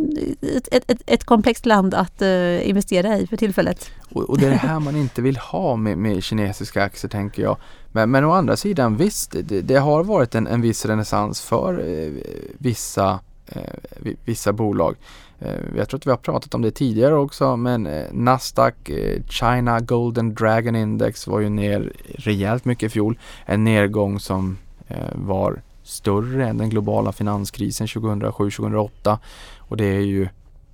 ett, 0.58 0.68
ett, 0.72 1.02
ett, 1.06 1.24
komplext 1.24 1.66
land 1.66 1.94
att 1.94 2.22
uh, 2.22 2.70
investera 2.70 3.18
i 3.18 3.28
för 3.28 3.38
tillfället. 3.38 3.92
Och, 4.12 4.30
och, 4.30 4.38
det 4.38 4.46
är 4.46 4.50
det 4.50 4.56
här 4.56 4.80
man 4.80 4.96
inte 4.96 5.22
vill 5.22 5.38
ha 5.38 5.76
med, 5.76 5.98
med 5.98 6.24
kinesiska 6.24 6.84
aktier 6.84 7.10
tänker 7.10 7.44
jag. 7.44 7.58
Men, 7.92 8.12
men 8.12 8.26
å 8.26 8.32
andra 8.32 8.58
sidan 8.58 8.98
visst, 8.98 9.36
det, 9.44 9.62
det 9.62 9.76
har 9.76 10.04
varit 10.04 10.36
en, 10.36 10.48
en 10.48 10.62
viss 10.62 10.86
renässans 10.86 11.42
för 11.42 11.74
eh, 11.74 12.12
vissa 12.58 13.20
Eh, 13.48 14.14
vissa 14.26 14.54
bolag. 14.54 14.96
Eh, 15.39 15.56
jag 15.78 15.89
tror 15.89 15.98
att 15.98 16.08
vi 16.08 16.10
har 16.10 16.18
pratat 16.18 16.54
om 16.56 16.62
det 16.62 16.72
tidigare 16.72 17.16
också 17.16 17.58
men 17.58 17.88
eh, 17.88 18.06
Nasdaq 18.12 18.89
eh, 18.89 19.24
China 19.30 19.80
Golden 19.80 20.34
Dragon 20.34 20.76
Index 20.76 21.28
var 21.28 21.39
ju 21.39 21.50
ner 21.50 21.94
rejält 22.16 22.66
mycket 22.66 22.88
i 22.88 22.89
fjol. 22.89 23.20
En 23.46 23.64
nedgång 23.64 24.20
som 24.20 24.58
eh, 24.88 24.98
var 25.14 25.62
större 25.84 26.48
än 26.48 26.58
den 26.58 26.70
globala 26.70 27.12
finanskrisen 27.12 27.88
2007-2008 27.88 29.18
och 29.58 29.78
det 29.78 29.86
är 29.86 30.02
ju 30.02 30.28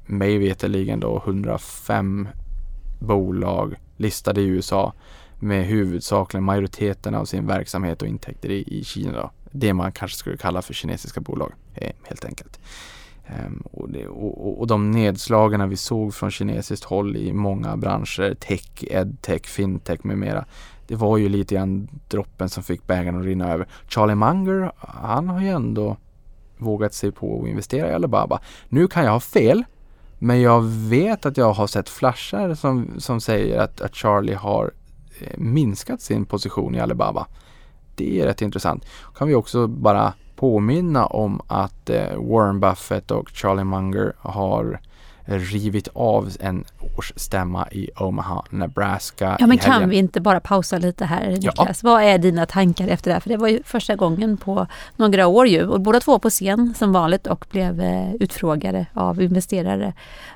mig 0.06 0.38
veterligen 0.38 1.00
då 1.00 1.24
105 1.26 2.28
bolag 3.00 3.76
listade 3.98 4.42
i 4.42 4.46
USA 4.46 4.94
med 5.40 5.66
huvudsakligen 5.66 6.44
majoriteten 6.44 7.16
av 7.16 7.26
sin 7.26 7.48
verksamhet 7.48 8.02
och 8.02 8.08
intäkter 8.08 8.50
i, 8.50 8.80
i 8.80 8.84
Kina. 8.84 9.12
Då. 9.12 9.32
Det 9.52 9.74
man 9.74 9.92
kanske 9.92 10.18
skulle 10.18 10.38
kalla 10.38 10.62
för 10.62 10.74
kinesiska 10.74 11.22
bolag 11.22 11.52
eh, 11.76 11.92
helt 12.04 12.26
enkelt. 12.26 12.60
Ehm, 13.28 13.64
och, 13.72 13.90
det, 13.90 14.08
och, 14.08 14.60
och, 14.60 14.68
de 14.68 14.92
nedslagen 14.92 15.70
vi 15.70 15.78
såg 15.78 16.14
från 16.14 16.32
kinesiskt 16.32 16.86
håll 16.86 17.18
i 17.18 17.34
många 17.34 17.78
branscher, 17.78 18.34
tech, 18.34 18.70
edtech, 18.82 19.46
fintech 19.46 20.00
med 20.04 20.18
mera. 20.18 20.46
Det 20.88 20.96
var 20.96 21.18
ju 21.18 21.30
lite 21.30 21.56
grann 21.56 21.88
droppen 22.08 22.50
som 22.50 22.64
fick 22.64 22.88
bägaren 22.88 23.20
att 23.20 23.26
rinna 23.26 23.54
över. 23.54 23.68
Charlie 23.88 24.16
Munger, 24.16 24.72
han 24.78 25.30
har 25.30 25.42
ju 25.42 25.50
ändå 25.50 25.98
vågat 26.58 26.94
sig 26.94 27.12
på 27.12 27.42
att 27.42 27.50
investera 27.50 27.92
i 27.92 27.94
Alibaba. 27.94 28.40
Nu 28.70 28.88
kan 28.88 29.04
jag 29.04 29.12
ha 29.12 29.20
fel, 29.20 29.64
men 30.20 30.42
jag 30.42 30.62
vet 30.90 31.26
att 31.26 31.38
jag 31.38 31.54
har 31.54 31.68
sett 31.68 31.90
flashar 31.90 32.56
som, 32.56 32.90
som 32.98 33.22
säger 33.22 33.60
att, 33.60 33.82
att 33.82 33.96
Charlie 33.96 34.34
har 34.34 34.72
eh, 35.20 35.38
minskat 35.38 36.02
sin 36.02 36.26
position 36.26 36.76
i 36.76 36.80
Alibaba. 36.80 37.28
Det 38.00 38.22
är 38.22 38.26
rätt 38.26 38.42
intressant. 38.42 38.86
Kan 39.18 39.28
vi 39.28 39.36
också 39.36 39.68
bara 39.68 40.14
påminna 40.36 41.06
om 41.06 41.42
att 41.48 41.90
eh, 41.90 42.16
Warren 42.18 42.60
Buffett 42.60 43.12
och 43.12 43.30
Charlie 43.30 43.64
Munger 43.64 44.14
har 44.18 44.80
rivit 45.26 45.88
av 45.94 46.30
en 46.40 46.66
årsstämma 46.98 47.68
i 47.72 47.90
Omaha, 47.96 48.44
Nebraska. 48.50 49.38
Ja 49.40 49.48
men 49.48 49.58
kan 49.58 49.90
vi 49.90 49.98
inte 49.98 50.22
bara 50.22 50.40
pausa 50.40 50.78
lite 50.78 51.06
här 51.06 51.28
Niklas? 51.28 51.84
Ja. 51.84 51.90
Vad 51.90 52.04
är 52.04 52.18
dina 52.18 52.46
tankar 52.46 52.88
efter 52.88 53.10
det 53.10 53.14
här? 53.14 53.20
För 53.20 53.30
det 53.30 53.38
var 53.38 53.48
ju 53.48 53.64
första 53.64 53.96
gången 53.96 54.38
på 54.38 54.68
några 54.96 55.28
år 55.28 55.48
ju 55.48 55.68
och 55.68 55.82
båda 55.82 56.00
två 56.00 56.20
på 56.20 56.30
scen 56.30 56.74
som 56.78 56.92
vanligt 56.92 57.28
och 57.28 57.46
blev 57.52 57.82
eh, 57.82 58.14
utfrågade 58.14 58.86
av 58.94 59.22
investerare. 59.22 59.94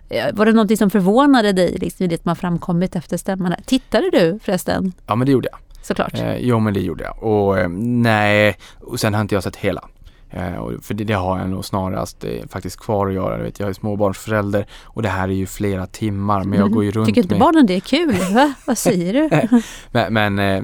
Eh, 0.10 0.26
var 0.34 0.46
det 0.46 0.52
någonting 0.52 0.78
som 0.78 0.90
förvånade 0.90 1.54
dig 1.54 1.78
liksom, 1.78 2.04
i 2.04 2.08
det 2.08 2.26
har 2.26 2.36
framkommit 2.36 2.96
efter 2.96 3.18
stämman? 3.18 3.56
Tittade 3.66 4.10
du 4.10 4.40
förresten? 4.44 4.94
Ja 5.08 5.16
men 5.16 5.26
det 5.26 5.32
gjorde 5.32 5.50
jag. 5.52 5.60
Såklart. 5.84 6.14
Eh, 6.14 6.38
jo 6.38 6.60
men 6.60 6.74
det 6.74 6.80
gjorde 6.80 7.04
jag 7.04 7.24
och 7.24 7.60
eh, 7.60 7.70
nej, 7.70 8.58
och 8.80 9.00
sen 9.00 9.14
har 9.14 9.22
inte 9.22 9.36
jag 9.36 9.44
sett 9.44 9.56
hela. 9.56 9.90
Eh, 10.30 10.80
för 10.82 10.94
det, 10.94 11.04
det, 11.04 11.14
har 11.14 11.40
jag 11.40 11.50
nog 11.50 11.66
snarast 11.66 12.24
eh, 12.24 12.48
faktiskt 12.50 12.80
kvar 12.80 13.08
att 13.08 13.14
göra. 13.14 13.38
Vet, 13.38 13.60
jag 13.60 13.70
är 13.70 13.74
småbarnsförälder 13.74 14.66
och 14.84 15.02
det 15.02 15.10
här 15.10 15.28
är 15.28 15.34
ju 15.34 15.46
flera 15.46 15.86
timmar 15.86 16.44
men 16.44 16.60
jag 16.60 16.72
går 16.72 16.84
ju 16.84 16.92
runt 16.92 17.08
Tycker 17.08 17.22
inte 17.22 17.34
med... 17.34 17.40
barnen 17.40 17.66
det 17.66 17.76
är 17.76 17.80
kul? 17.80 18.16
Va? 18.34 18.54
Vad 18.66 18.78
säger 18.78 19.14
du? 19.14 19.62
men, 19.92 20.14
men 20.14 20.40
eh, 20.40 20.64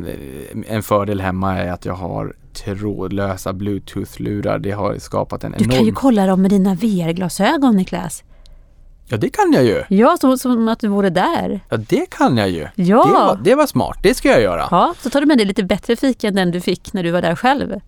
en 0.68 0.84
fördel 0.84 1.22
hemma 1.22 1.58
är 1.58 1.72
att 1.72 1.86
jag 1.86 1.94
har 1.94 2.34
trådlösa 2.54 3.54
bluetooth-lurar. 3.54 4.60
Det 4.60 4.72
har 4.72 4.98
skapat 4.98 5.44
en 5.44 5.54
enorm... 5.54 5.70
Du 5.70 5.76
kan 5.76 5.86
ju 5.86 5.92
kolla 5.92 6.26
dem 6.26 6.42
med 6.42 6.52
dina 6.52 6.76
VR-glasögon 6.76 7.76
Niklas. 7.76 8.24
Ja 9.12 9.18
det 9.18 9.30
kan 9.30 9.54
jag 9.54 9.64
ju. 9.64 9.84
Ja, 9.90 10.18
som, 10.18 10.38
som 10.38 10.68
att 10.68 10.80
du 10.80 10.88
vore 10.88 11.10
där. 11.10 11.60
Ja 11.70 11.78
det 11.78 12.10
kan 12.10 12.38
jag 12.38 12.50
ju. 12.50 12.68
Ja. 12.76 13.06
Det 13.06 13.14
var, 13.14 13.40
det 13.44 13.56
var 13.56 13.68
smart, 13.68 13.98
det 14.04 14.14
ska 14.14 14.30
jag 14.30 14.42
göra. 14.42 14.68
Ja, 14.72 14.94
så 15.00 15.10
tar 15.10 15.22
du 15.22 15.28
med 15.28 15.38
dig 15.38 15.46
lite 15.46 15.64
bättre 15.64 15.96
fika 15.96 16.28
än 16.28 16.36
den 16.36 16.52
du 16.52 16.62
fick 16.62 16.94
när 16.94 17.04
du 17.04 17.12
var 17.12 17.22
där 17.22 17.36
själv. 17.36 17.80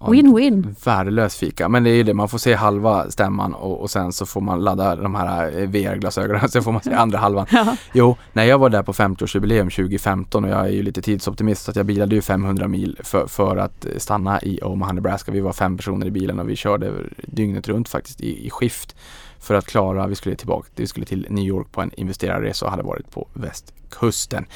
Win-win. 0.00 0.66
Oh, 0.66 0.72
värdelös 0.84 1.36
fika, 1.36 1.68
men 1.68 1.84
det 1.84 1.90
är 1.90 1.94
ju 1.94 2.02
det, 2.02 2.14
man 2.14 2.28
får 2.28 2.38
se 2.38 2.54
halva 2.54 3.10
stämman 3.10 3.54
och, 3.54 3.80
och 3.80 3.90
sen 3.90 4.12
så 4.12 4.26
får 4.26 4.40
man 4.40 4.64
ladda 4.64 4.96
de 4.96 5.14
här 5.14 5.58
eh, 5.58 5.68
VR-glasögonen, 5.68 6.48
sen 6.48 6.62
får 6.62 6.72
man 6.72 6.82
se 6.82 6.92
andra 6.92 7.18
halvan. 7.18 7.46
Ja. 7.50 7.76
Jo, 7.92 8.16
när 8.32 8.44
jag 8.44 8.58
var 8.58 8.68
där 8.68 8.82
på 8.82 8.92
50-årsjubileum 8.92 9.76
2015 9.76 10.44
och 10.44 10.50
jag 10.50 10.60
är 10.60 10.70
ju 10.70 10.82
lite 10.82 11.02
tidsoptimist 11.02 11.64
så 11.64 11.70
att 11.70 11.76
jag 11.76 11.86
bilade 11.86 12.14
ju 12.14 12.22
500 12.22 12.68
mil 12.68 12.98
för, 13.04 13.26
för 13.26 13.56
att 13.56 13.86
stanna 13.96 14.42
i 14.42 14.60
Omaha, 14.62 14.92
Nebraska. 14.92 15.32
Vi 15.32 15.40
var 15.40 15.52
fem 15.52 15.76
personer 15.76 16.06
i 16.06 16.10
bilen 16.10 16.40
och 16.40 16.48
vi 16.48 16.56
körde 16.56 16.92
dygnet 17.16 17.68
runt 17.68 17.88
faktiskt 17.88 18.20
i, 18.20 18.46
i 18.46 18.50
skift 18.50 18.96
för 19.40 19.54
att 19.54 19.66
klara, 19.66 20.06
vi 20.06 20.14
skulle 20.14 20.36
tillbaka, 20.36 20.68
vi 20.76 20.86
skulle 20.86 21.06
till 21.06 21.26
New 21.30 21.44
York 21.44 21.72
på 21.72 21.80
en 21.80 21.90
investerarresa 21.94 22.64
och 22.66 22.70
hade 22.70 22.82
varit 22.82 23.10
på 23.10 23.28
västkusten. 23.32 24.46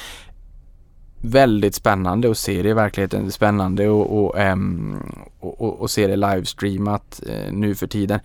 Väldigt 1.24 1.74
spännande 1.74 2.30
att 2.30 2.38
se 2.38 2.62
det 2.62 2.68
i 2.68 2.72
verkligheten, 2.72 3.32
spännande 3.32 3.88
och, 3.88 4.24
och, 4.24 4.38
um, 4.52 5.02
och, 5.40 5.60
och, 5.60 5.80
och 5.80 5.90
se 5.90 6.06
det 6.06 6.16
livestreamat 6.16 7.22
eh, 7.28 7.52
nu 7.52 7.74
för 7.74 7.86
tiden 7.86 8.20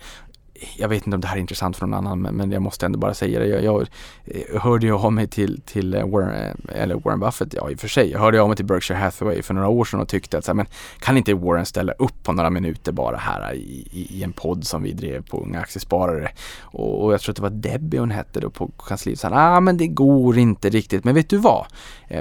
jag 0.76 0.88
vet 0.88 1.06
inte 1.06 1.14
om 1.14 1.20
det 1.20 1.28
här 1.28 1.36
är 1.36 1.40
intressant 1.40 1.76
för 1.76 1.86
någon 1.86 2.06
annan 2.06 2.22
men, 2.22 2.34
men 2.34 2.52
jag 2.52 2.62
måste 2.62 2.86
ändå 2.86 2.98
bara 2.98 3.14
säga 3.14 3.38
det. 3.38 3.46
Jag, 3.46 3.64
jag 3.64 3.86
eh, 4.24 4.60
hörde 4.60 4.86
ju 4.86 4.92
av 4.92 5.12
mig 5.12 5.26
till, 5.26 5.60
till 5.60 5.94
eh, 5.94 6.08
Warren, 6.08 6.56
eh, 6.68 6.82
eller 6.82 6.94
Warren 6.94 7.20
Buffett, 7.20 7.54
ja 7.54 7.70
i 7.70 7.74
och 7.74 7.80
för 7.80 7.88
sig. 7.88 8.10
Jag 8.10 8.20
hörde 8.20 8.42
av 8.42 8.48
mig 8.48 8.56
till 8.56 8.64
Berkshire 8.64 8.98
Hathaway 8.98 9.42
för 9.42 9.54
några 9.54 9.68
år 9.68 9.84
sedan 9.84 10.00
och 10.00 10.08
tyckte 10.08 10.38
att 10.38 10.44
så 10.44 10.50
här, 10.50 10.54
men 10.54 10.66
kan 10.98 11.16
inte 11.16 11.34
Warren 11.34 11.66
ställa 11.66 11.92
upp 11.92 12.22
på 12.22 12.32
några 12.32 12.50
minuter 12.50 12.92
bara 12.92 13.16
här 13.16 13.54
i, 13.54 13.88
i, 13.92 14.18
i 14.18 14.22
en 14.22 14.32
podd 14.32 14.66
som 14.66 14.82
vi 14.82 14.92
drev 14.92 15.22
på 15.22 15.42
Unga 15.42 15.60
Aktiesparare. 15.60 16.30
Och, 16.60 17.04
och 17.04 17.12
jag 17.12 17.20
tror 17.20 17.32
att 17.32 17.36
det 17.36 17.42
var 17.42 17.50
Debbie 17.50 17.98
hon 17.98 18.10
hette 18.10 18.40
då 18.40 18.50
på 18.50 18.70
kansliet. 18.86 19.20
Så 19.20 19.28
ah, 19.32 19.60
men 19.60 19.76
det 19.76 19.86
går 19.86 20.38
inte 20.38 20.68
riktigt. 20.68 21.04
Men 21.04 21.14
vet 21.14 21.28
du 21.28 21.36
vad? 21.36 21.66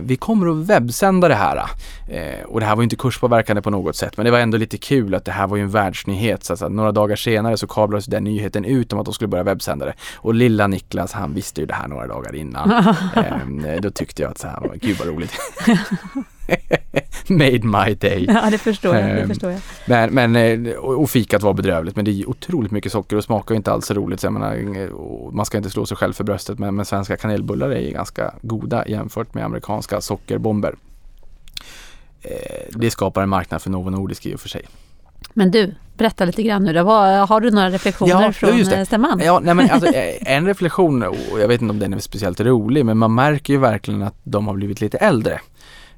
vi 0.02 0.16
kommer 0.16 0.48
att 0.48 0.68
webbsända 0.68 1.28
det 1.28 1.36
här. 1.36 1.64
och 2.46 2.60
det 2.60 2.66
här 2.66 2.76
var 2.76 2.82
ju 2.82 2.84
inte 2.84 2.96
kurspåverkande 2.96 3.62
på 3.62 3.70
något 3.70 3.96
sätt 3.96 4.18
men 4.18 4.26
det 4.26 4.32
var 4.32 4.40
ändå 4.40 4.58
lite 4.58 4.78
kul 4.78 5.16
att 5.16 5.26
det 5.26 5.32
här 5.32 5.48
var 5.48 5.58
ju 5.58 5.64
en 5.64 5.70
världsnyhet. 5.70 6.44
Så 6.44 6.54
att, 6.54 6.72
några 6.72 6.92
dagar 6.92 7.16
senare 7.16 7.58
så 7.58 7.68
kablades 7.68 8.06
den 8.06 8.27
nyheten 8.28 8.66
ut 8.66 8.94
om 8.94 9.00
att 9.00 9.06
de 9.06 9.14
skulle 9.14 9.28
börja 9.28 9.44
webbsända 9.44 9.86
det. 9.86 9.94
Och 10.16 10.34
lilla 10.34 10.68
Niklas 10.68 11.14
han 11.14 11.34
visste 11.34 11.62
ju 11.62 11.68
det 11.68 11.74
här 11.74 11.88
några 11.88 12.08
dagar 12.08 12.36
innan. 12.36 12.72
ehm, 13.16 13.66
då 13.82 13.90
tyckte 13.92 14.22
jag 14.22 14.32
att 14.32 14.38
så 14.38 14.48
här, 14.48 14.72
gud 14.82 14.98
vad 15.00 15.08
roligt. 15.08 15.32
made 17.30 17.60
my 17.64 17.94
day. 17.96 18.26
Ja, 18.28 18.50
det 18.52 18.58
förstår 18.58 18.96
jag. 18.96 19.04
Det 19.16 19.22
Ehm, 19.22 19.28
förstår 19.28 19.52
jag. 19.52 19.62
Men, 19.86 20.14
men, 20.32 20.66
eh, 20.66 20.74
och 20.76 21.10
fikat 21.10 21.42
var 21.42 21.54
bedrövligt 21.54 21.96
men 21.96 22.06
det 22.06 22.12
är 22.12 22.30
otroligt 22.30 22.72
mycket 22.72 22.92
socker 22.92 23.16
och 23.18 23.24
smakar 23.24 23.56
inte 23.56 23.72
alls 23.72 23.86
så 23.86 23.94
roligt. 23.94 24.20
Så 24.20 24.32
menar, 24.32 24.56
eh, 24.56 24.90
man 25.32 25.46
ska 25.46 25.58
inte 25.58 25.70
slå 25.70 25.86
sig 25.86 25.98
själv 25.98 26.14
för 26.14 26.24
bröstet 26.24 26.60
men, 26.60 26.76
men 26.76 26.86
svenska 26.86 27.18
kanelbullar 27.18 27.70
är 27.70 27.92
ganska 27.92 28.34
goda 28.42 28.88
jämfört 28.88 29.34
med 29.34 29.46
amerikanska 29.46 30.02
sockerbomber. 30.02 30.76
Eh, 32.22 32.32
Det 32.76 32.92
skapar 32.92 33.24
en 33.24 33.30
marknad 33.30 33.62
för 33.62 33.70
Novo 33.70 33.90
Nordisk 33.90 34.26
i 34.26 34.36
och 34.36 34.40
för 34.40 34.50
sig. 34.50 34.62
Men 35.34 35.52
du, 35.52 35.76
berätta 35.98 36.26
lite 36.26 36.44
grann 36.44 36.64
nu 36.64 36.74
då. 36.74 36.84
Vad, 36.84 37.30
har 37.30 37.42
du 37.42 37.52
några 37.52 37.70
reflektioner 37.70 38.22
Ja, 38.24 38.32
från 38.32 38.58
det. 38.58 38.76
eh, 38.78 38.86
stämman? 38.86 39.22
Ja, 39.26 39.40
nej 39.44 39.54
men 39.56 39.70
alltså, 39.72 39.88
eh, 39.94 40.34
en 40.36 40.46
reflektion, 40.46 41.04
och 41.04 41.40
jag 41.40 41.48
vet 41.48 41.62
inte 41.62 41.72
om 41.72 41.80
den 41.80 41.94
är 41.94 42.00
speciellt 42.00 42.40
rolig, 42.40 42.86
men 42.86 42.98
man 42.98 43.16
märker 43.16 43.54
ju 43.54 43.60
verkligen 43.60 44.02
att 44.04 44.16
de 44.24 44.48
har 44.48 44.54
blivit 44.54 44.82
lite 44.82 44.98
äldre. 44.98 45.40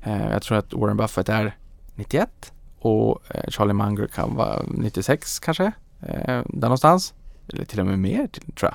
Eh, 0.03 0.31
Jag 0.31 0.41
tror 0.41 0.57
att 0.57 0.73
Warren 0.73 0.97
Buffett 0.97 1.29
är 1.29 1.55
91 1.95 2.51
och 2.79 3.19
Charlie 3.47 3.73
Munger 3.73 4.07
kan 4.07 4.35
vara 4.35 4.61
96 4.67 5.39
kanske, 5.39 5.71
där 5.99 6.43
någonstans. 6.61 7.13
Eller 7.53 7.65
till 7.65 7.79
och 7.79 7.85
med 7.85 7.99
mer, 7.99 8.27
tror 8.27 8.45
jag. 8.71 8.73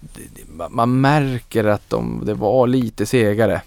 Det- 0.00 0.22
det- 0.34 0.68
man- 0.70 1.00
märker 1.00 1.64
att 1.64 1.90
de, 1.90 2.22
det 2.26 2.34
var 2.34 2.66
lite 2.66 3.06
segare. 3.06 3.62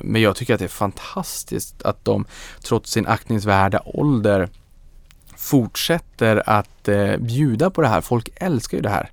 Men 0.00 0.22
jag 0.22 0.36
tycker 0.36 0.54
att 0.54 0.58
det 0.60 0.66
är 0.66 0.68
fantastiskt 0.68 1.82
att 1.82 2.04
de 2.04 2.24
trots 2.62 2.90
sin 2.90 3.06
aktningsvärda 3.06 3.82
ålder 3.84 4.48
fortsätter 5.36 6.42
att 6.46 6.88
eh, 6.88 7.16
bjuda 7.16 7.70
på 7.70 7.80
det 7.80 7.88
här. 7.88 8.00
Folk 8.00 8.28
älskar 8.36 8.78
ju 8.78 8.82
det 8.82 8.88
här. 8.88 9.10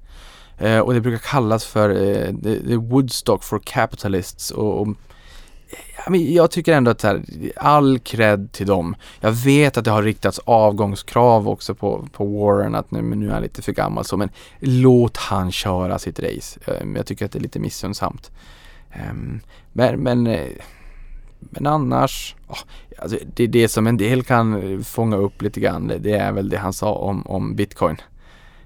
Eh, 0.58 0.80
och 0.80 0.94
det 0.94 1.02
brukar 1.02 1.28
kallas 1.28 1.66
för 1.66 1.90
eh, 1.90 2.36
the, 2.44 2.60
the 2.60 2.76
Woodstock 2.76 3.44
for 3.44 3.60
capitalists. 3.60 4.52
Och, 4.52 4.82
och, 4.82 4.88
ja, 5.98 6.10
men 6.10 6.34
jag 6.34 6.52
tycker 6.52 6.74
ändå 6.74 6.92
att 6.92 7.02
så 7.02 7.08
här, 7.08 7.22
all 7.56 8.00
cred 8.00 8.52
till 8.52 8.68
dem. 8.68 8.96
Jag 9.20 9.32
vet 9.32 9.78
att 9.78 9.86
det 9.86 9.92
har 9.92 10.04
riktats 10.04 10.40
avgångskrav 10.40 11.50
också 11.50 11.76
på, 11.76 12.08
på 12.12 12.26
Warren 12.26 12.76
att 12.76 12.92
nu, 12.92 13.02
men 13.02 13.20
nu 13.20 13.30
är 13.30 13.34
han 13.34 13.42
lite 13.42 13.62
för 13.62 13.72
gammal 13.72 14.06
så 14.06 14.18
men 14.18 14.30
låt 14.60 15.18
han 15.18 15.52
köra 15.52 16.00
sitt 16.00 16.20
race. 16.20 16.60
Eh, 16.68 16.88
jag 16.96 17.06
tycker 17.06 17.26
att 17.26 17.32
det 17.32 17.40
är 17.40 17.44
lite 17.44 17.60
missunnsamt. 17.60 18.32
Ehm, 18.92 19.40
men, 19.72 20.00
men, 20.00 20.28
eh, 20.28 20.50
men 21.40 21.68
annars, 21.68 22.36
alltså 23.04 23.18
det, 23.36 23.48
det 23.48 23.68
som 23.68 23.88
en 23.88 23.98
del 23.98 24.24
kan 24.24 24.74
eh, 24.74 24.80
fånga 24.80 25.16
upp 25.16 25.42
lite 25.42 25.60
grann 25.60 25.88
det, 25.88 25.98
det 25.98 26.14
är 26.14 26.32
väl 26.32 26.50
det 26.50 26.58
han 26.58 26.74
sa 26.74 26.94
om, 26.94 27.28
om 27.28 27.56
bitcoin. 27.56 27.98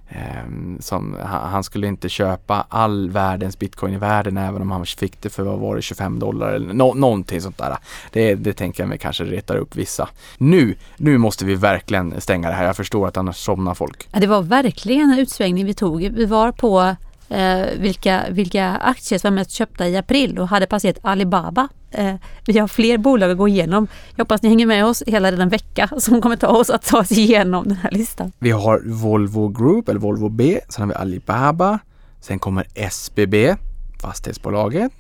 Ehm, 0.10 0.78
som, 0.82 1.18
han, 1.24 1.50
han 1.50 1.64
skulle 1.64 1.88
inte 1.88 2.10
köpa 2.10 2.66
all 2.70 3.10
världens 3.10 3.60
bitcoin 3.60 3.94
i 3.94 3.98
världen 3.98 4.38
även 4.38 4.62
om 4.62 4.72
han 4.72 4.86
fick 4.86 5.22
det 5.22 5.30
för 5.30 5.44
vad 5.44 5.60
var 5.60 5.76
det 5.76 5.82
25 5.82 6.20
dollar 6.20 6.54
eller 6.54 6.74
no, 6.74 6.94
någonting 6.94 7.42
sånt 7.42 7.58
där. 7.58 7.78
Det, 8.12 8.36
det 8.36 8.54
tänker 8.54 8.84
jag 8.84 8.90
mig 8.90 8.98
kanske 8.98 9.24
retar 9.24 9.56
upp 9.56 9.76
vissa. 9.76 10.10
Nu, 10.38 10.76
nu 10.98 11.18
måste 11.18 11.46
vi 11.46 11.56
verkligen 11.56 12.22
stänga 12.22 12.50
det 12.50 12.56
här. 12.56 12.66
Jag 12.66 12.76
förstår 12.76 13.08
att 13.08 13.18
annars 13.18 13.38
somnar 13.38 13.74
folk. 13.74 14.08
Ja, 14.12 14.20
det 14.20 14.28
var 14.28 14.42
verkligen 14.42 15.12
en 15.12 15.20
utsvängning 15.20 15.66
vi 15.66 15.74
tog. 15.74 16.02
Vi 16.02 16.26
var 16.26 16.52
på 16.52 16.96
eh, 17.30 17.66
vilka, 17.78 18.24
vilka 18.30 18.76
aktier 18.76 19.20
som 19.20 19.34
var 19.34 19.36
mest 19.36 19.52
köpta 19.52 19.88
i 19.88 19.98
april 19.98 20.40
och 20.40 20.48
hade 20.48 20.66
passerat 20.66 20.98
Alibaba. 21.02 21.68
Eh, 21.98 22.16
vi 22.46 22.60
har 22.60 22.68
fler 22.68 22.98
bolag 22.98 23.32
att 23.32 23.38
gå 23.38 23.48
igenom. 23.48 23.88
Jag 24.16 24.26
hoppas 24.26 24.42
ni 24.42 24.50
hänger 24.50 24.66
med 24.66 24.86
oss 24.86 25.04
hela 25.08 25.32
den 25.32 25.50
vecka 25.50 25.90
som 25.98 26.22
kommer 26.22 26.36
ta 26.36 26.48
oss 26.48 26.70
att 26.70 26.82
ta 26.82 27.00
oss 27.00 27.12
igenom 27.12 27.68
den 27.68 27.78
här 27.78 27.92
listan. 27.92 28.32
Vi 28.40 28.52
har 28.52 28.82
Volvo 28.86 29.48
Group 29.48 29.90
eller 29.90 30.00
Volvo 30.00 30.30
B, 30.30 30.60
sen 30.70 30.82
har 30.82 30.88
vi 30.88 30.96
Alibaba, 30.96 31.80
sen 32.22 32.40
kommer 32.40 32.68
SBB, 32.76 33.56
fastighetsbolaget, 34.02 34.92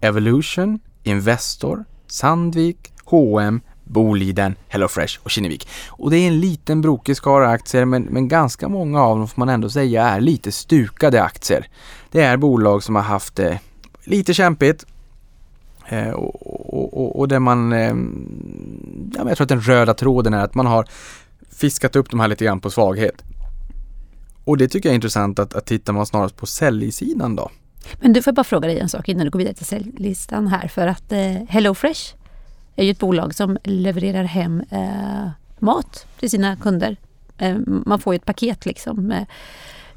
Evolution, 0.00 0.78
Investor, 1.02 1.84
Sandvik, 2.06 2.92
H&M, 3.04 3.60
Boliden, 3.84 4.54
HelloFresh 4.68 5.18
och 5.22 5.30
Kinnevik. 5.30 5.68
Och 5.88 6.10
det 6.10 6.16
är 6.16 6.28
en 6.28 6.40
liten 6.40 6.80
brokig 6.80 7.16
skara 7.16 7.48
aktier 7.48 7.84
men, 7.84 8.02
men 8.02 8.28
ganska 8.28 8.68
många 8.68 9.02
av 9.02 9.18
dem 9.18 9.28
får 9.28 9.40
man 9.40 9.48
ändå 9.48 9.70
säga 9.70 10.08
är 10.08 10.20
lite 10.20 10.52
stukade 10.52 11.22
aktier. 11.22 11.66
Det 12.10 12.20
är 12.20 12.36
bolag 12.36 12.82
som 12.82 12.94
har 12.94 13.02
haft 13.02 13.36
det 13.36 13.60
lite 14.04 14.34
kämpigt 14.34 14.84
Eh, 15.88 16.10
och, 16.10 16.98
och, 16.98 17.18
och, 17.18 17.28
där 17.28 17.38
man, 17.38 17.72
eh, 17.72 17.94
ja, 19.14 19.28
jag 19.28 19.36
tror 19.36 19.44
att 19.44 19.48
den 19.48 19.60
röda 19.60 19.94
tråden 19.94 20.34
är 20.34 20.44
att 20.44 20.54
man 20.54 20.66
har 20.66 20.88
fiskat 21.50 21.96
upp 21.96 22.10
de 22.10 22.20
här 22.20 22.28
lite 22.28 22.44
grann 22.44 22.60
på 22.60 22.70
svaghet. 22.70 23.24
Och 24.44 24.56
det 24.56 24.68
tycker 24.68 24.88
jag 24.88 24.92
är 24.92 24.94
intressant 24.94 25.38
att, 25.38 25.54
att 25.54 25.66
tittar 25.66 25.92
man 25.92 26.06
snarast 26.06 26.36
på 26.36 26.46
säljsidan 26.46 27.36
då. 27.36 27.50
Men 28.00 28.12
du 28.12 28.22
får 28.22 28.32
bara 28.32 28.44
fråga 28.44 28.68
dig 28.68 28.78
en 28.78 28.88
sak 28.88 29.08
innan 29.08 29.24
du 29.24 29.30
går 29.30 29.38
vidare 29.38 29.54
till 29.54 29.66
säljlistan 29.66 30.46
här 30.46 30.68
för 30.68 30.86
att 30.86 31.12
eh, 31.12 31.34
HelloFresh 31.48 32.14
är 32.76 32.84
ju 32.84 32.90
ett 32.90 32.98
bolag 32.98 33.34
som 33.34 33.58
levererar 33.64 34.24
hem 34.24 34.62
eh, 34.70 35.28
mat 35.58 36.06
till 36.18 36.30
sina 36.30 36.56
kunder. 36.56 36.96
Eh, 37.38 37.56
man 37.66 37.98
får 37.98 38.14
ju 38.14 38.16
ett 38.16 38.24
paket 38.24 38.66
liksom 38.66 39.06
med 39.06 39.26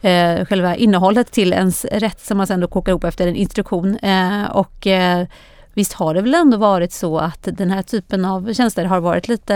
eh, 0.01 0.45
själva 0.45 0.75
innehållet 0.75 1.31
till 1.31 1.53
ens 1.53 1.85
rätt 1.85 2.21
som 2.21 2.37
man 2.37 2.47
sen 2.47 2.59
då 2.59 2.67
kokar 2.67 2.91
ihop 2.91 3.03
efter 3.03 3.27
en 3.27 3.35
instruktion. 3.35 3.97
Eh, 3.97 4.45
och 4.51 4.87
eh, 4.87 5.27
visst 5.74 5.93
har 5.93 6.13
det 6.13 6.22
väl 6.22 6.34
ändå 6.34 6.57
varit 6.57 6.93
så 6.93 7.17
att 7.17 7.47
den 7.51 7.72
här 7.72 7.82
typen 7.82 8.26
av 8.26 8.53
tjänster 8.53 8.86
har 8.86 8.99
varit 8.99 9.28
lite, 9.28 9.53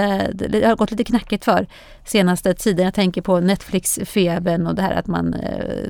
har 0.66 0.76
gått 0.76 0.92
lite 0.92 1.04
knackigt 1.04 1.46
för 1.46 1.68
senaste 2.06 2.54
tiden. 2.54 2.86
Jag 2.86 2.94
tänker 2.94 3.22
på 3.22 3.40
Netflix-febern 3.40 4.68
och 4.68 4.76
det 4.76 4.82
här 4.82 4.94
att 4.94 5.08
man 5.08 5.34
eh, 5.34 5.90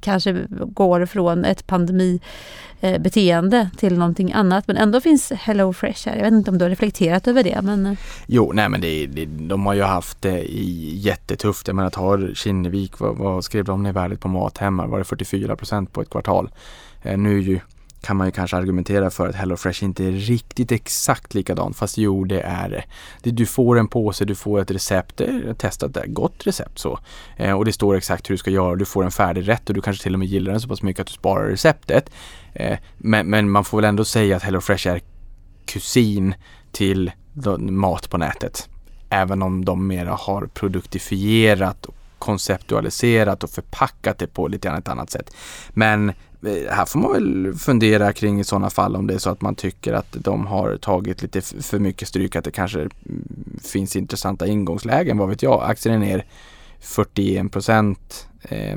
kanske 0.00 0.46
går 0.66 1.06
från 1.06 1.44
ett 1.44 1.66
pandemibeteende 1.66 3.70
till 3.76 3.98
någonting 3.98 4.32
annat. 4.32 4.66
Men 4.66 4.76
ändå 4.76 5.00
finns 5.00 5.32
Hello 5.32 5.72
Fresh 5.72 6.08
här. 6.08 6.16
Jag 6.16 6.24
vet 6.24 6.32
inte 6.32 6.50
om 6.50 6.58
du 6.58 6.64
har 6.64 6.70
reflekterat 6.70 7.28
över 7.28 7.42
det. 7.42 7.62
Men 7.62 7.86
eh. 7.86 7.98
Jo, 8.26 8.52
nej 8.54 8.68
men 8.68 8.80
det, 8.80 9.06
det, 9.06 9.24
de 9.24 9.66
har 9.66 9.74
ju 9.74 9.82
haft 9.82 10.22
det 10.22 10.40
jättetufft. 10.92 11.66
Jag 11.66 11.76
menar 11.76 11.90
tar 11.90 12.30
Kinnevik, 12.34 13.00
vad, 13.00 13.16
vad 13.16 13.44
skrev 13.44 13.64
de 13.64 13.82
ner 13.82 13.92
värdet 13.92 14.20
på 14.20 14.28
Mathem? 14.28 14.76
Var 14.76 14.98
det 14.98 15.04
44 15.04 15.56
procent 15.56 15.92
på 15.92 16.02
ett 16.02 16.10
kvartal? 16.10 16.50
Eh, 17.02 17.18
nu 17.18 17.38
är 17.38 17.42
ju, 17.42 17.60
kan 18.04 18.16
man 18.16 18.26
ju 18.26 18.30
kanske 18.30 18.56
argumentera 18.56 19.10
för 19.10 19.28
att 19.28 19.34
HelloFresh 19.34 19.84
inte 19.84 20.04
är 20.04 20.10
riktigt 20.10 20.72
exakt 20.72 21.34
likadant. 21.34 21.76
Fast 21.76 21.98
jo, 21.98 22.24
det 22.24 22.40
är 22.40 22.68
det. 22.68 22.84
det. 23.22 23.30
Du 23.30 23.46
får 23.46 23.78
en 23.78 23.88
påse, 23.88 24.24
du 24.24 24.34
får 24.34 24.60
ett 24.60 24.70
recept. 24.70 25.16
Det 25.16 25.24
är 25.24 25.54
testat, 25.54 25.94
det 25.94 26.00
är 26.00 26.06
gott 26.06 26.46
recept 26.46 26.78
så. 26.78 26.98
Eh, 27.36 27.52
och 27.52 27.64
det 27.64 27.72
står 27.72 27.96
exakt 27.96 28.30
hur 28.30 28.34
du 28.34 28.38
ska 28.38 28.50
göra. 28.50 28.76
Du 28.76 28.84
får 28.84 29.04
en 29.04 29.10
färdig 29.10 29.48
rätt 29.48 29.68
och 29.68 29.74
du 29.74 29.80
kanske 29.80 30.02
till 30.02 30.12
och 30.12 30.18
med 30.18 30.28
gillar 30.28 30.52
den 30.52 30.60
så 30.60 30.68
pass 30.68 30.82
mycket 30.82 31.00
att 31.00 31.06
du 31.06 31.12
sparar 31.12 31.48
receptet. 31.48 32.10
Eh, 32.52 32.78
men, 32.96 33.26
men 33.26 33.50
man 33.50 33.64
får 33.64 33.78
väl 33.78 33.84
ändå 33.84 34.04
säga 34.04 34.36
att 34.36 34.42
HelloFresh 34.42 34.88
är 34.88 35.00
kusin 35.66 36.34
till 36.72 37.12
mat 37.58 38.10
på 38.10 38.18
nätet. 38.18 38.68
Även 39.10 39.42
om 39.42 39.64
de 39.64 39.86
mera 39.86 40.14
har 40.14 40.46
produktifierat, 40.46 41.86
och 41.86 41.94
konceptualiserat 42.18 43.44
och 43.44 43.50
förpackat 43.50 44.18
det 44.18 44.26
på 44.26 44.48
lite 44.48 44.68
grann 44.68 44.78
ett 44.78 44.88
annat 44.88 45.10
sätt. 45.10 45.36
Men 45.70 46.12
här 46.70 46.84
får 46.86 46.98
man 46.98 47.12
väl 47.12 47.54
fundera 47.54 48.12
kring 48.12 48.40
i 48.40 48.44
sådana 48.44 48.70
fall 48.70 48.96
om 48.96 49.06
det 49.06 49.14
är 49.14 49.18
så 49.18 49.30
att 49.30 49.40
man 49.40 49.54
tycker 49.54 49.92
att 49.92 50.12
de 50.12 50.46
har 50.46 50.76
tagit 50.76 51.22
lite 51.22 51.40
för 51.40 51.78
mycket 51.78 52.08
stryk, 52.08 52.36
att 52.36 52.44
det 52.44 52.50
kanske 52.50 52.80
mm, 52.80 52.90
finns 53.62 53.96
intressanta 53.96 54.46
ingångslägen, 54.46 55.18
vad 55.18 55.28
vet 55.28 55.42
jag. 55.42 55.62
Aktien 55.62 55.94
är 55.94 55.98
ner 55.98 56.24
41 56.80 57.52
procent 57.52 58.28
eh, 58.42 58.76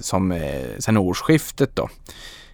som 0.00 0.32
eh, 0.32 0.64
sen 0.78 0.96
årsskiftet 0.96 1.76
då. 1.76 1.88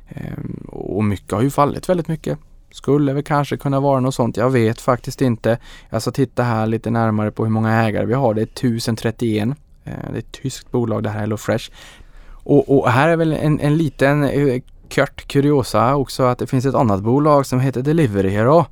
Eh, 0.08 0.38
och 0.66 1.04
mycket 1.04 1.32
har 1.32 1.42
ju 1.42 1.50
fallit 1.50 1.88
väldigt 1.88 2.08
mycket. 2.08 2.38
Skulle 2.72 3.12
väl 3.12 3.22
kanske 3.22 3.56
kunna 3.56 3.80
vara 3.80 4.00
något 4.00 4.14
sånt. 4.14 4.36
Jag 4.36 4.50
vet 4.50 4.80
faktiskt 4.80 5.20
inte. 5.20 5.58
Jag 5.90 6.02
ska 6.02 6.10
titta 6.10 6.42
här 6.42 6.66
lite 6.66 6.90
närmare 6.90 7.30
på 7.30 7.44
hur 7.44 7.50
många 7.50 7.82
ägare 7.82 8.06
vi 8.06 8.14
har. 8.14 8.34
Det 8.34 8.40
är 8.40 8.46
1031. 8.46 9.48
Eh, 9.48 9.54
Det 9.84 10.14
är 10.14 10.18
ett 10.18 10.32
tyskt 10.32 10.70
bolag 10.70 11.02
det 11.02 11.10
här, 11.10 11.20
HelloFresh. 11.20 11.70
Och, 12.44 12.78
och 12.78 12.90
här 12.90 13.08
är 13.08 13.16
väl 13.16 13.32
en, 13.32 13.60
en 13.60 13.76
liten 13.76 14.24
eh, 14.24 14.62
kört 14.88 15.28
kuriosa 15.28 15.96
också 15.96 16.22
att 16.22 16.38
det 16.38 16.46
finns 16.46 16.66
ett 16.66 16.74
annat 16.74 17.02
bolag 17.02 17.46
som 17.46 17.60
heter 17.60 17.82
Delivery 17.82 18.28
Hero. 18.28 18.66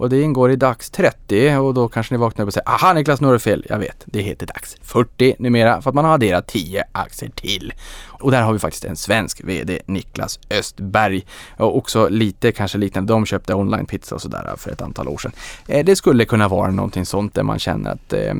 Och 0.00 0.10
det 0.10 0.22
ingår 0.22 0.50
i 0.50 0.56
DAX 0.56 0.90
30 0.90 1.56
och 1.56 1.74
då 1.74 1.88
kanske 1.88 2.14
ni 2.14 2.18
vaknar 2.18 2.42
upp 2.42 2.46
och 2.46 2.52
säger 2.52 2.68
Aha 2.68 2.92
Niklas, 2.92 3.20
nu 3.20 3.26
har 3.26 3.32
du 3.32 3.38
fel. 3.38 3.66
Jag 3.68 3.78
vet, 3.78 4.02
det 4.04 4.20
heter 4.20 4.46
DAX 4.46 4.76
40 4.82 5.34
numera 5.38 5.82
för 5.82 5.90
att 5.90 5.94
man 5.94 6.04
har 6.04 6.14
adderat 6.14 6.46
10 6.46 6.84
aktier 6.92 7.30
till. 7.30 7.72
Och 8.06 8.30
där 8.30 8.42
har 8.42 8.52
vi 8.52 8.58
faktiskt 8.58 8.84
en 8.84 8.96
svensk 8.96 9.40
VD, 9.44 9.80
Niklas 9.86 10.40
Östberg. 10.50 11.26
Och 11.56 11.76
också 11.76 12.08
lite 12.08 12.52
kanske 12.52 12.78
liknande, 12.78 13.12
de 13.12 13.26
köpte 13.26 13.54
online 13.54 13.86
pizza 13.86 14.14
och 14.14 14.22
sådär 14.22 14.54
för 14.56 14.70
ett 14.70 14.82
antal 14.82 15.08
år 15.08 15.18
sedan. 15.18 15.32
Eh, 15.68 15.84
det 15.84 15.96
skulle 15.96 16.24
kunna 16.24 16.48
vara 16.48 16.70
någonting 16.70 17.06
sånt 17.06 17.34
där 17.34 17.42
man 17.42 17.58
känner 17.58 17.90
att, 17.90 18.12
eh, 18.12 18.34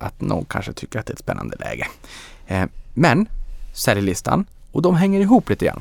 att 0.00 0.20
någon 0.20 0.44
kanske 0.44 0.72
tycker 0.72 0.98
att 0.98 1.06
det 1.06 1.10
är 1.10 1.14
ett 1.14 1.20
spännande 1.20 1.56
läge. 1.56 1.86
Men 2.94 3.26
säljlistan, 3.78 4.44
och 4.72 4.82
de 4.82 4.94
hänger 4.94 5.20
ihop 5.20 5.50
lite 5.50 5.64
grann. 5.64 5.80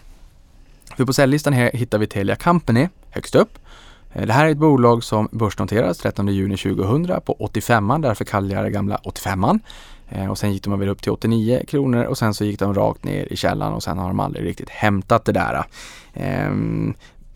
För 0.98 1.06
på 1.06 1.14
säljlistan 1.14 1.54
här 1.54 1.72
hittar 1.74 1.98
vi 1.98 2.08
Telia 2.08 2.36
Company 2.36 2.90
högst 3.10 3.36
upp. 3.36 3.60
Eh, 4.14 4.26
det 4.26 4.34
här 4.34 4.46
är 4.46 4.50
ett 4.50 4.58
bolag 4.58 5.04
som 5.04 5.30
börsnoterades 5.32 5.98
13 5.98 6.28
juni 6.28 6.58
2000 6.58 7.22
på 7.26 7.38
85an, 7.40 8.02
därför 8.02 8.26
kallar 8.26 8.56
jag 8.56 8.66
det 8.66 8.70
gamla 8.70 8.98
85an. 8.98 9.60
Eh, 10.10 10.32
och 10.32 10.38
sen 10.38 10.54
gick 10.54 10.64
de 10.64 10.80
väl 10.80 10.90
upp 10.90 11.02
till 11.02 11.12
89 11.12 11.64
kronor 11.68 12.04
och 12.04 12.18
sen 12.18 12.34
så 12.34 12.46
gick 12.46 12.60
de 12.60 12.74
rakt 12.74 13.04
ner 13.04 13.34
i 13.34 13.36
källan 13.36 13.74
och 13.74 13.84
sen 13.84 13.98
har 13.98 14.08
de 14.08 14.20
aldrig 14.20 14.46
riktigt 14.46 14.70
hämtat 14.70 15.26
det 15.26 15.32
där. 15.32 15.66
Ehm, 16.14 16.94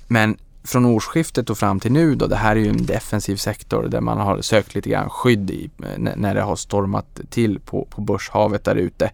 men 0.07 0.37
från 0.63 0.85
årsskiftet 0.85 1.49
och 1.49 1.57
fram 1.57 1.79
till 1.79 1.91
nu 1.91 2.15
då, 2.15 2.27
det 2.27 2.35
här 2.35 2.55
är 2.55 2.59
ju 2.59 2.69
en 2.69 2.85
defensiv 2.85 3.35
sektor 3.35 3.87
där 3.87 4.01
man 4.01 4.17
har 4.17 4.41
sökt 4.41 4.75
lite 4.75 4.89
grann 4.89 5.09
skydd 5.09 5.51
i 5.51 5.69
eh, 5.83 6.13
när 6.15 6.35
det 6.35 6.41
har 6.41 6.55
stormat 6.55 7.19
till 7.29 7.59
på, 7.59 7.87
på 7.89 8.01
börshavet 8.01 8.63
där 8.63 8.75
ute. 8.75 9.11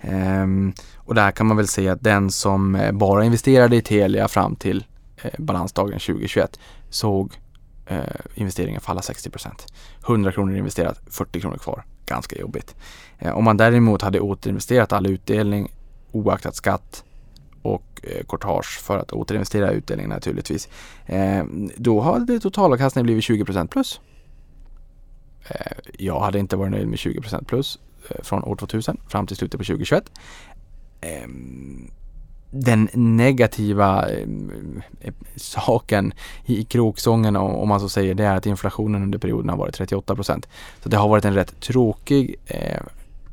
Ehm, 0.00 0.72
och 0.96 1.14
där 1.14 1.30
kan 1.30 1.46
man 1.46 1.56
väl 1.56 1.68
säga 1.68 1.92
att 1.92 2.02
den 2.02 2.30
som 2.30 2.74
eh, 2.74 2.92
bara 2.92 3.24
investerade 3.24 3.76
i 3.76 3.82
Telia 3.82 4.28
fram 4.28 4.56
till 4.56 4.84
eh, 5.22 5.30
balansdagen 5.38 5.98
2021 5.98 6.58
såg 6.90 7.38
eh, 7.86 7.98
investeringen 8.34 8.80
falla 8.80 9.02
60 9.02 9.30
procent. 9.30 9.72
100 10.06 10.32
kronor 10.32 10.56
investerat, 10.56 11.00
40 11.10 11.40
kronor 11.40 11.56
kvar. 11.56 11.84
Ganska 12.06 12.38
jobbigt. 12.38 12.74
Om 13.34 13.44
man 13.44 13.56
däremot 13.56 14.02
hade 14.02 14.20
återinvesterat 14.20 14.92
all 14.92 15.06
utdelning 15.06 15.72
oaktat 16.12 16.54
skatt 16.54 17.04
och 17.62 17.82
kortage 18.02 18.28
courtage 18.28 18.80
för 18.82 18.98
att 18.98 19.12
återinvestera 19.12 19.70
utdelningen 19.70 20.10
naturligtvis. 20.10 20.68
Då 21.76 22.00
hade 22.00 22.40
totalavkastningen 22.40 23.04
blivit 23.04 23.24
20 23.24 23.44
procent 23.44 23.70
plus. 23.70 24.00
Eh, 25.48 25.72
jag 25.98 26.20
hade 26.20 26.38
inte 26.38 26.56
varit 26.56 26.70
nöjd 26.70 26.88
med 26.88 26.98
20% 26.98 27.44
plus 27.44 27.78
eh, 28.10 28.22
från 28.22 28.44
år 28.44 28.56
2000 28.56 29.00
fram 29.08 29.26
till 29.26 29.36
slutet 29.36 29.58
på 29.58 29.64
2021. 29.64 30.10
Ehm, 31.00 31.90
den 32.50 32.88
negativa 32.92 34.08
eh, 34.10 35.12
saken 35.36 36.12
i 36.44 36.64
kroksången 36.64 37.36
om 37.36 37.68
man 37.68 37.80
så 37.80 37.88
säger 37.88 38.14
det 38.14 38.24
är 38.24 38.36
att 38.36 38.46
inflationen 38.46 39.02
under 39.02 39.18
perioden 39.18 39.48
har 39.48 39.56
varit 39.56 39.74
38 39.74 40.14
procent. 40.14 40.48
Så 40.82 40.88
det 40.88 40.96
har 40.96 41.08
varit 41.08 41.24
en 41.24 41.34
rätt 41.34 41.60
tråkig 41.60 42.36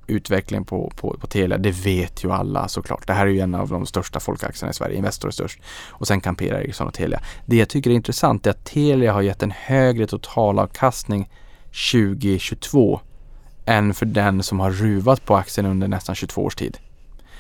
utveckling 0.08 0.66
på, 0.66 0.92
på, 0.96 1.18
på 1.20 1.28
Telia, 1.28 1.58
det 1.58 1.72
vet 1.72 2.24
ju 2.24 2.32
alla 2.32 2.68
såklart. 2.68 3.08
Det 3.08 3.14
här 3.14 3.28
är 3.28 3.32
ju 3.32 3.40
en 3.40 3.56
av 3.56 3.70
de 3.70 3.86
största 3.86 4.20
folkaktierna 4.20 4.72
i 4.72 4.74
Sverige, 4.74 4.98
Investor 4.98 5.28
är 5.28 5.32
störst. 5.32 5.60
Och 5.88 6.08
sen 6.08 6.22
Campera, 6.22 6.64
Ericsson 6.64 6.88
och 6.88 6.94
Telia. 6.94 7.20
Det 7.46 7.56
jag 7.56 7.70
tycker 7.70 7.90
är 7.90 7.96
intressant 7.96 8.48
är 8.48 8.52
att 8.52 8.66
Telia 8.66 9.14
har 9.14 9.22
gett 9.22 9.44
en 9.44 9.52
högre 9.52 10.08
totalavkastning 10.08 11.30
2022 11.92 13.00
än 13.66 13.94
för 13.94 14.06
den 14.06 14.44
som 14.44 14.60
har 14.60 14.72
ruvat 14.72 15.26
på 15.26 15.36
aktien 15.36 15.66
under 15.66 15.88
nästan 15.88 16.16
22 16.16 16.44
års 16.44 16.56
tid. 16.56 16.78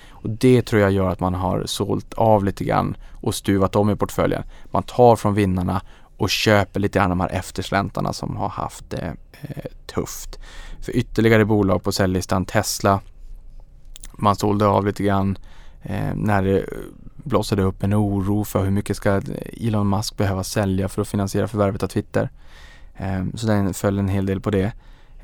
Och 0.09 0.29
det 0.29 0.61
tror 0.61 0.81
jag 0.81 0.91
gör 0.91 1.09
att 1.09 1.19
man 1.19 1.33
har 1.33 1.63
sålt 1.65 2.13
av 2.13 2.45
lite 2.45 2.63
grann 2.63 2.97
och 3.21 3.35
stuvat 3.35 3.75
om 3.75 3.89
i 3.89 3.95
portföljen. 3.95 4.43
Man 4.71 4.83
tar 4.83 5.15
från 5.15 5.33
vinnarna 5.33 5.81
och 6.17 6.29
köper 6.29 6.79
lite 6.79 6.99
grann 6.99 7.09
de 7.09 7.19
här 7.19 7.29
eftersläntarna 7.29 8.13
som 8.13 8.35
har 8.35 8.49
haft 8.49 8.89
det 8.89 9.15
eh, 9.41 9.71
tufft. 9.85 10.39
För 10.81 10.95
ytterligare 10.95 11.45
bolag 11.45 11.83
på 11.83 11.91
säljlistan, 11.91 12.45
Tesla, 12.45 12.99
man 14.13 14.35
sålde 14.35 14.67
av 14.67 14.85
lite 14.85 15.03
grann 15.03 15.37
eh, 15.81 16.15
när 16.15 16.43
det 16.43 16.59
eh, 16.59 16.65
blossade 17.15 17.63
upp 17.63 17.83
en 17.83 17.93
oro 17.93 18.43
för 18.43 18.63
hur 18.63 18.71
mycket 18.71 18.97
ska 18.97 19.21
Elon 19.61 19.89
Musk 19.89 20.17
behöva 20.17 20.43
sälja 20.43 20.89
för 20.89 21.01
att 21.01 21.07
finansiera 21.07 21.47
förvärvet 21.47 21.83
av 21.83 21.87
Twitter. 21.87 22.29
Ehm, 22.97 23.37
så 23.37 23.47
den 23.47 23.73
föll 23.73 23.99
en 23.99 24.07
hel 24.07 24.25
del 24.25 24.41
på 24.41 24.49
det. 24.49 24.71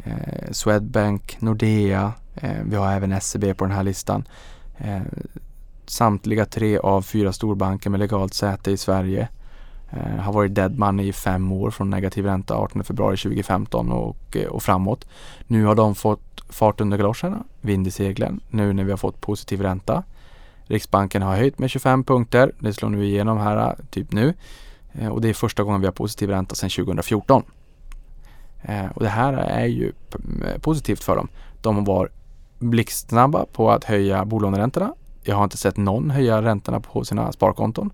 Ehm, 0.03 0.53
Swedbank, 0.53 1.38
Nordea, 1.39 2.13
ehm, 2.36 2.69
vi 2.69 2.76
har 2.76 2.91
även 2.91 3.22
SEB 3.22 3.57
på 3.57 3.65
den 3.65 3.76
här 3.76 3.84
listan. 3.84 4.24
Samtliga 5.91 6.45
tre 6.45 6.78
av 6.78 7.01
fyra 7.01 7.34
storbanker 7.34 7.89
med 7.89 7.99
legalt 7.99 8.34
säte 8.34 8.72
i 8.72 8.78
Sverige 8.78 9.28
eh, 9.89 10.15
har 10.19 10.34
varit 10.34 10.55
dead 10.55 10.80
money 10.80 11.07
i 11.07 11.13
fem 11.13 11.51
år 11.51 11.72
från 11.72 11.89
negativ 11.89 12.26
ränta 12.26 12.55
18 12.55 12.84
februari 12.84 13.17
2015 13.17 13.91
och, 13.91 14.38
eh, 14.38 14.47
och 14.47 14.63
framåt. 14.63 15.07
Nu 15.47 15.65
har 15.65 15.76
de 15.76 15.95
fått 15.95 16.41
fart 16.49 16.82
under 16.82 16.97
galoscherna, 16.97 17.43
vind 17.61 17.88
i 17.88 17.91
seglen, 17.91 18.39
nu 18.49 18.74
när 18.74 18.84
vi 18.84 18.91
har 18.91 18.97
fått 18.97 19.22
positiv 19.22 19.61
ränta. 19.61 20.03
Riksbanken 20.63 21.22
har 21.22 21.36
höjt 21.36 21.59
med 21.59 21.69
25 21.69 22.03
punkter, 22.03 22.51
det 22.59 22.74
slår 22.74 22.89
nu 22.89 23.05
igenom 23.05 23.38
här 23.38 23.76
typ 23.89 24.11
nu. 24.11 24.34
Och 25.11 25.22
det 25.22 25.30
är 25.30 25.34
första 25.34 25.63
gången 25.63 25.82
vi 25.82 25.88
har 25.88 25.91
positiv 25.91 26.30
ränta 26.30 26.55
sedan 26.55 26.69
2014. 26.69 27.43
Eh, 28.62 28.86
och 28.95 29.03
det 29.03 29.09
här 29.09 29.34
är 29.34 29.66
ju 29.66 29.91
eh, 30.45 30.57
positivt 30.62 31.03
för 31.03 31.16
dem. 31.16 31.28
De 31.62 31.84
var 31.84 32.09
blixtsnabba 32.59 33.45
på 33.45 33.72
att 33.72 33.84
höja 33.84 34.26
bolåneräntorna. 34.26 34.93
Jag 35.24 35.36
har 35.36 35.43
inte 35.43 35.57
sett 35.57 35.78
någon 35.78 36.09
höja 36.09 36.41
räntorna 36.41 36.80
på 36.80 37.05
sina 37.05 37.32
sparkonton. 37.32 37.93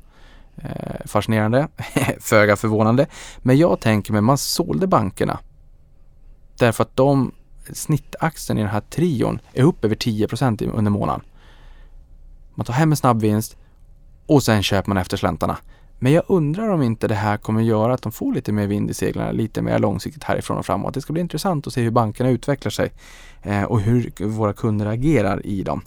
Eh, 0.58 1.06
fascinerande, 1.06 1.68
föga 2.20 2.56
förvånande. 2.56 3.08
Men 3.38 3.58
jag 3.58 3.80
tänker 3.80 4.14
mig, 4.14 4.22
man 4.22 4.38
sålde 4.38 4.88
bankerna. 4.88 5.40
Därför 6.60 6.84
att 6.84 6.96
de, 6.96 7.32
snittaktien 7.74 8.58
i 8.58 8.62
den 8.62 8.72
här 8.72 8.82
trion 8.82 9.40
är 9.54 9.64
upp 9.64 9.86
över 9.86 9.96
10% 9.96 10.72
under 10.74 10.92
månaden. 10.92 11.22
Man 12.56 12.66
tar 12.66 12.74
hem 12.74 12.92
en 12.92 12.98
snabb 12.98 13.22
vinst 13.22 13.58
och 14.26 14.44
sen 14.44 14.64
köper 14.64 14.90
man 14.90 14.98
efter 14.98 15.18
släntarna. 15.18 15.58
Men 16.00 16.12
jag 16.12 16.24
undrar 16.28 16.70
om 16.70 16.82
inte 16.82 17.08
det 17.08 17.16
här 17.16 17.38
kommer 17.38 17.62
göra 17.62 17.94
att 17.94 18.02
de 18.02 18.12
får 18.12 18.34
lite 18.34 18.52
mer 18.52 18.68
vind 18.68 18.90
i 18.90 18.94
seglen, 18.94 19.36
lite 19.36 19.62
mer 19.62 19.80
långsiktigt 19.80 20.24
härifrån 20.24 20.58
och 20.58 20.66
framåt. 20.66 20.94
Det 20.94 21.02
ska 21.02 21.14
bli 21.14 21.22
intressant 21.22 21.68
att 21.68 21.74
se 21.74 21.82
hur 21.82 21.92
bankerna 21.92 22.30
utvecklar 22.30 22.70
sig 22.70 22.92
eh, 23.44 23.64
och 23.64 23.82
hur 23.82 24.26
våra 24.26 24.54
kunder 24.54 24.86
agerar 24.86 25.46
i 25.46 25.64
dem. 25.64 25.82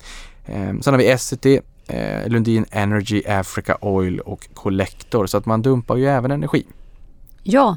Ehm, 0.46 0.82
sen 0.82 0.94
har 0.94 0.98
vi 0.98 1.08
Essity, 1.08 1.61
eh, 1.86 2.28
Lundin 2.28 2.64
Energy, 2.70 3.22
Africa 3.28 3.76
Oil 3.80 4.20
och 4.20 4.48
Collector 4.54 5.26
så 5.26 5.36
att 5.36 5.46
man 5.46 5.62
dumpar 5.62 5.96
ju 5.96 6.06
även 6.06 6.30
energi. 6.30 6.66
Ja, 7.42 7.76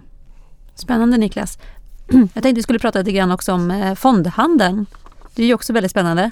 spännande 0.76 1.18
Niklas. 1.18 1.60
Jag 2.08 2.44
tänkte 2.44 2.54
vi 2.54 2.64
skulle 2.64 2.80
prata 2.80 3.00
lite 3.00 3.12
grann 3.12 3.32
också 3.32 3.54
om 3.54 3.72
eh, 3.72 3.96
fondhandeln. 3.96 4.86
Det 5.36 5.44
är 5.44 5.48
ju 5.48 5.54
också 5.54 5.74
väldigt 5.74 5.92
spännande. 5.92 6.32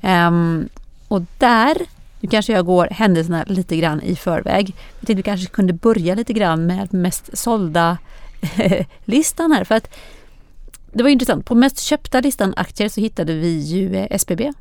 Ehm, 0.00 0.68
och 1.08 1.22
där 1.38 1.76
nu 2.20 2.28
kanske 2.28 2.52
jag 2.52 2.66
går 2.66 2.88
händelserna 2.90 3.44
lite 3.46 3.76
grann 3.76 4.02
i 4.02 4.16
förväg. 4.16 4.68
Jag 4.68 5.06
tänkte 5.06 5.14
vi 5.14 5.22
kanske 5.22 5.46
kunde 5.46 5.72
börja 5.72 6.14
lite 6.14 6.32
grann 6.32 6.66
med 6.66 6.94
mest 6.94 7.38
sålda 7.38 7.98
eh, 8.58 8.86
listan 9.04 9.52
här. 9.52 9.64
För 9.64 9.74
att 9.74 9.94
det 10.92 11.02
var 11.02 11.10
intressant. 11.10 11.46
På 11.46 11.54
mest 11.54 11.80
köpta 11.80 12.20
listan 12.20 12.54
aktier 12.56 12.88
så 12.88 13.00
hittade 13.00 13.34
vi 13.34 13.58
ju 13.58 13.96
eh, 13.96 14.06
SBB. 14.10 14.52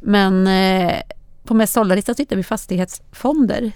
Men 0.00 0.46
eh, 0.46 1.00
på 1.44 1.54
mest 1.54 1.72
sålda 1.72 1.94
listan 1.94 2.14
så 2.14 2.22
hittade 2.22 2.36
vi 2.36 2.42
fastighetsfonder. 2.42 3.72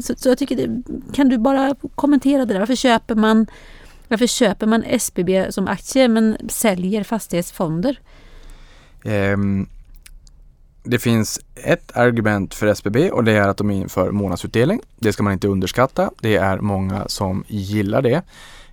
Så, 0.00 0.14
så, 0.16 0.28
jag 0.28 0.38
tycker, 0.38 0.56
det, 0.56 0.82
kan 1.14 1.28
du 1.28 1.38
bara 1.38 1.74
kommentera 1.94 2.44
det 2.44 2.54
där? 2.54 2.60
Varför 2.60 2.74
köper 2.74 3.14
man, 3.14 3.46
varför 4.08 4.26
köper 4.26 4.66
man 4.66 4.84
SBB 4.84 5.52
som 5.52 5.68
aktie 5.68 6.08
men 6.08 6.36
säljer 6.48 7.04
fastighetsfonder? 7.04 8.00
Um, 9.04 9.68
det 10.86 10.98
finns 10.98 11.40
ett 11.54 11.96
argument 11.96 12.54
för 12.54 12.66
SBB 12.66 13.10
och 13.10 13.24
det 13.24 13.32
är 13.32 13.48
att 13.48 13.56
de 13.56 13.70
inför 13.70 14.10
månadsutdelning. 14.10 14.80
Det 14.96 15.12
ska 15.12 15.22
man 15.22 15.32
inte 15.32 15.48
underskatta. 15.48 16.10
Det 16.20 16.36
är 16.36 16.58
många 16.58 17.08
som 17.08 17.44
gillar 17.48 18.02
det. 18.02 18.22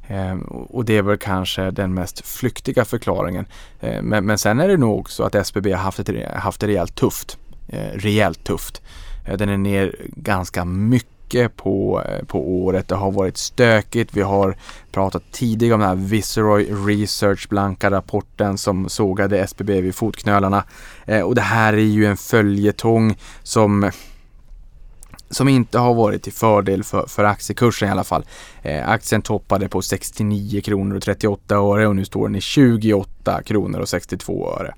Ehm, 0.07 0.41
och 0.41 0.85
det 0.85 0.97
är 0.97 1.01
väl 1.01 1.17
kanske 1.17 1.71
den 1.71 1.93
mest 1.93 2.27
flyktiga 2.27 2.85
förklaringen. 2.85 3.45
Ehm, 3.81 4.05
men, 4.05 4.25
men 4.25 4.37
sen 4.37 4.59
är 4.59 4.67
det 4.67 4.77
nog 4.77 4.99
också 4.99 5.23
att 5.23 5.35
SBB 5.35 5.71
har 5.71 5.79
haft, 5.79 5.99
ett, 5.99 6.31
haft 6.35 6.61
det 6.61 6.67
rejält 6.67 6.95
tufft. 6.95 7.37
Ehm, 7.69 7.99
rejält 7.99 8.43
tufft. 8.43 8.81
Den 9.37 9.49
är 9.49 9.57
ner 9.57 9.95
ganska 10.15 10.65
mycket 10.65 11.12
mycket 11.33 11.57
på, 11.57 12.03
eh, 12.05 12.25
på 12.25 12.63
året. 12.63 12.87
Det 12.87 12.95
har 12.95 13.11
varit 13.11 13.37
stökigt. 13.37 14.09
Vi 14.13 14.21
har 14.21 14.55
pratat 14.91 15.23
tidigare 15.31 15.73
om 15.73 15.79
den 15.79 15.89
här 15.89 15.95
Viceroy 15.95 16.65
Research 16.87 17.49
blanka 17.49 17.91
rapporten 17.91 18.57
som 18.57 18.89
sågade 18.89 19.39
SBB 19.39 19.81
vid 19.81 19.95
fotknölarna. 19.95 20.63
Eh, 21.05 21.21
och 21.21 21.35
det 21.35 21.41
här 21.41 21.73
är 21.73 21.77
ju 21.77 22.05
en 22.05 22.17
följetong 22.17 23.17
som 23.43 23.91
som 25.29 25.47
inte 25.49 25.79
har 25.79 25.93
varit 25.93 26.23
till 26.23 26.33
fördel 26.33 26.83
för, 26.83 27.07
för 27.07 27.23
aktiekursen 27.23 27.87
i 27.87 27.91
alla 27.91 28.03
fall. 28.03 28.25
Eh, 28.61 28.89
aktien 28.89 29.21
toppade 29.21 29.69
på 29.69 29.81
69 29.81 30.61
kronor 30.61 30.95
och 30.95 31.03
38 31.03 31.55
öre 31.55 31.87
och 31.87 31.95
nu 31.95 32.05
står 32.05 32.27
den 32.27 32.35
i 32.35 32.41
28 32.41 33.41
kronor 33.43 33.79
och 33.79 33.89
62 33.89 34.57
öre 34.59 34.73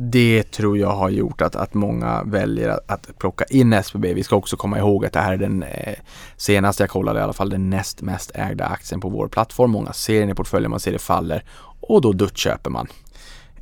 det 0.00 0.42
tror 0.42 0.78
jag 0.78 0.90
har 0.90 1.10
gjort 1.10 1.40
att, 1.40 1.56
att 1.56 1.74
många 1.74 2.22
väljer 2.22 2.68
att, 2.68 2.90
att 2.90 3.18
plocka 3.18 3.44
in 3.44 3.72
SBB. 3.72 4.14
Vi 4.14 4.22
ska 4.22 4.36
också 4.36 4.56
komma 4.56 4.78
ihåg 4.78 5.06
att 5.06 5.12
det 5.12 5.20
här 5.20 5.32
är 5.32 5.36
den 5.36 5.62
eh, 5.62 5.94
senaste 6.36 6.82
jag 6.82 6.90
kollade 6.90 7.20
i 7.20 7.22
alla 7.22 7.32
fall 7.32 7.50
den 7.50 7.70
näst 7.70 8.02
mest 8.02 8.30
ägda 8.34 8.66
aktien 8.66 9.00
på 9.00 9.08
vår 9.08 9.28
plattform. 9.28 9.70
Många 9.70 9.92
ser 9.92 10.20
den 10.20 10.30
i 10.30 10.34
portföljen, 10.34 10.70
man 10.70 10.80
ser 10.80 10.92
det 10.92 10.98
faller 10.98 11.44
och 11.80 12.02
då 12.02 12.12
duttköper 12.12 12.70
man. 12.70 12.88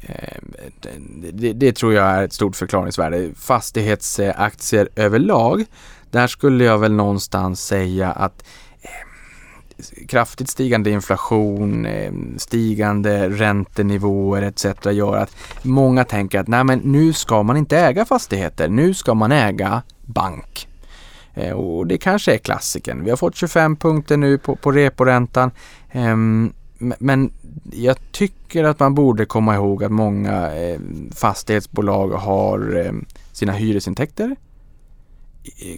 Eh, 0.00 0.38
det, 0.82 1.30
det, 1.32 1.52
det, 1.52 1.72
tror 1.72 1.94
jag 1.94 2.06
är 2.06 2.22
ett 2.22 2.32
stort 2.32 2.56
förklaringsvärde. 2.56 3.30
Fastighetsaktier 3.36 4.88
eh, 4.94 5.04
överlag, 5.04 5.64
där 6.10 6.26
skulle 6.26 6.64
jag 6.64 6.78
väl 6.78 6.92
någonstans 6.92 7.66
säga 7.66 8.12
att 8.12 8.44
kraftigt 10.08 10.50
stigande 10.50 10.90
inflation, 10.90 11.86
eh, 11.86 12.12
stigande 12.36 13.28
räntenivåer 13.28 14.42
etc. 14.42 14.86
gör 14.92 15.16
att 15.16 15.36
många 15.62 16.04
tänker 16.04 16.40
att 16.40 16.48
nej 16.48 16.64
men 16.64 16.78
nu 16.78 17.12
ska 17.12 17.42
man 17.42 17.56
inte 17.56 17.78
äga 17.78 18.04
fastigheter, 18.04 18.68
nu 18.68 18.94
ska 18.94 19.14
man 19.14 19.32
äga 19.32 19.82
bank. 20.04 20.68
Eh, 21.34 21.52
och 21.52 21.86
det 21.86 21.98
kanske 21.98 22.34
är 22.34 22.38
klassiken. 22.38 23.04
Vi 23.04 23.10
har 23.10 23.16
fått 23.16 23.36
25 23.36 23.76
punkter 23.76 24.16
nu 24.16 24.38
på, 24.38 24.56
på 24.56 24.72
reporäntan. 24.72 25.50
Ehm, 25.90 26.52
men 26.78 27.32
jag 27.72 28.12
tycker 28.12 28.64
att 28.64 28.80
man 28.80 28.94
borde 28.94 29.26
komma 29.26 29.54
ihåg 29.54 29.84
att 29.84 29.92
många 29.92 30.54
eh, 30.54 30.80
fastighetsbolag 31.14 32.08
har 32.08 32.92
sina 33.32 33.52
hyresintäkter 33.52 34.36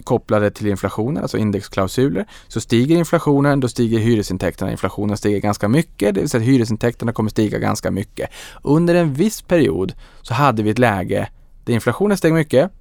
kopplade 0.03 0.51
till 0.51 0.67
inflationen, 0.67 1.23
alltså 1.23 1.37
indexklausuler. 1.37 2.25
Så 2.47 2.61
stiger 2.61 2.97
inflationen, 2.97 3.59
då 3.59 3.67
stiger 3.67 3.99
hyresintäkterna. 3.99 4.71
Inflationen 4.71 5.17
stiger 5.17 5.39
ganska 5.39 5.67
mycket, 5.67 6.15
det 6.15 6.21
vill 6.21 6.29
säga 6.29 6.41
att 6.41 6.47
hyresintäkterna 6.47 7.13
kommer 7.13 7.29
stiga 7.29 7.59
ganska 7.59 7.91
mycket. 7.91 8.29
Under 8.63 8.95
en 8.95 9.13
viss 9.13 9.41
period 9.41 9.93
så 10.21 10.33
hade 10.33 10.63
vi 10.63 10.69
ett 10.69 10.79
läge 10.79 11.29
där 11.63 11.73
inflationen 11.73 12.17
steg 12.17 12.33
mycket, 12.33 12.71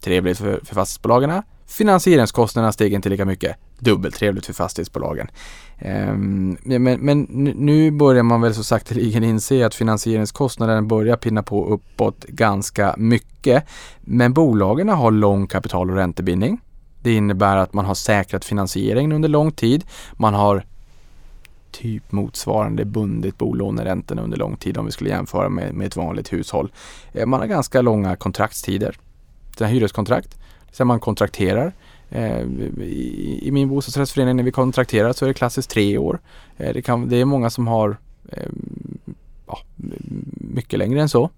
trevligt 0.00 0.38
för, 0.38 0.60
för 0.64 0.74
fastighetsbolagen. 0.74 1.42
Finansieringskostnaderna 1.66 2.72
steg 2.72 2.92
inte 2.92 3.08
lika 3.08 3.24
mycket, 3.24 3.56
dubbelt 3.78 4.14
trevligt 4.14 4.46
för 4.46 4.52
fastighetsbolagen. 4.52 5.28
Um, 5.84 6.58
men, 6.64 7.00
men 7.00 7.22
nu 7.56 7.90
börjar 7.90 8.22
man 8.22 8.40
väl 8.40 8.54
så 8.54 8.64
sakteligen 8.64 9.24
inse 9.24 9.66
att 9.66 9.74
finansieringskostnaden 9.74 10.88
börjar 10.88 11.16
pinna 11.16 11.42
på 11.42 11.66
uppåt 11.66 12.24
ganska 12.24 12.94
mycket. 12.98 13.64
Men 14.00 14.32
bolagen 14.32 14.88
har 14.88 15.10
lång 15.10 15.46
kapital 15.46 15.90
och 15.90 15.96
räntebindning. 15.96 16.60
Det 17.02 17.12
innebär 17.12 17.56
att 17.56 17.72
man 17.72 17.84
har 17.84 17.94
säkrat 17.94 18.44
finansieringen 18.44 19.12
under 19.12 19.28
lång 19.28 19.52
tid. 19.52 19.84
Man 20.12 20.34
har 20.34 20.64
typ 21.70 22.12
motsvarande 22.12 22.84
bundit 22.84 23.38
bolåneräntorna 23.38 24.22
under 24.22 24.38
lång 24.38 24.56
tid 24.56 24.78
om 24.78 24.86
vi 24.86 24.92
skulle 24.92 25.10
jämföra 25.10 25.48
med, 25.48 25.74
med 25.74 25.86
ett 25.86 25.96
vanligt 25.96 26.32
hushåll. 26.32 26.72
Eh, 27.12 27.26
man 27.26 27.40
har 27.40 27.46
ganska 27.46 27.80
långa 27.80 28.16
kontraktstider. 28.16 28.98
Sina 29.56 29.68
hyreskontrakt, 29.68 30.38
sen 30.72 30.86
man 30.86 31.00
kontrakterar. 31.00 31.72
Eh, 32.10 32.40
I, 32.40 33.48
min 33.52 33.68
bostadsrättsförening 33.68 34.36
när 34.36 34.42
vi 34.42 34.50
kontrakterar 34.50 35.12
så 35.12 35.24
är 35.24 35.28
det 35.28 35.34
klassiskt 35.34 35.70
tre 35.70 35.98
år. 35.98 36.18
Eh, 36.56 36.72
det, 36.72 36.82
kan, 36.82 37.08
det 37.08 37.16
är 37.16 37.24
många 37.24 37.50
som 37.50 37.66
har 37.66 37.96
eh, 38.32 38.48
ja, 39.46 39.58
mycket 40.34 40.78
längre 40.78 41.00
än 41.00 41.08
så. 41.08 41.30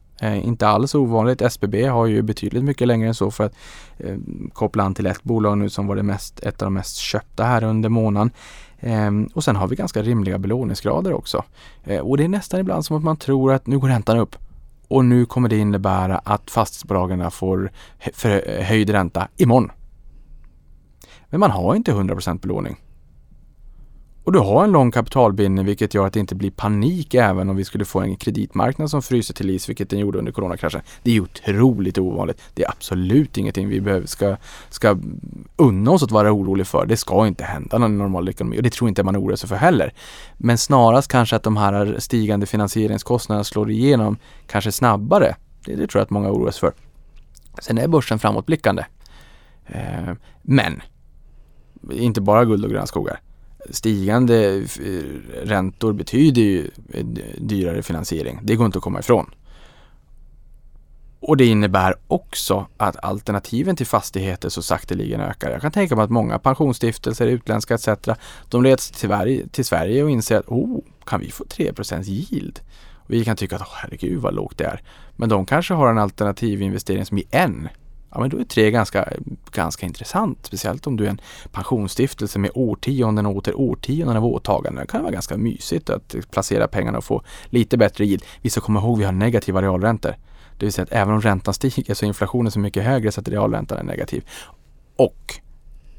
Inte 0.42 0.68
alls 0.68 0.94
ovanligt. 0.94 1.42
SBB 1.42 1.86
har 1.86 2.06
ju 2.06 2.22
betydligt 2.22 2.64
mycket 2.64 2.88
längre 2.88 3.08
än 3.08 3.14
så 3.14 3.30
för 3.30 3.44
att 3.44 3.54
koppla 4.52 4.84
an 4.84 4.94
till 4.94 5.06
ett 5.06 5.22
bolag 5.22 5.58
nu 5.58 5.68
som 5.68 5.86
var 5.86 5.96
det 5.96 6.02
mest, 6.02 6.40
ett 6.40 6.62
av 6.62 6.66
de 6.66 6.74
mest 6.74 6.96
köpta 6.96 7.44
här 7.44 7.64
under 7.64 7.88
månaden. 7.88 8.30
Ehm, 8.80 9.28
och 9.34 9.44
sen 9.44 9.56
har 9.56 9.68
vi 9.68 9.76
ganska 9.76 10.02
rimliga 10.02 10.38
belåningsgrader 10.38 11.12
också. 11.12 11.44
Och 12.02 12.16
det 12.16 12.24
är 12.24 12.28
nästan 12.28 12.60
ibland 12.60 12.84
som 12.84 12.96
att 12.96 13.02
man 13.02 13.16
tror 13.16 13.52
att 13.52 13.66
nu 13.66 13.78
går 13.78 13.88
räntan 13.88 14.18
upp 14.18 14.36
och 14.88 15.04
nu 15.04 15.26
kommer 15.26 15.48
det 15.48 15.56
innebära 15.56 16.18
att 16.18 16.50
fastighetsbolagen 16.50 17.30
får 17.30 17.70
höjd 18.62 18.90
ränta 18.90 19.28
imorgon. 19.36 19.70
Men 21.30 21.40
man 21.40 21.50
har 21.50 21.74
inte 21.74 21.92
100% 21.92 22.40
belåning. 22.40 22.76
Och 24.28 24.32
du 24.32 24.38
har 24.38 24.64
en 24.64 24.72
lång 24.72 24.90
kapitalbindning 24.90 25.64
vilket 25.64 25.94
gör 25.94 26.06
att 26.06 26.12
det 26.12 26.20
inte 26.20 26.34
blir 26.34 26.50
panik 26.50 27.14
även 27.14 27.50
om 27.50 27.56
vi 27.56 27.64
skulle 27.64 27.84
få 27.84 28.00
en 28.00 28.16
kreditmarknad 28.16 28.90
som 28.90 29.02
fryser 29.02 29.34
till 29.34 29.50
is, 29.50 29.68
vilket 29.68 29.90
den 29.90 29.98
gjorde 29.98 30.18
under 30.18 30.32
coronakraschen. 30.32 30.80
Det 31.02 31.16
är 31.16 31.20
otroligt 31.20 31.98
ovanligt. 31.98 32.40
Det 32.54 32.64
är 32.64 32.70
absolut 32.70 33.38
ingenting 33.38 33.68
vi 33.68 33.80
behöver, 33.80 34.06
ska, 34.06 34.36
ska 34.70 34.98
unna 35.56 35.90
oss 35.90 36.02
att 36.02 36.10
vara 36.10 36.32
oroliga 36.32 36.64
för. 36.64 36.86
Det 36.86 36.96
ska 36.96 37.26
inte 37.26 37.44
hända 37.44 37.78
någon 37.78 37.98
normal 37.98 38.28
ekonomi 38.28 38.58
och 38.58 38.62
det 38.62 38.70
tror 38.70 38.88
inte 38.88 39.02
man 39.02 39.16
oroar 39.16 39.36
sig 39.36 39.48
för 39.48 39.56
heller. 39.56 39.92
Men 40.36 40.58
snarast 40.58 41.10
kanske 41.10 41.36
att 41.36 41.42
de 41.42 41.56
här 41.56 41.96
stigande 41.98 42.46
finansieringskostnaderna 42.46 43.44
slår 43.44 43.70
igenom 43.70 44.16
kanske 44.46 44.72
snabbare. 44.72 45.34
Det, 45.64 45.74
det 45.74 45.86
tror 45.86 46.00
jag 46.00 46.04
att 46.04 46.10
många 46.10 46.30
oroar 46.30 46.50
sig 46.50 46.60
för. 46.60 46.72
Sen 47.62 47.78
är 47.78 47.88
börsen 47.88 48.18
framåtblickande. 48.18 48.84
Eh, 49.66 50.14
men 50.42 50.82
inte 51.90 52.20
bara 52.20 52.44
guld 52.44 52.64
och 52.64 52.70
gröna 52.70 52.86
skogar 52.86 53.20
stigande 53.70 54.56
eh, 54.56 54.64
räntor 55.42 55.92
betyder 55.92 56.42
ju 56.42 56.70
eh, 56.92 57.06
dyrare 57.38 57.82
finansiering. 57.82 58.38
Det 58.42 58.56
går 58.56 58.66
inte 58.66 58.78
att 58.78 58.84
komma 58.84 59.00
ifrån. 59.00 59.30
Och 61.20 61.36
det 61.36 61.46
innebär 61.46 61.94
också 62.06 62.66
att 62.76 63.04
alternativen 63.04 63.76
till 63.76 63.86
fastigheter 63.86 64.48
så 64.48 64.62
sakteligen 64.62 65.20
ökar. 65.20 65.50
Jag 65.50 65.60
kan 65.60 65.72
tänka 65.72 65.96
mig 65.96 66.04
att 66.04 66.10
många 66.10 66.38
pensionsstiftelser, 66.38 67.26
utländska 67.26 67.74
etc. 67.74 67.88
De 68.48 68.62
leds 68.62 68.90
till, 68.90 69.48
till 69.50 69.64
Sverige 69.64 70.02
och 70.02 70.10
inser 70.10 70.38
att 70.38 70.48
oh, 70.48 70.80
kan 71.04 71.20
vi 71.20 71.30
få 71.30 71.44
3 71.44 71.72
yield? 72.04 72.60
Och 72.94 73.10
vi 73.10 73.24
kan 73.24 73.36
tycka 73.36 73.56
att 73.56 73.62
oh, 73.62 73.74
herregud 73.74 74.20
vad 74.20 74.34
lågt 74.34 74.58
det 74.58 74.64
är. 74.64 74.82
Men 75.16 75.28
de 75.28 75.46
kanske 75.46 75.74
har 75.74 75.90
en 75.90 75.98
alternativ 75.98 76.62
investering 76.62 77.06
som 77.06 77.18
är 77.18 77.24
en 77.30 77.68
ja 78.10 78.20
men 78.20 78.30
då 78.30 78.38
är 78.38 78.44
tre 78.44 78.70
ganska, 78.70 79.12
ganska 79.52 79.86
intressant. 79.86 80.38
Speciellt 80.42 80.86
om 80.86 80.96
du 80.96 81.06
är 81.06 81.10
en 81.10 81.20
pensionsstiftelse 81.52 82.38
med 82.38 82.50
årtionden 82.54 83.26
och 83.26 83.36
åter 83.36 83.60
årtionden 83.60 84.16
av 84.16 84.24
åtaganden. 84.24 84.80
Det 84.86 84.92
kan 84.92 85.02
vara 85.02 85.12
ganska 85.12 85.36
mysigt 85.36 85.90
att 85.90 86.14
placera 86.30 86.68
pengarna 86.68 86.98
och 86.98 87.04
få 87.04 87.22
lite 87.46 87.76
bättre 87.76 88.04
yield. 88.04 88.22
Vi 88.42 88.50
ska 88.50 88.60
komma 88.60 88.80
ihåg 88.80 88.92
att 88.94 89.00
vi 89.00 89.04
har 89.04 89.12
negativa 89.12 89.62
realräntor. 89.62 90.14
Det 90.58 90.66
vill 90.66 90.72
säga 90.72 90.82
att 90.82 90.92
även 90.92 91.14
om 91.14 91.20
räntan 91.20 91.54
stiger 91.54 91.94
så 91.94 92.04
är 92.04 92.08
inflationen 92.08 92.52
så 92.52 92.58
mycket 92.58 92.84
högre 92.84 93.12
så 93.12 93.20
att 93.20 93.28
realräntan 93.28 93.78
är 93.78 93.82
negativ. 93.82 94.24
Och 94.96 95.40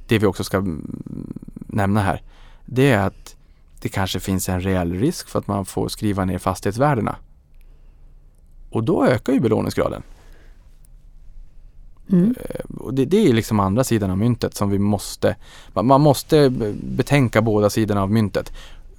det 0.07 0.19
vi 0.19 0.25
också 0.25 0.43
ska 0.43 0.57
mm, 0.57 1.33
nämna 1.67 2.01
här, 2.01 2.21
det 2.65 2.91
är 2.91 2.99
att 2.99 3.35
det 3.81 3.89
kanske 3.89 4.19
finns 4.19 4.49
en 4.49 4.61
reell 4.61 4.93
risk 4.93 5.29
för 5.29 5.39
att 5.39 5.47
man 5.47 5.65
får 5.65 5.87
skriva 5.87 6.25
ner 6.25 6.37
fastighetsvärdena. 6.37 7.15
Och 8.69 8.83
då 8.83 9.05
ökar 9.05 9.33
ju 9.33 9.39
belåningsgraden. 9.39 10.03
Mm. 12.11 12.35
Eh, 12.49 12.75
och 12.77 12.93
det, 12.93 13.05
det, 13.05 13.27
är 13.27 13.33
liksom 13.33 13.59
andra 13.59 13.83
sidan 13.83 14.11
av 14.11 14.17
myntet 14.17 14.55
som 14.55 14.69
vi 14.69 14.79
måste, 14.79 15.35
man 15.73 16.01
måste 16.01 16.49
betänka 16.83 17.41
båda 17.41 17.69
sidorna 17.69 18.01
av 18.01 18.11
myntet. 18.11 18.53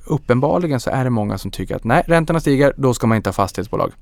Uppenbarligen 0.05 0.81
så 0.81 0.91
är 0.91 1.05
det 1.05 1.11
många 1.11 1.39
som 1.39 1.51
tycker 1.51 1.77
att 1.77 1.85
nej, 1.85 2.03
räntorna 2.07 2.41
stiger, 2.41 2.73
då 2.77 2.95
ska 2.95 3.07
man 3.07 3.17
inte 3.17 3.29
ha 3.29 3.33
fastighetsbolag. 3.33 3.93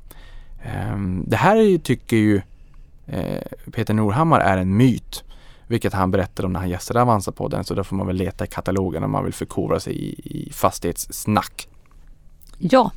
Ehm, 0.63 1.25
det 1.27 1.37
här 1.37 1.79
tycker 1.79 2.17
ju 2.17 2.41
eh, 3.07 3.43
Peter 3.73 3.95
Norhammar 3.95 4.41
är 4.41 4.59
en 4.59 4.77
myt. 4.77 5.25
Vilket 5.67 5.93
han 5.93 6.11
berättade 6.11 6.47
om 6.47 6.53
när 6.53 6.61
han 6.61 6.69
gästade 6.69 7.01
Avanza-podden. 7.01 7.63
Så 7.63 7.75
då 7.75 7.85
får 7.85 7.97
man 7.97 8.07
väl 8.07 8.17
leta 8.17 8.45
i 8.45 8.49
katalogen 8.49 9.05
om 9.05 9.11
man 9.11 9.25
vill 9.25 9.35
förkovra 9.35 9.81
sig 9.81 9.93
i, 9.93 10.09
i 10.25 10.53
fastighetssnack. 10.53 11.69
Ja, 12.59 12.91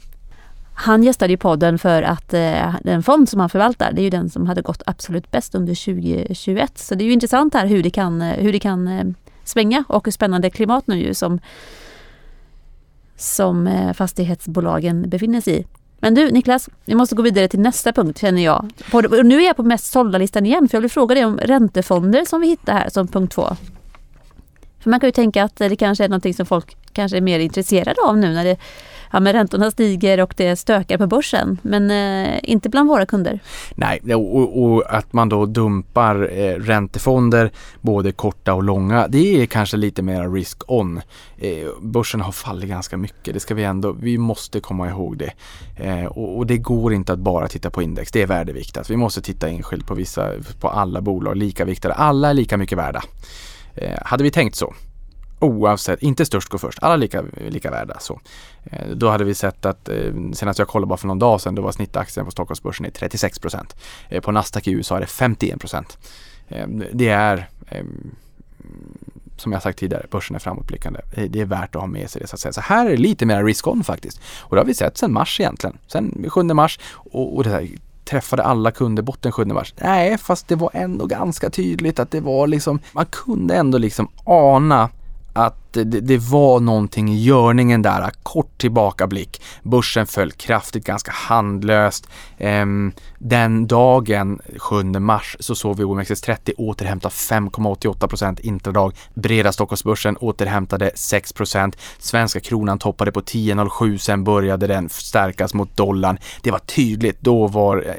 han 0.81 1.03
gästade 1.03 1.33
ju 1.33 1.37
podden 1.37 1.79
för 1.79 2.03
att 2.03 2.33
eh, 2.33 2.75
den 2.83 3.03
fond 3.03 3.29
som 3.29 3.39
han 3.39 3.49
förvaltar, 3.49 3.91
det 3.91 4.01
är 4.01 4.03
ju 4.03 4.09
den 4.09 4.29
som 4.29 4.47
hade 4.47 4.61
gått 4.61 4.83
absolut 4.85 5.31
bäst 5.31 5.55
under 5.55 5.85
2021. 5.85 6.77
Så 6.77 6.95
det 6.95 7.03
är 7.03 7.05
ju 7.05 7.11
intressant 7.11 7.53
här 7.53 7.65
hur 7.65 7.83
det 7.83 7.89
kan, 7.89 8.21
eh, 8.21 8.37
hur 8.37 8.53
det 8.53 8.59
kan 8.59 8.87
eh, 8.87 9.05
svänga 9.43 9.83
och 9.87 10.07
hur 10.07 10.11
spännande 10.11 10.49
klimat 10.49 10.87
nu 10.87 10.95
ju 10.95 11.13
som, 11.13 11.39
som 13.15 13.67
eh, 13.67 13.93
fastighetsbolagen 13.93 15.09
befinner 15.09 15.41
sig 15.41 15.59
i. 15.59 15.65
Men 15.99 16.15
du 16.15 16.31
Niklas, 16.31 16.69
vi 16.85 16.95
måste 16.95 17.15
gå 17.15 17.21
vidare 17.21 17.47
till 17.47 17.59
nästa 17.59 17.93
punkt 17.93 18.19
känner 18.19 18.43
jag. 18.43 18.69
På, 18.91 19.01
nu 19.01 19.41
är 19.41 19.45
jag 19.45 19.55
på 19.55 19.63
mest 19.63 19.91
sålda 19.91 20.17
listan 20.17 20.45
igen 20.45 20.67
för 20.67 20.77
jag 20.77 20.81
vill 20.81 20.91
fråga 20.91 21.15
dig 21.15 21.25
om 21.25 21.37
räntefonder 21.37 22.25
som 22.25 22.41
vi 22.41 22.47
hittar 22.47 22.73
här 22.73 22.89
som 22.89 23.07
punkt 23.07 23.33
två. 23.33 23.47
För 24.79 24.89
man 24.89 24.99
kan 24.99 25.07
ju 25.07 25.11
tänka 25.11 25.43
att 25.43 25.55
det 25.55 25.75
kanske 25.75 26.03
är 26.03 26.09
någonting 26.09 26.33
som 26.33 26.45
folk 26.45 26.77
kanske 26.93 27.17
är 27.17 27.21
mer 27.21 27.39
intresserade 27.39 28.01
av 28.01 28.17
nu 28.17 28.33
när 28.33 28.43
det 28.43 28.57
ja, 29.11 29.19
men 29.19 29.33
räntorna 29.33 29.71
stiger 29.71 30.21
och 30.21 30.33
det 30.37 30.55
stökar 30.55 30.97
på 30.97 31.07
börsen. 31.07 31.57
Men 31.61 31.91
eh, 31.91 32.39
inte 32.43 32.69
bland 32.69 32.89
våra 32.89 33.05
kunder. 33.05 33.39
Nej, 33.75 34.15
och, 34.15 34.63
och 34.63 34.95
att 34.95 35.13
man 35.13 35.29
då 35.29 35.45
dumpar 35.45 36.29
eh, 36.31 36.55
räntefonder, 36.55 37.51
både 37.81 38.11
korta 38.11 38.53
och 38.53 38.63
långa, 38.63 39.07
det 39.07 39.41
är 39.41 39.45
kanske 39.45 39.77
lite 39.77 40.01
mer 40.01 40.29
risk-on. 40.29 41.01
Eh, 41.37 41.67
börsen 41.81 42.21
har 42.21 42.31
fallit 42.31 42.69
ganska 42.69 42.97
mycket, 42.97 43.33
det 43.33 43.39
ska 43.39 43.55
vi 43.55 43.63
ändå, 43.63 43.91
vi 43.91 44.17
måste 44.17 44.59
komma 44.59 44.89
ihåg 44.89 45.17
det. 45.17 45.31
Eh, 45.75 46.05
och, 46.05 46.37
och, 46.37 46.47
det 46.47 46.57
går 46.57 46.93
inte 46.93 47.13
att 47.13 47.19
bara 47.19 47.47
titta 47.47 47.69
på 47.69 47.81
index, 47.81 48.11
det 48.11 48.21
är 48.21 48.27
värdeviktat. 48.27 48.77
Alltså, 48.77 48.93
vi 48.93 48.97
måste 48.97 49.21
titta 49.21 49.49
enskilt 49.49 49.87
på 49.87 49.93
vissa, 49.93 50.31
på 50.59 50.69
alla 50.69 51.01
bolag, 51.01 51.37
lika 51.37 51.65
viktade. 51.65 51.93
Alla 51.93 52.29
är 52.29 52.33
lika 52.33 52.57
mycket 52.57 52.77
värda. 52.77 53.03
Eh, 53.75 53.99
hade 54.05 54.23
vi 54.23 54.31
tänkt 54.31 54.55
så, 54.55 54.73
oavsett, 55.41 56.01
inte 56.01 56.25
störst 56.25 56.49
går 56.49 56.57
först, 56.57 56.79
alla 56.81 56.95
lika, 56.95 57.23
lika 57.49 57.71
värda. 57.71 57.99
Så. 57.99 58.19
Eh, 58.63 58.87
då 58.87 59.09
hade 59.09 59.23
vi 59.23 59.33
sett 59.33 59.65
att 59.65 59.89
eh, 59.89 60.13
senast 60.33 60.59
jag 60.59 60.67
kollade 60.67 60.89
bara 60.89 60.97
för 60.97 61.07
någon 61.07 61.19
dag 61.19 61.41
sedan, 61.41 61.55
då 61.55 61.61
var 61.61 61.71
snittaktien 61.71 62.25
på 62.25 62.31
Stockholmsbörsen 62.31 62.85
i 62.85 62.91
36 62.91 63.39
procent. 63.39 63.75
Eh, 64.09 64.21
på 64.21 64.31
Nasdaq 64.31 64.67
i 64.67 64.71
USA 64.71 64.95
är 64.95 64.99
det 64.99 65.07
51 65.07 65.59
procent. 65.59 65.97
Det 66.91 67.09
är 67.09 67.49
som 69.37 69.51
jag 69.51 69.61
sagt 69.61 69.79
tidigare, 69.79 70.05
börsen 70.11 70.35
är 70.35 70.39
framåtblickande. 70.39 70.99
Det 71.29 71.41
är 71.41 71.45
värt 71.45 71.75
att 71.75 71.81
ha 71.81 71.87
med 71.87 72.09
sig 72.09 72.21
det 72.21 72.27
så 72.27 72.35
att 72.35 72.39
säga. 72.39 72.53
Så 72.53 72.61
här 72.61 72.85
är 72.85 72.89
det 72.89 72.97
lite 72.97 73.25
mer 73.25 73.43
risk-on 73.43 73.83
faktiskt. 73.83 74.21
Och 74.39 74.55
det 74.55 74.61
har 74.61 74.65
vi 74.65 74.73
sett 74.73 74.97
sedan 74.97 75.13
mars 75.13 75.39
egentligen. 75.39 75.77
Sedan 75.87 76.25
7 76.29 76.43
mars 76.43 76.79
och, 76.93 77.35
och 77.35 77.43
det 77.43 77.49
här 77.49 77.67
träffade 78.05 78.43
alla 78.43 78.71
kunder 78.71 79.03
botten 79.03 79.31
7 79.31 79.45
mars. 79.45 79.73
Nej, 79.81 80.17
fast 80.17 80.47
det 80.47 80.55
var 80.55 80.69
ändå 80.73 81.05
ganska 81.05 81.49
tydligt 81.49 81.99
att 81.99 82.11
det 82.11 82.21
var 82.21 82.47
liksom, 82.47 82.79
man 82.91 83.05
kunde 83.05 83.55
ändå 83.55 83.77
liksom 83.77 84.07
ana 84.23 84.89
det, 85.73 85.83
det, 85.83 86.17
var 86.17 86.59
någonting 86.59 87.09
i 87.09 87.23
görningen 87.23 87.81
där, 87.81 88.11
kort 88.23 88.57
tillbakablick. 88.57 89.41
Börsen 89.63 90.07
föll 90.07 90.31
kraftigt, 90.31 90.85
ganska 90.85 91.11
handlöst. 91.11 92.07
Ehm, 92.37 92.91
den 93.17 93.67
dagen, 93.67 94.39
7 94.57 94.83
mars, 94.83 95.37
så 95.39 95.55
såg 95.55 95.77
vi 95.77 95.83
OMXS30 95.83 96.53
återhämta 96.57 97.09
5,88% 97.09 98.41
intradag. 98.41 98.93
Breda 99.13 99.51
Stockholmsbörsen 99.51 100.17
återhämtade 100.17 100.91
6% 100.95 101.77
Svenska 101.99 102.39
kronan 102.39 102.79
toppade 102.79 103.11
på 103.11 103.21
10,07, 103.21 103.97
sen 103.97 104.23
började 104.23 104.67
den 104.67 104.89
stärkas 104.89 105.53
mot 105.53 105.77
dollarn. 105.77 106.17
Det 106.41 106.51
var 106.51 106.59
tydligt, 106.59 107.21
då 107.21 107.47
var 107.47 107.77
eh, 107.77 107.93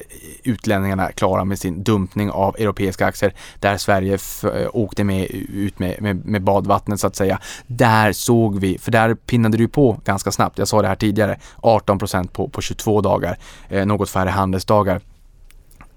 utlänningarna 0.44 1.12
klara 1.12 1.44
med 1.44 1.58
sin 1.58 1.82
dumpning 1.82 2.30
av 2.30 2.56
europeiska 2.58 3.06
aktier 3.06 3.34
där 3.60 3.76
Sverige 3.76 4.18
eh, 4.44 4.68
åkte 4.72 5.04
med 5.04 5.26
ut 5.30 5.78
med, 5.78 6.02
med, 6.02 6.26
med 6.26 6.42
badvattnet 6.42 7.00
så 7.00 7.06
att 7.06 7.16
säga. 7.16 7.38
Där 7.66 8.12
såg 8.12 8.58
vi, 8.58 8.78
för 8.78 8.90
där 8.90 9.14
pinnade 9.14 9.56
det 9.56 9.62
ju 9.62 9.68
på 9.68 10.00
ganska 10.04 10.32
snabbt, 10.32 10.58
jag 10.58 10.68
sa 10.68 10.82
det 10.82 10.88
här 10.88 10.94
tidigare, 10.94 11.38
18 11.56 11.98
på, 12.32 12.48
på 12.48 12.60
22 12.60 13.00
dagar, 13.00 13.38
eh, 13.68 13.86
något 13.86 14.10
färre 14.10 14.30
handelsdagar. 14.30 15.00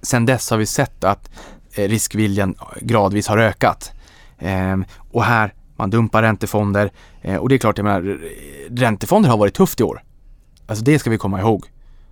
Sen 0.01 0.25
dess 0.25 0.49
har 0.49 0.57
vi 0.57 0.65
sett 0.65 1.03
att 1.03 1.29
eh, 1.73 1.87
riskviljan 1.87 2.55
gradvis 2.81 3.27
har 3.27 3.37
ökat. 3.37 3.91
Eh, 4.37 4.77
och 5.11 5.23
här, 5.23 5.53
man 5.75 5.89
dumpar 5.89 6.21
räntefonder 6.21 6.91
eh, 7.21 7.35
och 7.35 7.49
det 7.49 7.55
är 7.55 7.59
klart, 7.59 7.77
jag 7.77 7.85
menar, 7.85 8.19
räntefonder 8.69 9.29
har 9.29 9.37
varit 9.37 9.53
tufft 9.53 9.79
i 9.79 9.83
år. 9.83 10.03
Alltså 10.67 10.85
det 10.85 10.99
ska 10.99 11.09
vi 11.09 11.17
komma 11.17 11.39
ihåg. 11.39 11.65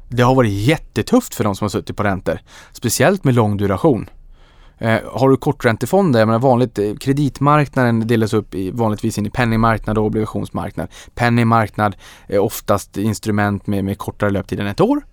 Det 0.09 0.23
har 0.23 0.35
varit 0.35 0.51
jättetufft 0.51 1.35
för 1.35 1.43
de 1.43 1.55
som 1.55 1.65
har 1.65 1.69
suttit 1.69 1.97
på 1.97 2.03
räntor, 2.03 2.39
speciellt 2.71 3.23
med 3.23 3.33
lång 3.33 3.57
duration. 3.57 4.09
Eh, 4.83 4.99
har 5.11 5.29
du 5.29 5.37
korträntefonder, 5.37 6.19
jag 6.19 6.27
menar 6.27 6.39
vanligt, 6.39 6.79
eh, 6.79 6.95
kreditmarknaden 6.95 8.07
delas 8.07 8.33
upp 8.33 8.55
i, 8.55 8.71
vanligtvis 8.71 9.17
in 9.17 9.25
i 9.25 9.29
penningmarknad 9.29 9.97
och 9.97 10.05
obligationsmarknad. 10.05 10.87
Penningmarknad 11.15 11.95
är 12.27 12.39
oftast 12.39 12.97
instrument 12.97 13.67
med, 13.67 13.85
med 13.85 13.97
kortare 13.97 14.29
löptid 14.29 14.59
än 14.59 14.67
ett 14.67 14.81
år. 14.81 15.05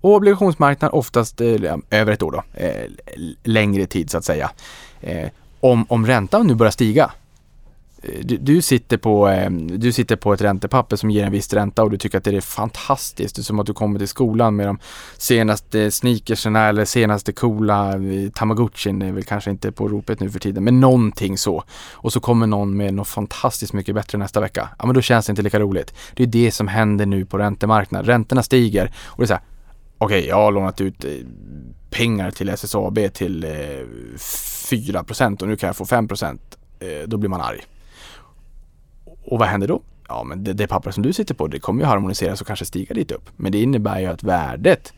Och 0.00 0.14
obligationsmarknad 0.14 0.90
oftast 0.94 1.40
eh, 1.40 1.76
över 1.90 2.12
ett 2.12 2.22
år 2.22 2.32
då, 2.32 2.42
eh, 2.54 2.90
längre 3.42 3.86
tid 3.86 4.10
så 4.10 4.18
att 4.18 4.24
säga. 4.24 4.50
Eh, 5.00 5.28
om, 5.60 5.86
om 5.88 6.06
räntan 6.06 6.46
nu 6.46 6.54
börjar 6.54 6.70
stiga, 6.70 7.10
du, 8.22 8.36
du, 8.36 8.62
sitter 8.62 8.96
på, 8.96 9.26
ehm, 9.26 9.80
du 9.80 9.92
sitter 9.92 10.16
på 10.16 10.32
ett 10.32 10.40
räntepapper 10.40 10.96
som 10.96 11.10
ger 11.10 11.24
en 11.24 11.32
viss 11.32 11.52
ränta 11.52 11.82
och 11.82 11.90
du 11.90 11.96
tycker 11.96 12.18
att 12.18 12.24
det 12.24 12.36
är 12.36 12.40
fantastiskt. 12.40 13.36
Det 13.36 13.40
är 13.40 13.44
som 13.44 13.60
att 13.60 13.66
du 13.66 13.72
kommer 13.72 13.98
till 13.98 14.08
skolan 14.08 14.56
med 14.56 14.66
de 14.66 14.78
senaste 15.18 15.90
sneakerserna 15.90 16.68
eller 16.68 16.84
senaste 16.84 17.32
coola 17.32 17.92
eh, 17.92 18.30
Tamagotchin. 18.34 18.98
Det 18.98 19.06
är 19.06 19.12
väl 19.12 19.24
kanske 19.24 19.50
inte 19.50 19.72
på 19.72 19.88
ropet 19.88 20.20
nu 20.20 20.30
för 20.30 20.38
tiden, 20.38 20.64
men 20.64 20.80
någonting 20.80 21.38
så. 21.38 21.64
Och 21.92 22.12
så 22.12 22.20
kommer 22.20 22.46
någon 22.46 22.76
med 22.76 22.94
något 22.94 23.08
fantastiskt 23.08 23.72
mycket 23.72 23.94
bättre 23.94 24.18
nästa 24.18 24.40
vecka. 24.40 24.68
Ja, 24.78 24.86
men 24.86 24.94
då 24.94 25.00
känns 25.00 25.26
det 25.26 25.30
inte 25.30 25.42
lika 25.42 25.60
roligt. 25.60 25.94
Det 26.14 26.22
är 26.22 26.26
det 26.26 26.50
som 26.50 26.68
händer 26.68 27.06
nu 27.06 27.24
på 27.26 27.38
räntemarknaden. 27.38 28.06
Räntorna 28.06 28.42
stiger 28.42 28.92
och 29.04 29.18
det 29.18 29.24
är 29.24 29.26
så 29.26 29.34
här, 29.34 29.42
okej, 29.98 30.18
okay, 30.18 30.28
jag 30.28 30.36
har 30.36 30.52
lånat 30.52 30.80
ut 30.80 31.04
eh, 31.04 31.10
pengar 31.90 32.30
till 32.30 32.48
SSAB 32.48 32.98
till 33.12 33.44
eh, 33.44 33.50
4% 33.50 35.42
och 35.42 35.48
nu 35.48 35.56
kan 35.56 35.66
jag 35.66 35.76
få 35.76 35.84
5% 35.84 36.38
Då 37.06 37.16
blir 37.16 37.30
man 37.30 37.40
arg. 37.40 37.60
Och 39.24 39.38
vad 39.38 39.48
händer 39.48 39.68
då? 39.68 39.82
Ja, 40.08 40.24
men 40.24 40.44
det, 40.44 40.52
det 40.52 40.66
papper 40.66 40.90
som 40.90 41.02
du 41.02 41.12
sitter 41.12 41.34
på, 41.34 41.46
det 41.46 41.58
kommer 41.58 41.80
ju 41.80 41.86
harmoniseras 41.86 42.40
och 42.40 42.46
kanske 42.46 42.64
stiga 42.64 42.94
dit 42.94 43.10
upp. 43.10 43.30
Men 43.36 43.52
det 43.52 43.62
innebär 43.62 44.00
ju 44.00 44.06
att 44.06 44.22
värdet 44.22 44.92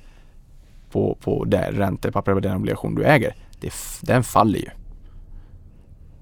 på, 0.91 1.19
på 1.21 1.45
det 1.45 1.71
räntepapper 1.73 2.33
eller 2.33 2.41
den 2.41 2.57
obligation 2.57 2.95
du 2.95 3.05
äger, 3.05 3.37
det, 3.61 3.73
den 4.01 4.25
faller 4.25 4.59
ju. 4.59 4.69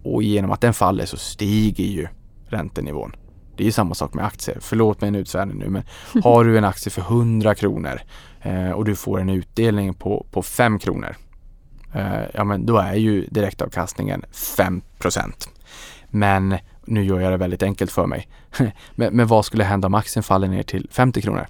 Och 0.03 0.23
genom 0.23 0.51
att 0.51 0.61
den 0.61 0.75
faller 0.75 1.07
så 1.07 1.17
stiger 1.17 1.85
ju 1.85 2.07
räntenivån. 2.47 3.17
Det 3.57 3.63
är 3.63 3.65
ju 3.65 3.73
samma 3.73 3.95
sak 3.95 4.15
med 4.15 4.25
aktier. 4.25 4.59
Förlåt 4.61 5.01
mig 5.01 5.09
en 5.09 5.15
utsvävning 5.15 5.59
nu 5.59 5.69
men 5.69 5.83
har 6.23 6.45
du 6.45 6.59
en 6.59 6.65
aktie 6.65 6.91
för 6.91 7.03
100 7.03 7.55
kronor 7.55 8.01
eh, 8.43 8.71
och 8.71 8.85
du 8.85 8.97
får 8.97 9.21
en 9.21 9.29
utdelning 9.29 9.95
på, 9.95 10.27
på 10.31 10.43
5 10.43 10.79
kronor. 10.79 11.17
Eh, 11.93 12.23
ja 12.35 12.45
men 12.45 12.67
då 12.67 12.79
är 12.79 12.95
ju 12.95 13.27
direktavkastningen 13.27 14.25
5% 14.33 15.49
Men 16.11 16.59
nu 16.87 17.05
gör 17.05 17.21
jag 17.21 17.33
det 17.33 17.37
väldigt 17.37 17.63
enkelt 17.63 17.93
för 17.93 18.07
mig. 18.07 18.29
men, 18.95 19.17
men, 19.17 19.27
vad 19.27 19.45
skulle 19.45 19.65
hända 19.65 19.87
om 19.87 19.95
aktien 19.95 20.23
faller 20.23 20.49
ner 20.49 20.63
till 20.63 20.89
50 20.91 21.23
kronor? 21.23 21.47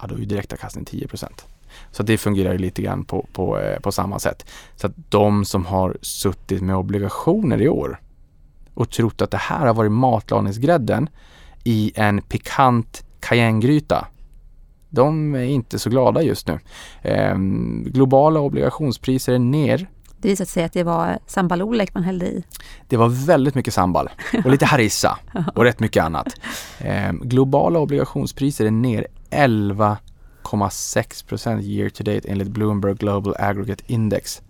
Ja, 0.00 0.06
då 0.06 0.14
är 0.14 0.18
ju 0.18 0.24
direktavkastningen 0.24 0.84
10 0.84 1.08
procent. 1.08 1.46
Så 1.90 2.02
det 2.02 2.18
fungerar 2.18 2.52
ju 2.52 2.58
lite 2.58 2.82
grann 2.82 3.04
på, 3.04 3.26
på, 3.32 3.58
eh, 3.58 3.80
på 3.80 3.92
samma 3.92 4.18
sätt. 4.18 4.46
Så 4.76 4.86
att 4.86 4.92
de 5.08 5.44
som 5.44 5.66
har 5.66 5.96
suttit 6.00 6.62
med 6.62 6.76
obligationer 6.76 7.62
i 7.62 7.68
år 7.68 8.00
och 8.74 8.90
trott 8.90 9.22
att 9.22 9.30
det 9.30 9.36
här 9.36 9.66
har 9.66 9.74
varit 9.74 9.92
matlagningsgrädden 9.92 11.08
i 11.64 11.92
en 11.94 12.22
pikant 12.22 13.04
cayennegryta. 13.20 14.06
De 14.88 15.34
är 15.34 15.42
inte 15.42 15.78
så 15.78 15.90
glada 15.90 16.22
just 16.22 16.48
nu. 16.48 16.58
Eh, 17.02 17.34
globala 17.84 18.40
obligationspriser 18.40 19.32
är 19.32 19.38
ner 19.38 19.88
det 20.20 20.28
visade 20.28 20.50
sig 20.50 20.64
att 20.64 20.72
det 20.72 20.82
var 20.82 21.18
sambalolek 21.26 21.94
man 21.94 22.02
hällde 22.02 22.26
i. 22.26 22.44
Det 22.88 22.96
var 22.96 23.08
väldigt 23.08 23.54
mycket 23.54 23.74
sambal 23.74 24.10
och 24.44 24.50
lite 24.50 24.66
harissa 24.66 25.18
och 25.54 25.64
rätt 25.64 25.80
mycket 25.80 26.04
annat. 26.04 26.26
Eh, 26.78 27.12
globala 27.12 27.78
obligationspriser 27.78 28.66
är 28.66 28.70
ner 28.70 29.06
11,6% 29.30 31.62
year 31.62 31.88
to 31.88 32.04
date 32.04 32.28
enligt 32.28 32.48
Bloomberg 32.48 32.94
Global 32.94 33.34
Aggregate 33.38 33.84
Index. 33.86 34.42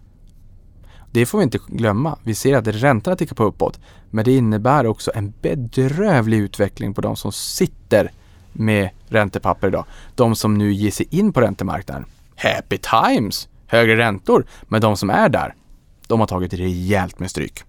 Det 1.11 1.27
får 1.27 1.39
vi 1.39 1.45
inte 1.45 1.59
glömma. 1.69 2.19
Vi 2.23 2.35
ser 2.35 2.57
att 2.57 2.67
räntorna 2.67 3.17
tickar 3.17 3.37
på 3.37 3.45
uppåt, 3.45 3.81
men 4.11 4.25
det 4.25 4.37
innebär 4.37 4.87
också 4.87 5.11
en 5.15 5.33
bedrövlig 5.43 6.39
utveckling 6.39 6.95
på 6.95 7.01
de 7.01 7.17
som 7.17 7.33
sitter 7.33 8.11
med 8.53 8.91
räntepapper 9.09 9.69
idag. 9.69 9.85
De 10.15 10.37
som 10.37 10.59
nu 10.59 10.73
ger 10.73 10.91
sig 10.91 11.07
in 11.11 11.33
på 11.33 11.41
räntemarknaden. 11.41 12.05
Happy 12.37 12.79
times! 12.79 13.49
Högre 13.67 13.97
räntor, 13.97 14.47
men 14.63 14.81
de 14.81 14.97
som 14.97 15.11
är 15.11 15.29
där, 15.29 15.55
de 16.07 16.21
har 16.21 16.27
tagit 16.27 16.55
rejält 16.55 17.19
med 17.19 17.31
stryk. 17.31 17.65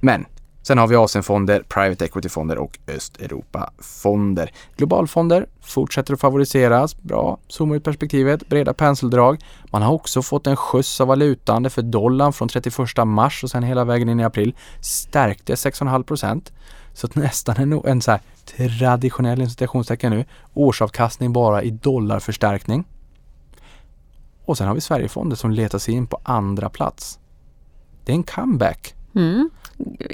Men 0.00 0.26
sen 0.62 0.78
har 0.78 0.86
vi 0.86 0.96
Asienfonder, 0.96 1.62
Private 1.68 2.04
Equity-fonder 2.04 2.58
och 2.58 2.78
Östeuropa-fonder. 2.88 4.50
Globalfonder 4.76 5.46
fortsätter 5.60 6.14
att 6.14 6.20
favoriseras. 6.20 6.96
Bra, 7.02 7.38
zooma 7.48 7.76
ut 7.76 7.84
perspektivet, 7.84 8.48
breda 8.48 8.74
penseldrag. 8.74 9.38
Man 9.70 9.82
har 9.82 9.92
också 9.92 10.22
fått 10.22 10.46
en 10.46 10.56
skjuts 10.56 11.00
av 11.00 11.08
valutan 11.08 11.70
för 11.70 11.82
dollarn 11.82 12.32
från 12.32 12.48
31 12.48 12.78
mars 13.06 13.44
och 13.44 13.50
sen 13.50 13.62
hela 13.62 13.84
vägen 13.84 14.08
in 14.08 14.20
i 14.20 14.24
april 14.24 14.54
stärkte 14.80 15.54
6,5 15.54 16.02
procent. 16.02 16.52
Så 16.94 17.06
att 17.06 17.14
nästan 17.14 17.56
en, 17.56 17.82
en 17.84 18.02
så 18.02 18.10
här 18.10 18.20
traditionell 18.56 19.40
institutionstecken 19.40 20.12
nu. 20.12 20.24
Årsavkastning 20.54 21.32
bara 21.32 21.62
i 21.62 21.70
dollarförstärkning. 21.70 22.84
Och 24.52 24.58
sen 24.58 24.68
har 24.68 24.74
vi 24.74 24.80
Sverigefonden 24.80 25.36
som 25.36 25.50
letar 25.50 25.78
sig 25.78 25.94
in 25.94 26.06
på 26.06 26.20
andra 26.24 26.68
plats 26.68 27.18
det 28.04 28.12
är 28.12 28.16
en 28.16 28.22
comeback. 28.22 28.94
Mm. 29.14 29.50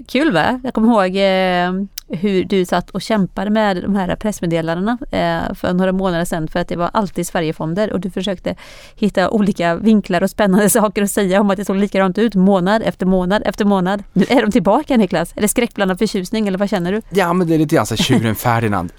Kul 0.09 0.33
va? 0.33 0.61
Jag 0.65 0.75
kommer 0.75 0.89
ihåg 0.89 1.17
eh, 1.17 1.87
hur 2.09 2.45
du 2.45 2.65
satt 2.65 2.91
och 2.91 3.03
kämpade 3.03 3.51
med 3.51 3.83
de 3.83 3.95
här 3.97 4.17
pressmeddelandena 4.17 4.99
eh, 5.11 5.55
för 5.55 5.73
några 5.73 5.93
månader 5.93 6.25
sedan 6.25 6.49
för 6.49 6.61
att 6.61 6.69
det 6.69 6.77
var 6.77 6.91
alltid 6.93 7.27
Sverigefonder 7.27 7.93
och 7.93 8.01
du 8.01 8.11
försökte 8.11 8.55
hitta 8.95 9.31
olika 9.31 9.75
vinklar 9.75 10.23
och 10.23 10.31
spännande 10.31 10.71
saker 10.81 11.03
att 11.03 11.11
säga 11.11 11.41
om 11.41 11.51
att 11.51 11.57
det 11.57 11.65
såg 11.65 11.77
likadant 11.77 12.19
ut 12.19 12.35
månad 12.35 12.83
efter 12.83 13.07
månad 13.07 13.43
efter 13.47 13.65
månad. 13.65 14.03
Nu 14.13 14.25
är 14.29 14.43
de 14.43 14.51
tillbaka 14.51 14.97
Niklas. 14.97 15.33
Är 15.37 15.41
det 15.41 15.49
skräckblandad 15.49 15.99
förtjusning 15.99 16.49
eller 16.49 16.59
vad 16.59 16.71
känner 16.71 16.93
du? 16.93 17.03
Ja 17.11 17.33
men 17.33 17.49
det 17.49 17.55
är 17.55 17.59
lite 17.59 17.75
grann 17.75 17.87
så 17.87 17.97
tjuren 17.97 18.35
Ferdinand. 18.35 18.93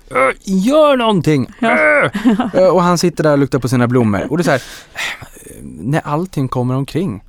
Gör 0.43 0.97
någonting! 0.97 1.47
Ja. 1.59 2.09
och 2.71 2.81
han 2.81 2.97
sitter 2.97 3.23
där 3.23 3.31
och 3.31 3.37
luktar 3.37 3.59
på 3.59 3.69
sina 3.69 3.87
blommor 3.87 4.27
och 4.29 4.37
det 4.37 4.41
är 4.41 4.45
så 4.45 4.51
här, 4.51 4.61
när 5.61 6.01
allting 6.03 6.47
kommer 6.47 6.75
omkring 6.75 7.21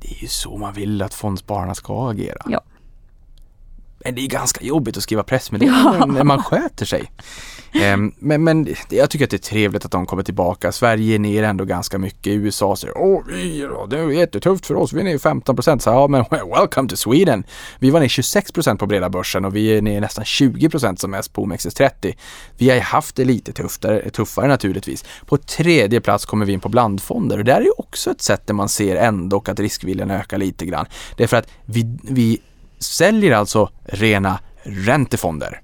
det 0.00 0.08
är 0.08 0.22
ju 0.22 0.28
så 0.28 0.56
man 0.56 0.72
vill 0.72 1.02
att 1.02 1.14
fondspararna 1.14 1.74
ska 1.74 2.10
agera. 2.10 2.42
Ja. 2.46 2.60
Men 4.04 4.14
det 4.14 4.20
är 4.20 4.26
ganska 4.26 4.64
jobbigt 4.64 4.96
att 4.96 5.02
skriva 5.02 5.22
pressmeddelanden 5.22 6.00
ja. 6.00 6.06
när 6.06 6.24
man 6.24 6.42
sköter 6.42 6.86
sig. 6.86 7.10
Um, 7.94 8.14
men, 8.18 8.44
men 8.44 8.74
jag 8.88 9.10
tycker 9.10 9.24
att 9.24 9.30
det 9.30 9.36
är 9.36 9.38
trevligt 9.38 9.84
att 9.84 9.90
de 9.90 10.06
kommer 10.06 10.22
tillbaka. 10.22 10.72
Sverige 10.72 11.14
är 11.14 11.18
ner 11.18 11.42
ändå 11.42 11.64
ganska 11.64 11.98
mycket. 11.98 12.32
USA 12.32 12.76
säger 12.76 12.98
åh, 12.98 13.22
vi, 13.28 13.68
det 13.90 13.98
är 13.98 14.10
jättetufft 14.10 14.66
för 14.66 14.74
oss. 14.74 14.92
Vi 14.92 15.00
är 15.00 15.04
ner 15.04 15.18
15 15.18 15.56
procent. 15.56 15.82
Så 15.82 15.90
ja, 15.90 16.08
men 16.08 16.24
welcome 16.30 16.88
to 16.88 16.96
Sweden. 16.96 17.44
Vi 17.78 17.90
var 17.90 18.00
ner 18.00 18.08
26 18.08 18.52
procent 18.52 18.80
på 18.80 18.86
breda 18.86 19.10
börsen 19.10 19.44
och 19.44 19.56
vi 19.56 19.76
är 19.76 19.82
ner 19.82 20.00
nästan 20.00 20.24
20 20.24 20.68
procent 20.68 21.00
som 21.00 21.10
mest 21.10 21.32
på 21.32 21.46
OMXS30. 21.46 22.16
Vi 22.58 22.70
har 22.70 22.80
haft 22.80 23.16
det 23.16 23.24
lite 23.24 23.52
tuffare, 23.52 24.10
tuffare 24.10 24.48
naturligtvis. 24.48 25.04
På 25.26 25.36
tredje 25.36 26.00
plats 26.00 26.24
kommer 26.24 26.46
vi 26.46 26.52
in 26.52 26.60
på 26.60 26.68
blandfonder 26.68 27.38
och 27.38 27.44
det 27.44 27.52
är 27.52 27.80
också 27.80 28.10
ett 28.10 28.22
sätt 28.22 28.46
där 28.46 28.54
man 28.54 28.68
ser 28.68 28.96
ändå 28.96 29.42
att 29.46 29.60
riskviljan 29.60 30.10
ökar 30.10 30.38
lite 30.38 30.66
grann. 30.66 30.86
Det 31.16 31.22
är 31.22 31.26
för 31.26 31.36
att 31.36 31.48
vi, 31.64 31.98
vi 32.02 32.40
säljer 32.78 33.32
alltså 33.32 33.70
rena 33.84 34.40
räntefonder 34.62 35.60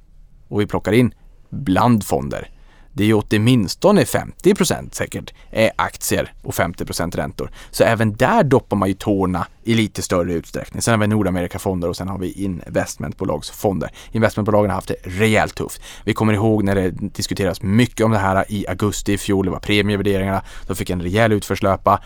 och 0.48 0.60
vi 0.60 0.66
plockar 0.66 0.92
in 0.92 1.14
blandfonder 1.50 2.50
det 2.92 3.04
är 3.04 3.06
ju 3.06 3.14
åtminstone 3.14 4.04
50% 4.04 4.94
säkert 4.94 5.34
är 5.50 5.70
aktier 5.76 6.32
och 6.42 6.54
50% 6.54 7.16
räntor. 7.16 7.50
Så 7.70 7.84
även 7.84 8.16
där 8.16 8.42
doppar 8.42 8.76
man 8.76 8.88
ju 8.88 8.94
tårna 8.94 9.46
i 9.64 9.74
lite 9.74 10.02
större 10.02 10.32
utsträckning. 10.32 10.82
Sen 10.82 10.92
har 10.92 10.98
vi 10.98 11.06
Nordamerikafonder 11.06 11.88
och 11.88 11.96
sen 11.96 12.08
har 12.08 12.18
vi 12.18 12.32
investmentbolagsfonder. 12.32 13.90
Investmentbolagen 14.12 14.70
har 14.70 14.74
haft 14.74 14.88
det 14.88 14.96
rejält 15.02 15.54
tufft. 15.54 15.82
Vi 16.04 16.14
kommer 16.14 16.32
ihåg 16.32 16.64
när 16.64 16.74
det 16.74 16.90
diskuteras 16.90 17.62
mycket 17.62 18.06
om 18.06 18.10
det 18.12 18.18
här 18.18 18.44
i 18.48 18.66
augusti 18.68 19.12
i 19.12 19.18
fjol. 19.18 19.44
Det 19.44 19.50
var 19.50 19.60
premievärderingarna. 19.60 20.42
De 20.66 20.76
fick 20.76 20.90
en 20.90 21.02
rejäl 21.02 21.32
utförslöpa. 21.32 22.00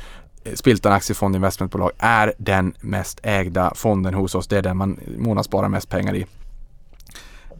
Spiltan 0.55 0.92
Aktiefond 0.92 1.36
Investmentbolag 1.36 1.90
är 1.99 2.34
den 2.38 2.74
mest 2.80 3.20
ägda 3.22 3.72
fonden 3.74 4.14
hos 4.14 4.34
oss. 4.34 4.47
Det 4.47 4.59
är 4.59 4.62
den 4.62 4.76
man 4.76 5.01
månadssparar 5.18 5.68
mest 5.68 5.88
pengar 5.88 6.14
i. 6.14 6.26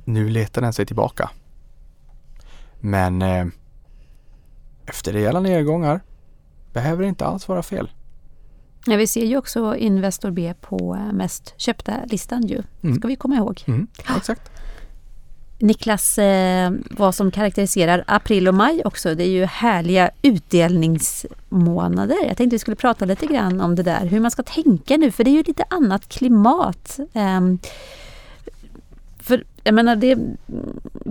Nu 0.05 0.28
letar 0.28 0.62
den 0.62 0.72
sig 0.72 0.87
tillbaka. 0.87 1.30
Men 2.80 3.22
eh, 3.22 3.47
efter 4.87 5.12
rejäla 5.12 5.41
nedgångar 5.41 6.01
behöver 6.72 7.03
det 7.03 7.09
inte 7.09 7.24
alls 7.24 7.49
vara 7.49 7.62
fel. 7.62 7.91
Ja, 8.87 8.97
vi 8.97 9.07
ser 9.07 9.24
ju 9.24 9.37
också 9.37 9.76
Investor 9.76 10.30
B 10.30 10.55
på 10.61 10.95
eh, 10.95 11.12
mest 11.12 11.55
köpta-listan 11.57 12.47
ju. 12.47 12.62
Mm. 12.82 12.97
ska 12.97 13.09
vi 13.09 13.16
komma 13.16 13.37
ihåg. 13.37 13.62
Mm, 13.66 13.87
exakt. 14.16 14.51
Niklas, 15.59 16.19
eh, 16.19 16.73
vad 16.91 17.15
som 17.15 17.31
karaktäriserar 17.31 18.05
april 18.07 18.49
och 18.49 18.55
maj 18.55 18.83
också, 18.85 19.15
det 19.15 19.25
är 19.25 19.29
ju 19.29 19.45
härliga 19.45 20.11
utdelningsmånader. 20.23 22.17
Jag 22.27 22.37
tänkte 22.37 22.55
vi 22.55 22.59
skulle 22.59 22.77
prata 22.77 23.05
lite 23.05 23.27
grann 23.27 23.61
om 23.61 23.75
det 23.75 23.83
där, 23.83 24.07
hur 24.07 24.21
man 24.21 24.31
ska 24.31 24.43
tänka 24.43 24.97
nu, 24.97 25.11
för 25.11 25.25
det 25.25 25.31
är 25.31 25.33
ju 25.33 25.43
lite 25.43 25.65
annat 25.71 26.09
klimat. 26.09 26.99
Eh, 27.13 27.41
för 29.19 29.45
jag 29.65 29.75
menar 29.75 29.97
det 29.97 30.19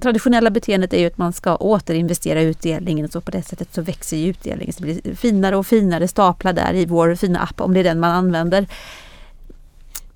traditionella 0.02 0.50
beteendet 0.50 0.94
är 0.94 1.00
ju 1.00 1.08
att 1.08 1.18
man 1.18 1.34
ska 1.34 1.56
återinvestera 1.56 2.42
utdelningen 2.42 3.06
och 3.06 3.12
så 3.12 3.22
på 3.22 3.32
det 3.32 3.42
sättet 3.42 3.74
så 3.74 3.82
växer 3.82 4.18
ju 4.18 4.30
utdelningen. 4.30 4.74
Så 4.74 4.84
det 4.84 5.04
blir 5.04 5.16
finare 5.16 5.58
och 5.58 5.68
finare 5.68 6.08
staplar 6.08 6.54
där 6.54 6.74
i 6.74 6.86
vår 6.86 7.16
fina 7.16 7.40
app 7.40 7.62
om 7.62 7.74
det 7.74 7.80
är 7.80 7.84
den 7.84 8.00
man 8.00 8.12
använder. 8.12 8.68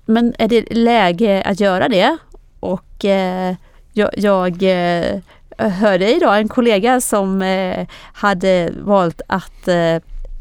Men 0.04 0.34
är 0.38 0.48
det 0.48 0.74
läge 0.74 1.42
att 1.42 1.60
göra 1.60 1.88
det? 1.88 2.16
Och 2.60 3.04
eh, 3.04 3.56
jag, 3.92 4.10
jag 4.16 4.62
eh, 4.62 5.20
hörde 5.58 6.14
idag 6.14 6.38
en 6.38 6.48
kollega 6.48 7.00
som 7.00 7.42
eh, 7.42 7.86
hade 8.12 8.72
valt 8.82 9.20
att 9.26 9.68
eh, 9.68 9.96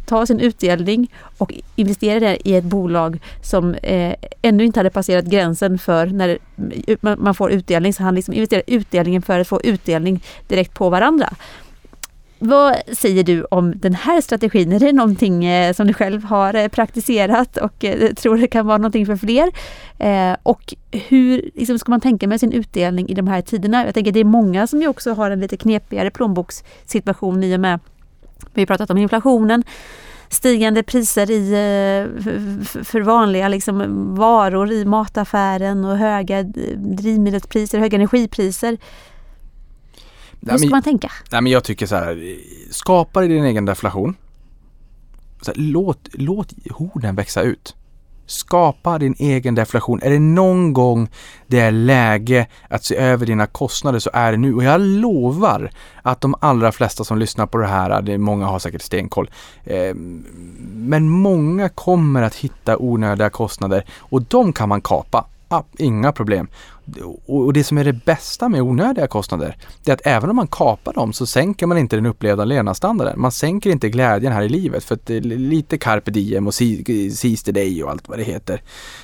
ta 0.06 0.26
sin 0.26 0.40
utdelning 0.40 1.14
och 1.38 1.54
investera 1.76 2.20
det 2.20 2.48
i 2.48 2.56
ett 2.56 2.64
bolag 2.64 3.20
som 3.42 3.74
eh, 3.74 4.16
ännu 4.42 4.66
inte 4.66 4.80
hade 4.80 4.90
passerat 4.90 5.26
gränsen 5.26 5.80
för 5.80 6.06
när 6.06 6.38
man 7.16 7.36
får 7.36 7.52
utdelning. 7.52 7.94
Så 7.94 8.04
han 8.04 8.16
liksom 8.16 8.34
investerade 8.34 8.74
utdelningen 8.74 9.22
för 9.22 9.40
att 9.40 9.48
få 9.48 9.62
utdelning 9.62 10.24
direkt 10.48 10.74
på 10.74 10.90
varandra. 10.90 11.34
Vad 12.40 12.76
säger 12.94 13.24
du 13.24 13.44
om 13.44 13.80
den 13.80 13.94
här 13.94 14.22
strategin? 14.22 14.72
Är 14.72 14.80
det 14.80 14.92
någonting 14.92 15.46
eh, 15.46 15.74
som 15.74 15.88
du 15.88 15.94
själv 15.94 16.24
har 16.24 16.54
eh, 16.54 16.68
praktiserat 16.68 17.58
och 17.58 17.86
eh, 17.86 18.14
tror 18.14 18.38
det 18.38 18.48
kan 18.48 18.68
vara 18.68 18.78
någonting 18.78 19.06
för 19.06 19.16
fler? 19.16 19.52
Och 20.44 20.74
hur 20.92 21.52
liksom, 21.56 21.80
ska 21.80 21.92
man 21.92 22.02
tänka 22.02 22.28
med 22.28 22.40
sin 22.40 22.52
utdelning 22.52 23.10
i 23.10 23.14
de 23.14 23.28
här 23.28 23.42
tiderna? 23.42 23.86
Jag 23.86 23.94
tänker 23.94 24.12
det 24.12 24.20
är 24.20 24.24
många 24.24 24.68
som 24.68 24.82
ju 24.82 24.88
också 24.88 25.14
har 25.14 25.32
en 25.32 25.40
lite 25.40 25.58
knepigare 25.58 26.12
plånbokssituation 26.12 27.44
i 27.44 27.56
och 27.56 27.60
med 27.60 27.80
vi 28.54 28.62
har 28.62 28.66
pratat 28.66 28.90
om 28.90 28.98
inflationen, 28.98 29.64
stigande 30.30 30.84
priser 30.84 31.32
i, 31.32 31.50
för 32.84 33.02
vanliga 33.02 33.48
liksom, 33.48 34.06
varor 34.16 34.72
i 34.72 34.86
mataffären 34.86 35.86
och 35.86 35.98
höga 35.98 36.44
drivmedelspriser, 36.76 37.80
höga 37.80 37.96
energipriser. 37.96 38.78
Hur 40.42 40.58
ska 40.58 40.70
man 40.70 40.84
tänka? 40.84 41.12
Nej, 41.32 41.42
men 41.42 41.52
jag 41.52 41.64
tycker 41.64 41.86
så 41.86 41.96
här, 41.96 42.38
skapa 42.72 43.22
din 43.22 43.44
egen 43.44 43.66
deflation. 43.66 44.16
Här, 45.48 45.54
låt, 45.58 46.10
låt 46.14 46.54
horden 46.72 47.16
växa 47.16 47.42
ut. 47.42 47.76
Skapa 48.26 49.00
din 49.00 49.16
egen 49.20 49.56
deflation. 49.56 50.02
Är 50.04 50.10
det 50.10 50.20
någon 50.20 50.74
gång 50.74 51.10
det 51.48 51.60
är 51.60 51.72
läge 51.72 52.48
att 52.70 52.84
se 52.84 52.96
över 52.96 53.26
dina 53.26 53.48
kostnader 53.48 54.00
så 54.00 54.10
är 54.14 54.32
det 54.32 54.38
nu. 54.38 54.54
Och 54.54 54.64
jag 54.64 54.82
lovar 54.82 55.72
att 56.02 56.22
de 56.22 56.36
allra 56.40 56.72
flesta 56.72 57.04
som 57.04 57.18
lyssnar 57.18 57.46
på 57.46 57.58
det 57.58 57.68
här, 57.68 58.02
det 58.02 58.14
är 58.14 58.18
många 58.18 58.46
har 58.46 58.60
säkert 58.60 58.82
stenkoll, 58.82 59.30
eh, 59.64 59.96
men 60.74 61.10
många 61.10 61.70
kommer 61.70 62.22
att 62.22 62.36
hitta 62.36 62.78
onödiga 62.78 63.30
kostnader 63.30 63.86
och 64.00 64.22
de 64.22 64.54
kan 64.54 64.70
man 64.70 64.82
kapa. 64.82 65.26
Ah, 65.48 65.64
inga 65.78 66.12
problem. 66.12 66.48
Och 67.26 67.54
det 67.54 67.64
som 67.64 67.78
är 67.78 67.84
det 67.84 67.94
bästa 67.94 68.50
med 68.50 68.62
onödiga 68.62 69.08
kostnader, 69.08 69.58
det 69.84 69.92
är 69.92 69.94
att 69.94 70.02
även 70.04 70.30
om 70.30 70.36
man 70.36 70.48
kapar 70.48 70.94
dem 70.94 71.14
så 71.14 71.26
sänker 71.26 71.66
man 71.68 71.78
inte 71.78 71.96
den 71.96 72.06
upplevda 72.06 72.46
levnadsstandarden. 72.46 73.22
Man 73.22 73.32
sänker 73.32 73.70
inte 73.70 73.90
glädjen 73.90 74.34
här 74.34 74.42
i 74.42 74.50
livet 74.50 74.84
för 74.84 74.96
att 74.96 75.06
det 75.06 75.18
är 75.18 75.22
lite 75.22 75.78
carpe 75.78 76.12
diem 76.12 76.48
och 76.48 76.54
seize 76.54 77.46
the 77.46 77.52
day 77.52 77.84
och 77.84 77.92
allt 77.92 78.10
vad 78.10 78.18
det 78.18 78.24
heter. 78.24 78.62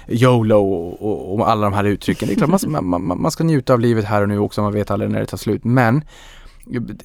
YOLO 0.07 0.57
och, 0.57 1.01
och, 1.01 1.33
och 1.33 1.49
alla 1.49 1.61
de 1.61 1.73
här 1.73 1.83
uttrycken. 1.83 2.27
Det 2.27 2.33
är 2.33 2.37
klart 2.37 2.65
man, 2.65 2.85
man, 3.03 3.21
man 3.21 3.31
ska 3.31 3.43
njuta 3.43 3.73
av 3.73 3.79
livet 3.79 4.05
här 4.05 4.21
och 4.21 4.29
nu 4.29 4.39
också, 4.39 4.61
man 4.61 4.73
vet 4.73 4.91
aldrig 4.91 5.11
när 5.11 5.19
det 5.19 5.25
tar 5.25 5.37
slut. 5.37 5.63
Men 5.63 6.03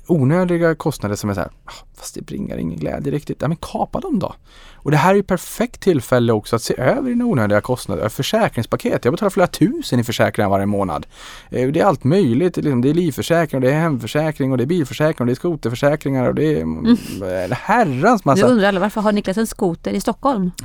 onödiga 0.06 0.74
kostnader 0.74 1.16
som 1.16 1.30
är 1.30 1.34
så 1.34 1.40
här, 1.40 1.50
ah, 1.64 1.72
fast 1.96 2.14
det 2.14 2.22
bringar 2.22 2.56
ingen 2.56 2.78
glädje 2.78 3.12
riktigt. 3.12 3.42
Ja 3.42 3.48
men 3.48 3.56
kapa 3.56 4.00
dem 4.00 4.18
då. 4.18 4.34
Och 4.74 4.90
det 4.90 4.96
här 4.96 5.10
är 5.10 5.14
ju 5.14 5.22
perfekt 5.22 5.80
tillfälle 5.80 6.32
också 6.32 6.56
att 6.56 6.62
se 6.62 6.80
över 6.80 7.10
dina 7.10 7.24
onödiga 7.24 7.60
kostnader. 7.60 8.08
Försäkringspaket, 8.08 9.04
jag 9.04 9.14
betalar 9.14 9.30
flera 9.30 9.46
tusen 9.46 10.00
i 10.00 10.04
försäkringar 10.04 10.50
varje 10.50 10.66
månad. 10.66 11.06
Eh, 11.50 11.68
det 11.68 11.80
är 11.80 11.84
allt 11.84 12.04
möjligt, 12.04 12.56
liksom, 12.56 12.80
det 12.80 12.90
är 12.90 12.94
livförsäkring, 12.94 13.60
det 13.60 13.70
är 13.70 13.80
hemförsäkring 13.80 14.52
och 14.52 14.58
det 14.58 14.64
är 14.64 14.66
bilförsäkring 14.66 15.20
och 15.20 15.26
det 15.26 15.32
är 15.32 15.34
skoterförsäkringar 15.34 16.28
och 16.28 16.34
det 16.34 16.44
är 16.44 16.62
mm. 16.62 16.96
herrans 17.50 18.24
massa. 18.24 18.46
Nu 18.46 18.52
undrar 18.52 18.68
alla 18.68 18.80
varför 18.80 19.00
har 19.00 19.12
Niklas 19.12 19.36
en 19.36 19.46
skoter 19.46 19.90
i 19.90 20.00
Stockholm? 20.00 20.50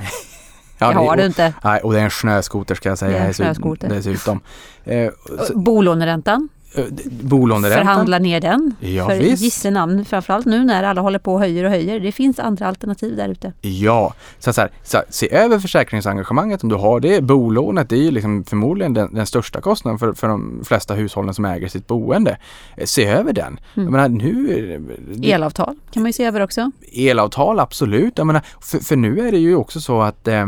Ja, 0.78 0.88
det 0.88 0.94
har 0.94 1.16
du 1.16 1.26
inte. 1.26 1.54
Nej, 1.64 1.80
och 1.80 1.92
det 1.92 2.00
är 2.00 2.04
en 2.04 2.10
snöskoter 2.10 2.74
ska 2.74 2.88
jag 2.88 2.98
säga. 2.98 3.12
Det 3.12 3.18
är 3.18 3.26
en 3.26 3.34
snöskoter. 3.34 3.88
Dessutom. 3.88 4.40
Eh, 4.84 5.10
Bolåneräntan? 5.54 6.48
Eh, 6.76 6.84
bolåneräntan. 7.10 7.86
Förhandla 7.86 8.18
ner 8.18 8.40
den. 8.40 8.74
Ja, 8.80 9.06
för 9.06 9.14
gisse 9.14 9.70
namn, 9.70 10.04
framförallt 10.04 10.46
nu 10.46 10.64
när 10.64 10.82
alla 10.82 11.00
håller 11.00 11.18
på 11.18 11.32
och 11.34 11.40
höjer 11.40 11.64
och 11.64 11.70
höjer. 11.70 12.00
Det 12.00 12.12
finns 12.12 12.38
andra 12.38 12.66
alternativ 12.66 13.16
där 13.16 13.28
ute. 13.28 13.52
Ja, 13.60 14.14
så, 14.38 14.52
så, 14.52 14.60
här, 14.60 14.70
så 14.82 15.02
se 15.08 15.34
över 15.34 15.58
försäkringsengagemanget 15.58 16.62
om 16.62 16.68
du 16.68 16.74
har 16.74 17.00
det. 17.00 17.20
Bolånet 17.20 17.88
det 17.88 17.96
är 17.96 18.02
ju 18.02 18.10
liksom 18.10 18.44
förmodligen 18.44 18.94
den, 18.94 19.14
den, 19.14 19.26
största 19.26 19.60
kostnaden 19.60 19.98
för, 19.98 20.12
för 20.12 20.28
de 20.28 20.62
flesta 20.64 20.94
hushållen 20.94 21.34
som 21.34 21.44
äger 21.44 21.68
sitt 21.68 21.86
boende. 21.86 22.38
Eh, 22.76 22.84
se 22.84 23.04
över 23.04 23.32
den. 23.32 23.46
Mm. 23.46 23.60
Jag 23.74 23.92
menar, 23.92 24.08
nu, 24.08 24.98
det, 25.14 25.32
elavtal 25.32 25.76
kan 25.90 26.02
man 26.02 26.08
ju 26.08 26.12
se 26.12 26.24
över 26.24 26.40
också. 26.40 26.70
Elavtal, 26.92 27.60
absolut. 27.60 28.18
Jag 28.18 28.26
menar, 28.26 28.42
för, 28.60 28.78
för 28.78 28.96
nu 28.96 29.28
är 29.28 29.32
det 29.32 29.38
ju 29.38 29.56
också 29.56 29.80
så 29.80 30.02
att 30.02 30.28
eh, 30.28 30.46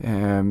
eh, 0.00 0.42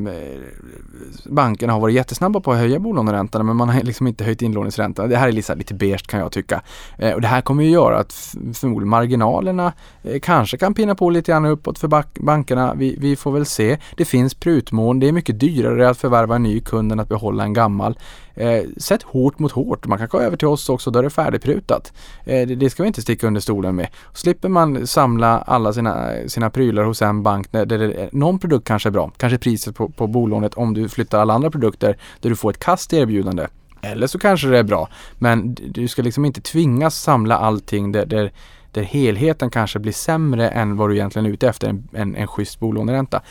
bankerna 1.26 1.74
har 1.74 1.80
varit 1.80 1.96
jättesnabba 1.96 2.40
på 2.40 2.52
att 2.52 2.58
höja 2.58 2.80
bolåneräntan 2.80 3.46
men 3.46 3.56
man 3.56 3.70
har 3.70 3.82
liksom 3.82 4.08
inte 4.08 4.24
höjt 4.24 4.42
inlåningsräntan. 4.42 5.10
Det 5.10 5.18
här 5.18 5.28
är 5.28 5.32
lite, 5.32 5.56
lite 5.56 5.74
beige 5.74 6.08
kan 6.08 6.20
jag 6.20 6.32
tycka. 6.32 6.62
Eh, 6.98 7.14
och 7.14 7.22
det 7.22 7.28
här 7.28 7.42
kommer 7.42 7.64
ju 7.64 7.70
göra 7.70 7.98
att 7.98 8.36
förmodligen 8.54 8.90
marginalerna 8.90 9.74
eh, 10.04 10.20
kanske 10.20 10.58
kan 10.58 10.74
pinna 10.74 10.96
på 10.96 11.10
lite 11.10 11.32
grann 11.32 11.46
uppåt 11.46 11.80
för 11.80 12.04
bankerna. 12.22 12.74
Vi, 12.74 12.96
vi, 13.00 13.16
får 13.16 13.32
väl 13.32 13.46
se. 13.46 13.78
Det 13.98 14.06
finns 14.06 14.34
prutmån. 14.34 15.00
Det 15.00 15.08
är 15.08 15.12
mycket 15.12 15.40
dyrare 15.40 15.90
att 15.90 15.98
förvärva 15.98 16.36
en 16.36 16.44
ny 16.44 16.60
kund 16.60 16.92
än 16.92 17.00
att 17.00 17.10
behålla 17.10 17.44
en 17.44 17.54
gammal. 17.54 17.98
Eh, 18.40 18.64
sätt 18.78 19.04
hårt 19.04 19.40
mot 19.40 19.52
hårt. 19.52 19.88
Man 19.88 19.98
kan 19.98 20.08
gå 20.08 20.20
över 20.20 20.38
till 20.38 20.48
oss 20.48 20.70
också, 20.70 20.92
då 20.92 21.00
är 21.00 21.04
det 21.04 21.10
färdigprutat. 21.10 21.94
Eh, 22.26 22.48
det, 22.48 22.56
det, 22.56 22.70
ska 22.70 22.84
vi 22.84 22.88
inte 22.88 23.02
sticka 23.02 23.28
under 23.28 23.42
stolen 23.42 23.76
med. 23.76 23.88
Slipper 24.14 24.50
man 24.50 24.88
samla 24.88 25.38
alla 25.38 25.74
sina, 25.74 26.10
sina 26.28 26.50
prylar 26.50 26.84
hos 26.84 27.02
en 27.02 27.24
bank 27.24 27.52
där, 27.52 27.66
det, 27.66 27.92
eh, 27.92 28.10
någon 28.12 28.40
produkt 28.40 28.68
kanske 28.68 28.90
är 28.90 28.92
bra, 28.92 29.12
kanske 29.18 29.38
priset 29.38 29.76
på, 29.76 29.90
på 29.90 30.08
bolånet 30.08 30.54
om 30.54 30.74
du 30.74 30.90
flyttar 30.90 31.20
alla 31.20 31.34
andra 31.34 31.52
produkter 31.52 31.98
där 32.20 32.30
du 32.30 32.36
får 32.36 32.50
ett 32.50 32.60
kast 32.60 32.94
erbjudande. 32.94 33.48
Eller 33.82 34.08
så 34.08 34.20
kanske 34.20 34.48
det 34.48 34.58
är 34.58 34.64
bra, 34.64 34.90
men 35.18 35.54
du 35.54 35.88
ska 35.88 36.02
liksom 36.02 36.26
inte 36.26 36.42
tvingas 36.42 37.02
samla 37.02 37.38
allting 37.38 37.92
där, 37.92 38.06
där, 38.06 38.32
där 38.72 38.84
helheten 38.84 39.50
kanske 39.50 39.80
blir 39.80 39.94
sämre 39.94 40.50
än 40.50 40.78
vad 40.78 40.90
du 40.90 40.96
egentligen 40.96 41.26
är 41.26 41.30
ute 41.30 41.48
efter, 41.48 41.70
en, 41.70 41.88
en, 41.94 42.16
en 42.16 42.28
schysst 42.28 42.60
bolåneränta. 42.60 43.22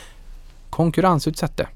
Konkurrensutsätt 0.69 1.57
det 1.57 1.67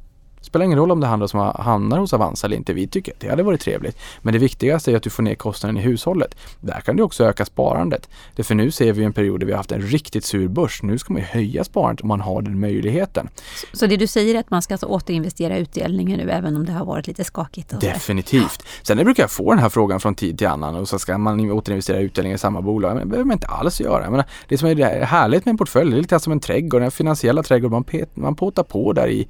spelar 0.43 0.65
ingen 0.65 0.79
roll 0.79 0.91
om 0.91 0.99
det 0.99 1.07
handlar 1.07 1.27
som 1.27 1.39
hamnar 1.55 1.99
hos 1.99 2.13
Avanza 2.13 2.47
eller 2.47 2.57
inte. 2.57 2.73
Vi 2.73 2.87
tycker 2.87 3.11
att 3.11 3.19
det 3.19 3.29
hade 3.29 3.43
varit 3.43 3.61
trevligt. 3.61 3.97
Men 4.21 4.33
det 4.33 4.39
viktigaste 4.39 4.91
är 4.91 4.95
att 4.95 5.03
du 5.03 5.09
får 5.09 5.23
ner 5.23 5.35
kostnaden 5.35 5.77
i 5.77 5.81
hushållet. 5.81 6.35
Där 6.59 6.81
kan 6.81 6.95
du 6.95 7.03
också 7.03 7.23
öka 7.23 7.45
sparandet. 7.45 8.09
Det 8.35 8.43
för 8.43 8.55
nu 8.55 8.71
ser 8.71 8.93
vi 8.93 9.03
en 9.03 9.13
period 9.13 9.39
där 9.39 9.45
vi 9.47 9.51
har 9.51 9.57
haft 9.57 9.71
en 9.71 9.81
riktigt 9.81 10.25
sur 10.25 10.47
börs. 10.47 10.83
Nu 10.83 10.97
ska 10.97 11.13
man 11.13 11.21
ju 11.21 11.27
höja 11.27 11.63
sparandet 11.63 12.01
om 12.01 12.07
man 12.07 12.21
har 12.21 12.41
den 12.41 12.59
möjligheten. 12.59 13.29
Så, 13.55 13.77
så 13.77 13.87
det 13.87 13.97
du 13.97 14.07
säger 14.07 14.35
är 14.35 14.39
att 14.39 14.49
man 14.49 14.61
ska 14.61 14.73
alltså 14.73 14.85
återinvestera 14.85 15.57
utdelningen 15.57 16.19
nu 16.19 16.31
även 16.31 16.55
om 16.55 16.65
det 16.65 16.71
har 16.71 16.85
varit 16.85 17.07
lite 17.07 17.23
skakigt? 17.23 17.81
Definitivt. 17.81 18.63
Sen 18.83 18.97
brukar 18.97 19.23
jag 19.23 19.31
få 19.31 19.51
den 19.51 19.59
här 19.59 19.69
frågan 19.69 19.99
från 19.99 20.15
tid 20.15 20.37
till 20.37 20.47
annan 20.47 20.75
och 20.75 20.89
så 20.89 20.99
ska 20.99 21.17
man 21.17 21.51
återinvestera 21.51 21.99
utdelningen 21.99 22.35
i 22.35 22.39
samma 22.39 22.61
bolag. 22.61 22.95
Men 22.95 22.99
det 22.99 23.05
behöver 23.05 23.25
man 23.25 23.33
inte 23.33 23.47
alls 23.47 23.81
göra. 23.81 24.09
Men 24.09 24.23
det 24.47 24.57
som 24.57 24.67
är 24.67 25.03
härligt 25.03 25.45
med 25.45 25.51
en 25.51 25.57
portfölj, 25.57 25.91
det 25.91 25.97
är 25.97 26.01
lite 26.01 26.19
som 26.19 26.33
en 26.33 26.39
trädgård, 26.39 26.81
den 26.81 26.91
finansiella 26.91 27.43
trädgården. 27.43 27.71
Man, 27.71 28.05
man 28.13 28.35
påtar 28.35 28.63
på 28.63 28.93
där 28.93 29.07
i. 29.07 29.27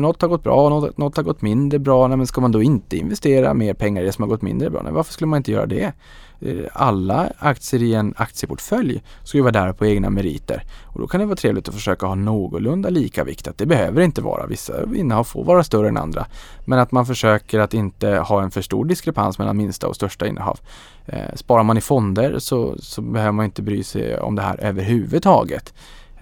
Något 0.00 0.22
har 0.22 0.28
gått 0.28 0.42
bra 0.42 0.53
bra, 0.54 0.68
något, 0.68 0.98
något 0.98 1.16
har 1.16 1.24
gått 1.24 1.42
mindre 1.42 1.78
bra. 1.78 2.08
Nej, 2.08 2.16
men 2.16 2.26
ska 2.26 2.40
man 2.40 2.52
då 2.52 2.62
inte 2.62 2.96
investera 2.96 3.54
mer 3.54 3.74
pengar 3.74 4.02
i 4.02 4.06
det 4.06 4.12
som 4.12 4.22
har 4.22 4.28
gått 4.28 4.42
mindre 4.42 4.70
bra? 4.70 4.82
Nej, 4.82 4.92
varför 4.92 5.12
skulle 5.12 5.28
man 5.28 5.36
inte 5.36 5.52
göra 5.52 5.66
det? 5.66 5.92
Eh, 6.40 6.64
alla 6.72 7.32
aktier 7.38 7.82
i 7.82 7.94
en 7.94 8.14
aktieportfölj 8.16 9.02
ska 9.22 9.38
ju 9.38 9.42
vara 9.42 9.52
där 9.52 9.72
på 9.72 9.86
egna 9.86 10.10
meriter. 10.10 10.62
Och 10.82 11.00
då 11.00 11.06
kan 11.06 11.20
det 11.20 11.26
vara 11.26 11.36
trevligt 11.36 11.68
att 11.68 11.74
försöka 11.74 12.06
ha 12.06 12.14
någorlunda 12.14 12.88
lika 12.90 13.24
viktat. 13.24 13.58
Det 13.58 13.66
behöver 13.66 14.02
inte 14.02 14.22
vara. 14.22 14.46
Vissa 14.46 14.72
innehav 14.94 15.24
får 15.24 15.44
vara 15.44 15.64
större 15.64 15.88
än 15.88 15.96
andra. 15.96 16.26
Men 16.64 16.78
att 16.78 16.92
man 16.92 17.06
försöker 17.06 17.60
att 17.60 17.74
inte 17.74 18.08
ha 18.08 18.42
en 18.42 18.50
för 18.50 18.62
stor 18.62 18.84
diskrepans 18.84 19.38
mellan 19.38 19.56
minsta 19.56 19.88
och 19.88 19.96
största 19.96 20.26
innehav. 20.26 20.60
Eh, 21.06 21.34
sparar 21.34 21.62
man 21.62 21.76
i 21.76 21.80
fonder 21.80 22.38
så, 22.38 22.76
så 22.78 23.02
behöver 23.02 23.32
man 23.32 23.44
inte 23.44 23.62
bry 23.62 23.82
sig 23.82 24.18
om 24.18 24.34
det 24.34 24.42
här 24.42 24.60
överhuvudtaget. 24.60 25.74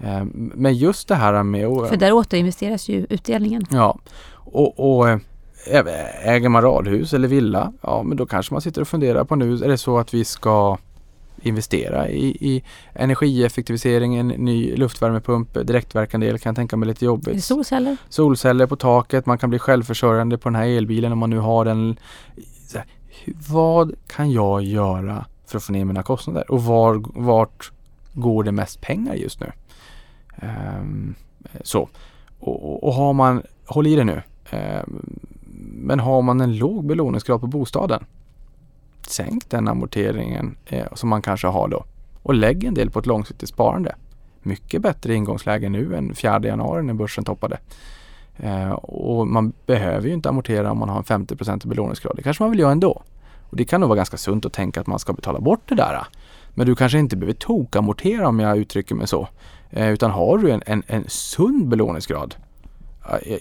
Eh, 0.03 0.23
men 0.33 0.75
just 0.75 1.07
det 1.07 1.15
här 1.15 1.43
med. 1.43 1.87
För 1.89 1.97
där 1.97 2.11
återinvesteras 2.11 2.89
ju 2.89 3.05
utdelningen. 3.09 3.65
Ja, 3.71 3.99
och, 4.33 4.99
och 4.99 5.19
äger 6.23 6.49
man 6.49 6.61
radhus 6.61 7.13
eller 7.13 7.27
villa, 7.27 7.73
ja 7.81 8.03
men 8.03 8.17
då 8.17 8.25
kanske 8.25 8.53
man 8.53 8.61
sitter 8.61 8.81
och 8.81 8.87
funderar 8.87 9.23
på 9.23 9.35
nu, 9.35 9.53
är 9.53 9.67
det 9.67 9.77
så 9.77 9.97
att 9.97 10.13
vi 10.13 10.25
ska 10.25 10.77
investera 11.41 12.09
i, 12.09 12.25
i 12.25 12.63
energieffektivisering, 12.93 14.15
en 14.15 14.27
ny 14.27 14.75
luftvärmepump, 14.75 15.53
direktverkande 15.53 16.27
el 16.27 16.39
kan 16.39 16.49
jag 16.49 16.55
tänka 16.55 16.77
mig 16.77 16.87
lite 16.87 17.05
jobbigt. 17.05 17.43
Solceller? 17.43 17.97
Solceller 18.09 18.67
på 18.67 18.75
taket, 18.75 19.25
man 19.25 19.37
kan 19.37 19.49
bli 19.49 19.59
självförsörjande 19.59 20.37
på 20.37 20.49
den 20.49 20.55
här 20.55 20.67
elbilen 20.67 21.11
om 21.11 21.17
man 21.17 21.29
nu 21.29 21.37
har 21.37 21.65
den. 21.65 21.97
Här, 22.75 22.85
vad 23.49 23.93
kan 24.07 24.31
jag 24.31 24.63
göra 24.63 25.25
för 25.45 25.57
att 25.57 25.63
få 25.63 25.71
ner 25.71 25.85
mina 25.85 26.03
kostnader 26.03 26.51
och 26.51 26.63
var, 26.63 27.03
vart 27.21 27.71
går 28.13 28.43
det 28.43 28.51
mest 28.51 28.81
pengar 28.81 29.13
just 29.13 29.39
nu? 29.39 29.51
Ehm, 30.43 31.15
så. 31.61 31.89
Och, 32.39 32.87
och, 32.87 32.93
har 32.93 33.13
man, 33.13 33.43
håll 33.65 33.87
i 33.87 33.95
det 33.95 34.03
nu, 34.03 34.21
ehm, 34.49 35.05
men 35.75 35.99
har 35.99 36.21
man 36.21 36.41
en 36.41 36.57
låg 36.57 36.85
belåningsgrad 36.85 37.41
på 37.41 37.47
bostaden, 37.47 38.05
sänk 39.07 39.49
den 39.49 39.67
amorteringen 39.67 40.55
eh, 40.65 40.93
som 40.93 41.09
man 41.09 41.21
kanske 41.21 41.47
har 41.47 41.67
då 41.67 41.83
och 42.23 42.33
lägg 42.33 42.63
en 42.63 42.73
del 42.73 42.89
på 42.89 42.99
ett 42.99 43.05
långsiktigt 43.05 43.49
sparande. 43.49 43.95
Mycket 44.41 44.81
bättre 44.81 45.15
ingångsläge 45.15 45.69
nu 45.69 45.95
än 45.95 46.15
4 46.15 46.41
januari 46.43 46.83
när 46.83 46.93
börsen 46.93 47.23
toppade. 47.23 47.57
Eh, 48.37 48.71
och 48.71 49.27
man 49.27 49.53
behöver 49.65 50.07
ju 50.07 50.13
inte 50.13 50.29
amortera 50.29 50.71
om 50.71 50.77
man 50.77 50.89
har 50.89 50.97
en 50.97 51.03
50 51.03 51.67
belåningsgrad. 51.67 52.15
Det 52.15 52.23
kanske 52.23 52.43
man 52.43 52.51
vill 52.51 52.59
göra 52.59 52.71
ändå. 52.71 53.03
Och 53.49 53.57
det 53.57 53.65
kan 53.65 53.81
nog 53.81 53.87
vara 53.87 53.97
ganska 53.97 54.17
sunt 54.17 54.45
att 54.45 54.53
tänka 54.53 54.81
att 54.81 54.87
man 54.87 54.99
ska 54.99 55.13
betala 55.13 55.39
bort 55.39 55.69
det 55.69 55.75
där. 55.75 56.07
Men 56.53 56.67
du 56.67 56.75
kanske 56.75 56.99
inte 56.99 57.15
behöver 57.15 57.33
tokamortera 57.33 58.27
om 58.27 58.39
jag 58.39 58.57
uttrycker 58.57 58.95
mig 58.95 59.07
så. 59.07 59.27
Eh, 59.73 59.89
utan 59.89 60.11
har 60.11 60.37
du 60.37 60.51
en, 60.51 60.63
en, 60.65 60.83
en 60.87 61.09
sund 61.09 61.67
belåningsgrad 61.67 62.35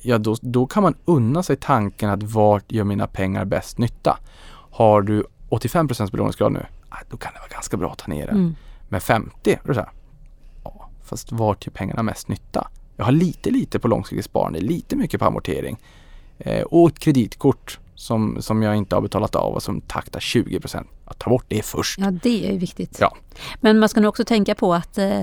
ja, 0.03 0.18
då, 0.18 0.37
då 0.41 0.66
kan 0.66 0.83
man 0.83 0.95
unna 1.05 1.43
sig 1.43 1.57
tanken 1.57 2.11
att 2.11 2.22
vart 2.22 2.72
gör 2.72 2.85
mina 2.85 3.07
pengar 3.07 3.45
bäst 3.45 3.78
nytta? 3.78 4.18
Har 4.70 5.03
du 5.03 5.24
85% 5.51 6.11
belåningsgrad 6.11 6.53
nu, 6.53 6.66
då 7.11 7.16
kan 7.16 7.33
det 7.33 7.39
vara 7.39 7.49
ganska 7.49 7.76
bra 7.76 7.93
att 7.93 7.99
ta 7.99 8.09
ner 8.09 8.26
den. 8.26 8.37
Mm. 8.37 8.55
Men 8.89 9.01
50, 9.01 9.33
då 9.45 9.51
är 9.51 9.59
det 9.68 9.74
så 9.74 9.80
här, 9.80 9.91
ja, 10.64 10.89
fast 11.05 11.33
vart 11.33 11.66
gör 11.66 11.72
pengarna 11.72 12.03
mest 12.03 12.28
nytta? 12.28 12.68
Jag 12.97 13.05
har 13.05 13.12
lite, 13.12 13.51
lite 13.51 13.78
på 13.78 13.89
långsiktigt 13.89 14.24
sparande, 14.24 14.61
lite 14.61 14.97
mycket 14.97 15.20
på 15.20 15.26
amortering 15.26 15.78
eh, 16.39 16.62
och 16.62 16.89
ett 16.89 16.99
kreditkort 16.99 17.78
som, 18.03 18.42
som 18.42 18.62
jag 18.62 18.76
inte 18.76 18.96
har 18.96 19.03
betalat 19.03 19.34
av 19.34 19.55
och 19.55 19.62
som 19.62 19.80
taktar 19.80 20.20
20 20.20 20.61
Att 21.05 21.18
ta 21.18 21.30
bort 21.30 21.44
det 21.48 21.64
först. 21.64 21.98
Ja, 21.98 22.11
det 22.11 22.55
är 22.55 22.59
viktigt. 22.59 22.96
Ja. 23.00 23.16
Men 23.61 23.78
man 23.78 23.88
ska 23.88 24.00
nog 24.00 24.09
också 24.09 24.24
tänka 24.24 24.55
på 24.55 24.74
att 24.74 24.98
eh, 24.98 25.22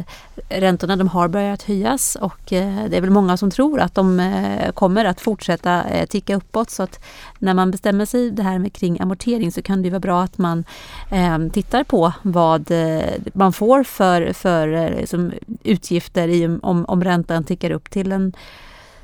räntorna 0.49 0.95
de 0.95 1.07
har 1.07 1.27
börjat 1.27 1.63
höjas 1.63 2.17
och 2.21 2.53
eh, 2.53 2.85
det 2.89 2.97
är 2.97 3.01
väl 3.01 3.09
många 3.09 3.37
som 3.37 3.51
tror 3.51 3.79
att 3.79 3.95
de 3.95 4.19
eh, 4.19 4.71
kommer 4.71 5.05
att 5.05 5.21
fortsätta 5.21 5.83
eh, 5.83 6.05
ticka 6.05 6.35
uppåt. 6.35 6.69
Så 6.69 6.83
att 6.83 7.05
när 7.39 7.53
man 7.53 7.71
bestämmer 7.71 8.05
sig 8.05 8.31
det 8.31 8.43
här 8.43 8.59
med 8.59 8.73
kring 8.73 9.01
amortering 9.01 9.51
så 9.51 9.61
kan 9.61 9.81
det 9.81 9.89
vara 9.89 9.99
bra 9.99 10.21
att 10.21 10.37
man 10.37 10.63
eh, 11.11 11.37
tittar 11.53 11.83
på 11.83 12.13
vad 12.21 12.71
eh, 12.71 13.13
man 13.33 13.53
får 13.53 13.83
för, 13.83 14.33
för 14.33 14.95
liksom, 14.99 15.33
utgifter 15.63 16.27
i, 16.27 16.59
om, 16.61 16.85
om 16.85 17.03
räntan 17.03 17.43
tickar 17.43 17.71
upp 17.71 17.89
till 17.89 18.11
en 18.11 18.33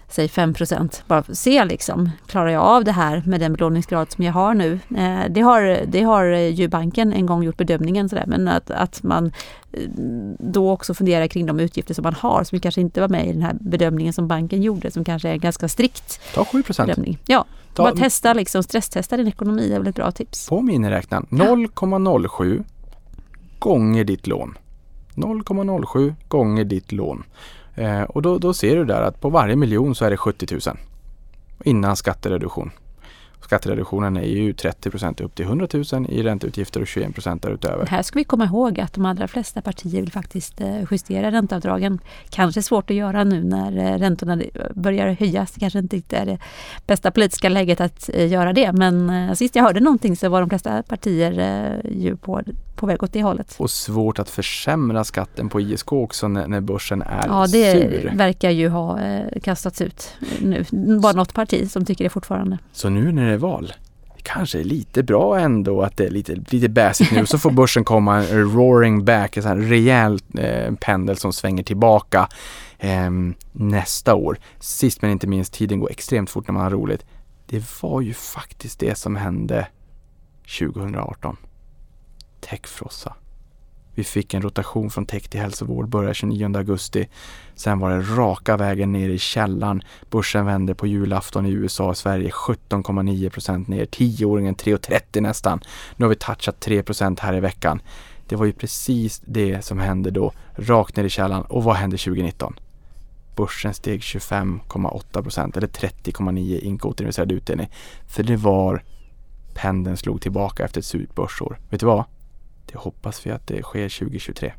säg 0.10 0.28
5 0.28 0.54
Bara 1.08 1.24
se 1.24 1.66
liksom, 1.66 2.10
klarar 2.28 2.50
jag 2.50 2.64
av 2.64 2.84
det 2.84 2.92
här 2.92 3.24
med 3.26 3.40
den 3.40 3.54
belåningsgrad 3.54 4.12
som 4.12 4.24
jag 4.24 4.34
har 4.34 4.54
nu? 4.54 4.80
Eh, 4.98 5.20
det, 5.30 5.42
har, 5.42 5.86
det 5.88 6.02
har 6.02 6.24
ju 6.26 6.68
banken 6.68 7.14
en 7.14 7.26
gång 7.26 7.44
gjort 7.44 7.58
bedömningen 7.58 8.10
sådär, 8.10 8.26
men 8.28 8.48
att, 8.48 8.72
att 8.72 9.04
man 9.04 9.32
eh, 9.72 9.82
då 10.40 10.72
också 10.72 10.94
funderar 10.94 11.28
kring 11.28 11.46
de 11.46 11.60
utgifter 11.60 11.94
som 11.94 12.04
man 12.04 12.14
har 12.14 12.44
som 12.44 12.60
kanske 12.60 12.82
inte 12.82 13.02
var 13.02 13.08
med 13.08 13.28
i 13.28 13.32
den 13.32 13.42
här 13.42 13.56
bedömningen 13.60 14.14
som 14.14 14.28
banken 14.28 14.62
gjorde 14.62 14.92
som 14.92 15.04
kanske 15.04 15.30
är 15.30 15.34
en 15.34 15.40
ganska 15.40 15.68
strikt 15.68 16.20
Ta 16.34 16.46
7 16.46 16.64
bedömning. 16.78 17.18
Ja, 17.26 17.46
Ta, 17.74 17.84
bara 17.84 17.96
testa 17.96 18.34
liksom, 18.34 18.64
stresstesta 18.64 19.18
din 19.18 19.28
ekonomi 19.28 19.72
är 19.74 19.80
väl 19.80 19.88
ett 19.88 19.96
bra 19.96 20.12
tips. 20.12 20.50
På 20.50 20.62
miniräknaren 20.62 21.26
0,07 21.30 22.64
gånger 23.60 24.04
ditt 24.04 24.28
lån. 24.28 24.58
0,07 25.16 26.14
gånger 26.28 26.64
ditt 26.64 26.92
lån. 26.92 27.24
Eh, 27.76 28.02
och 28.02 28.22
då, 28.22 28.38
då 28.38 28.54
ser 28.54 28.76
du 28.76 28.86
där 28.86 29.02
att 29.02 29.22
på 29.22 29.30
varje 29.30 29.56
miljon 29.56 29.96
så 29.96 30.06
är 30.06 30.10
det 30.10 30.18
70 30.18 30.48
000 30.68 30.78
innan 31.64 31.96
skattereduktion. 31.96 32.72
Skattereduktionen 33.42 34.18
är 34.18 34.28
ju 34.28 34.54
30% 34.54 35.24
upp 35.24 35.36
till 35.36 35.46
100 35.46 35.68
000 35.74 35.84
i 36.10 36.24
ränteutgifter 36.24 36.82
och 36.82 36.88
21% 36.88 37.40
därutöver. 37.42 37.86
Här 37.86 38.02
ska 38.02 38.20
vi 38.20 38.24
komma 38.24 38.46
ihåg 38.46 38.80
att 38.80 38.94
de 38.94 39.06
allra 39.06 39.28
flesta 39.28 39.62
partier 39.62 40.02
vill 40.02 40.12
faktiskt 40.12 40.62
eh, 40.62 40.84
justera 40.92 41.32
ränteavdragen. 41.32 42.00
Kanske 42.30 42.62
svårt 42.62 42.90
att 42.90 42.96
göra 42.96 43.24
nu 43.24 43.44
när 43.44 43.78
eh, 43.78 44.00
räntorna 44.00 44.42
börjar 44.74 45.18
höjas. 45.20 45.52
Det 45.52 45.60
kanske 45.60 45.80
inte 45.80 46.18
är 46.18 46.26
det 46.26 46.38
bästa 46.88 47.12
politiska 47.12 47.50
läget 47.50 47.82
att 47.82 48.10
eh, 48.14 48.28
göra 48.28 48.54
det. 48.54 48.72
Men 48.72 49.36
sist 49.36 49.56
jag 49.56 49.64
hörde 49.64 49.80
någonting 49.80 50.16
så 50.16 50.30
var 50.30 50.40
de 50.40 50.50
flesta 50.50 50.84
partier 50.84 51.82
ju 51.92 52.16
på, 52.18 52.42
på 52.76 52.86
väg 52.86 53.04
åt 53.04 53.14
det 53.14 53.24
hållet. 53.24 53.56
Och 53.58 53.72
svårt 53.72 54.20
att 54.20 54.30
försämra 54.30 55.04
skatten 55.04 55.50
på 55.50 55.62
ISK 55.62 55.94
också 55.94 56.28
när, 56.28 56.48
när 56.48 56.62
börsen 56.62 57.02
är 57.02 57.22
sur. 57.22 57.30
Ja, 57.30 57.48
det 57.48 57.72
sur. 57.72 58.12
verkar 58.16 58.50
ju 58.50 58.70
ha 58.70 59.00
kastats 59.44 59.82
ut 59.82 60.14
nu. 60.40 60.66
Bara 61.02 61.14
något 61.14 61.34
parti 61.34 61.72
som 61.72 61.86
tycker 61.86 62.04
det 62.04 62.10
fortfarande. 62.10 62.58
Så 62.72 62.90
nu 62.90 63.12
när 63.12 63.25
det 63.28 63.34
är 63.34 63.38
val. 63.38 63.74
Det 64.16 64.22
kanske 64.24 64.60
är 64.60 64.64
lite 64.64 65.04
bra 65.04 65.40
ändå 65.40 65.82
att 65.82 65.98
det 65.98 66.06
är 66.06 66.10
lite, 66.10 66.36
lite 66.36 66.70
bäsigt 66.70 67.12
nu. 67.12 67.26
Så 67.26 67.38
får 67.38 67.52
börsen 67.52 67.84
komma 67.84 68.18
en 68.18 68.52
roaring 68.54 69.06
back, 69.06 69.38
en 69.38 69.44
sån 69.44 69.52
här 69.52 69.68
rejäl 69.68 70.20
eh, 70.38 70.74
pendel 70.76 71.18
som 71.18 71.34
svänger 71.34 71.64
tillbaka 71.64 72.30
eh, 72.80 73.10
nästa 73.52 74.16
år. 74.16 74.38
Sist 74.60 75.02
men 75.02 75.12
inte 75.12 75.28
minst, 75.28 75.54
tiden 75.54 75.80
går 75.80 75.92
extremt 75.92 76.30
fort 76.30 76.48
när 76.48 76.54
man 76.54 76.64
har 76.64 76.72
roligt. 76.72 77.06
Det 77.48 77.82
var 77.82 78.02
ju 78.02 78.14
faktiskt 78.14 78.80
det 78.80 78.98
som 78.98 79.16
hände 79.16 79.68
2018. 80.60 81.38
Techfrossa. 82.42 83.16
Vi 83.96 84.04
fick 84.04 84.34
en 84.34 84.42
rotation 84.42 84.90
från 84.90 85.06
tech 85.06 85.28
till 85.28 85.40
hälsovård, 85.40 85.90
började 85.90 86.14
29 86.14 86.58
augusti. 86.58 87.08
Sen 87.56 87.80
var 87.80 87.90
det 87.90 88.02
raka 88.02 88.58
vägen 88.58 88.92
ner 88.92 89.10
i 89.10 89.18
källan. 89.18 89.82
Börsen 90.10 90.46
vände 90.46 90.76
på 90.76 90.88
julafton 90.88 91.46
i 91.46 91.52
USA 91.52 91.90
och 91.90 91.98
Sverige 91.98 92.30
17,9 92.30 93.30
procent 93.30 93.68
ner. 93.68 93.86
Tioåringen 93.86 94.56
3,30 94.56 95.22
nästan. 95.22 95.60
Nu 95.96 96.06
har 96.06 96.10
vi 96.10 96.16
touchat 96.16 96.60
3 96.60 96.84
procent 96.84 97.20
här 97.20 97.34
i 97.34 97.40
veckan. 97.40 97.82
Det 98.28 98.36
var 98.36 98.46
ju 98.46 98.54
precis 98.54 99.22
det 99.26 99.66
som 99.66 99.80
hände 99.80 100.12
då, 100.12 100.32
rakt 100.56 100.98
ner 100.98 101.04
i 101.04 101.10
källan. 101.10 101.42
Och 101.42 101.64
vad 101.64 101.76
hände 101.76 101.98
2019? 101.98 102.60
Börsen 103.36 103.74
steg 103.74 104.00
25,8 104.00 105.22
procent 105.22 105.58
eller 105.58 105.68
30,9 105.68 106.60
inko-återinvesterad 106.60 107.32
utdelning. 107.32 107.70
För 108.08 108.24
det 108.24 108.36
var 108.36 108.84
pendeln 109.54 109.98
slog 109.98 110.22
tillbaka 110.22 110.66
efter 110.66 110.80
ett 110.80 110.86
surt 110.86 111.16
börsår. 111.16 111.60
Vet 111.70 111.80
du 111.80 111.86
vad? 111.86 112.04
Det 112.76 112.80
hoppas 112.80 113.26
vi 113.26 113.32
att 113.32 113.48
det 113.48 113.62
sker 113.62 114.00
2023. 114.00 114.54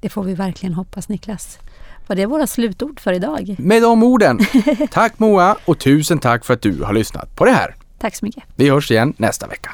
Det 0.00 0.08
får 0.08 0.22
vi 0.22 0.34
verkligen 0.34 0.74
hoppas 0.74 1.08
Niklas. 1.08 1.58
Var 2.06 2.16
det 2.16 2.26
våra 2.26 2.46
slutord 2.46 3.00
för 3.00 3.12
idag? 3.12 3.56
Med 3.58 3.82
de 3.82 4.02
orden. 4.02 4.38
Tack 4.90 5.18
Moa 5.18 5.56
och 5.64 5.78
tusen 5.78 6.18
tack 6.18 6.44
för 6.44 6.54
att 6.54 6.62
du 6.62 6.82
har 6.82 6.92
lyssnat 6.92 7.36
på 7.36 7.44
det 7.44 7.50
här. 7.50 7.74
Tack 7.98 8.16
så 8.16 8.24
mycket. 8.24 8.44
Vi 8.56 8.70
hörs 8.70 8.90
igen 8.90 9.14
nästa 9.16 9.46
vecka. 9.46 9.70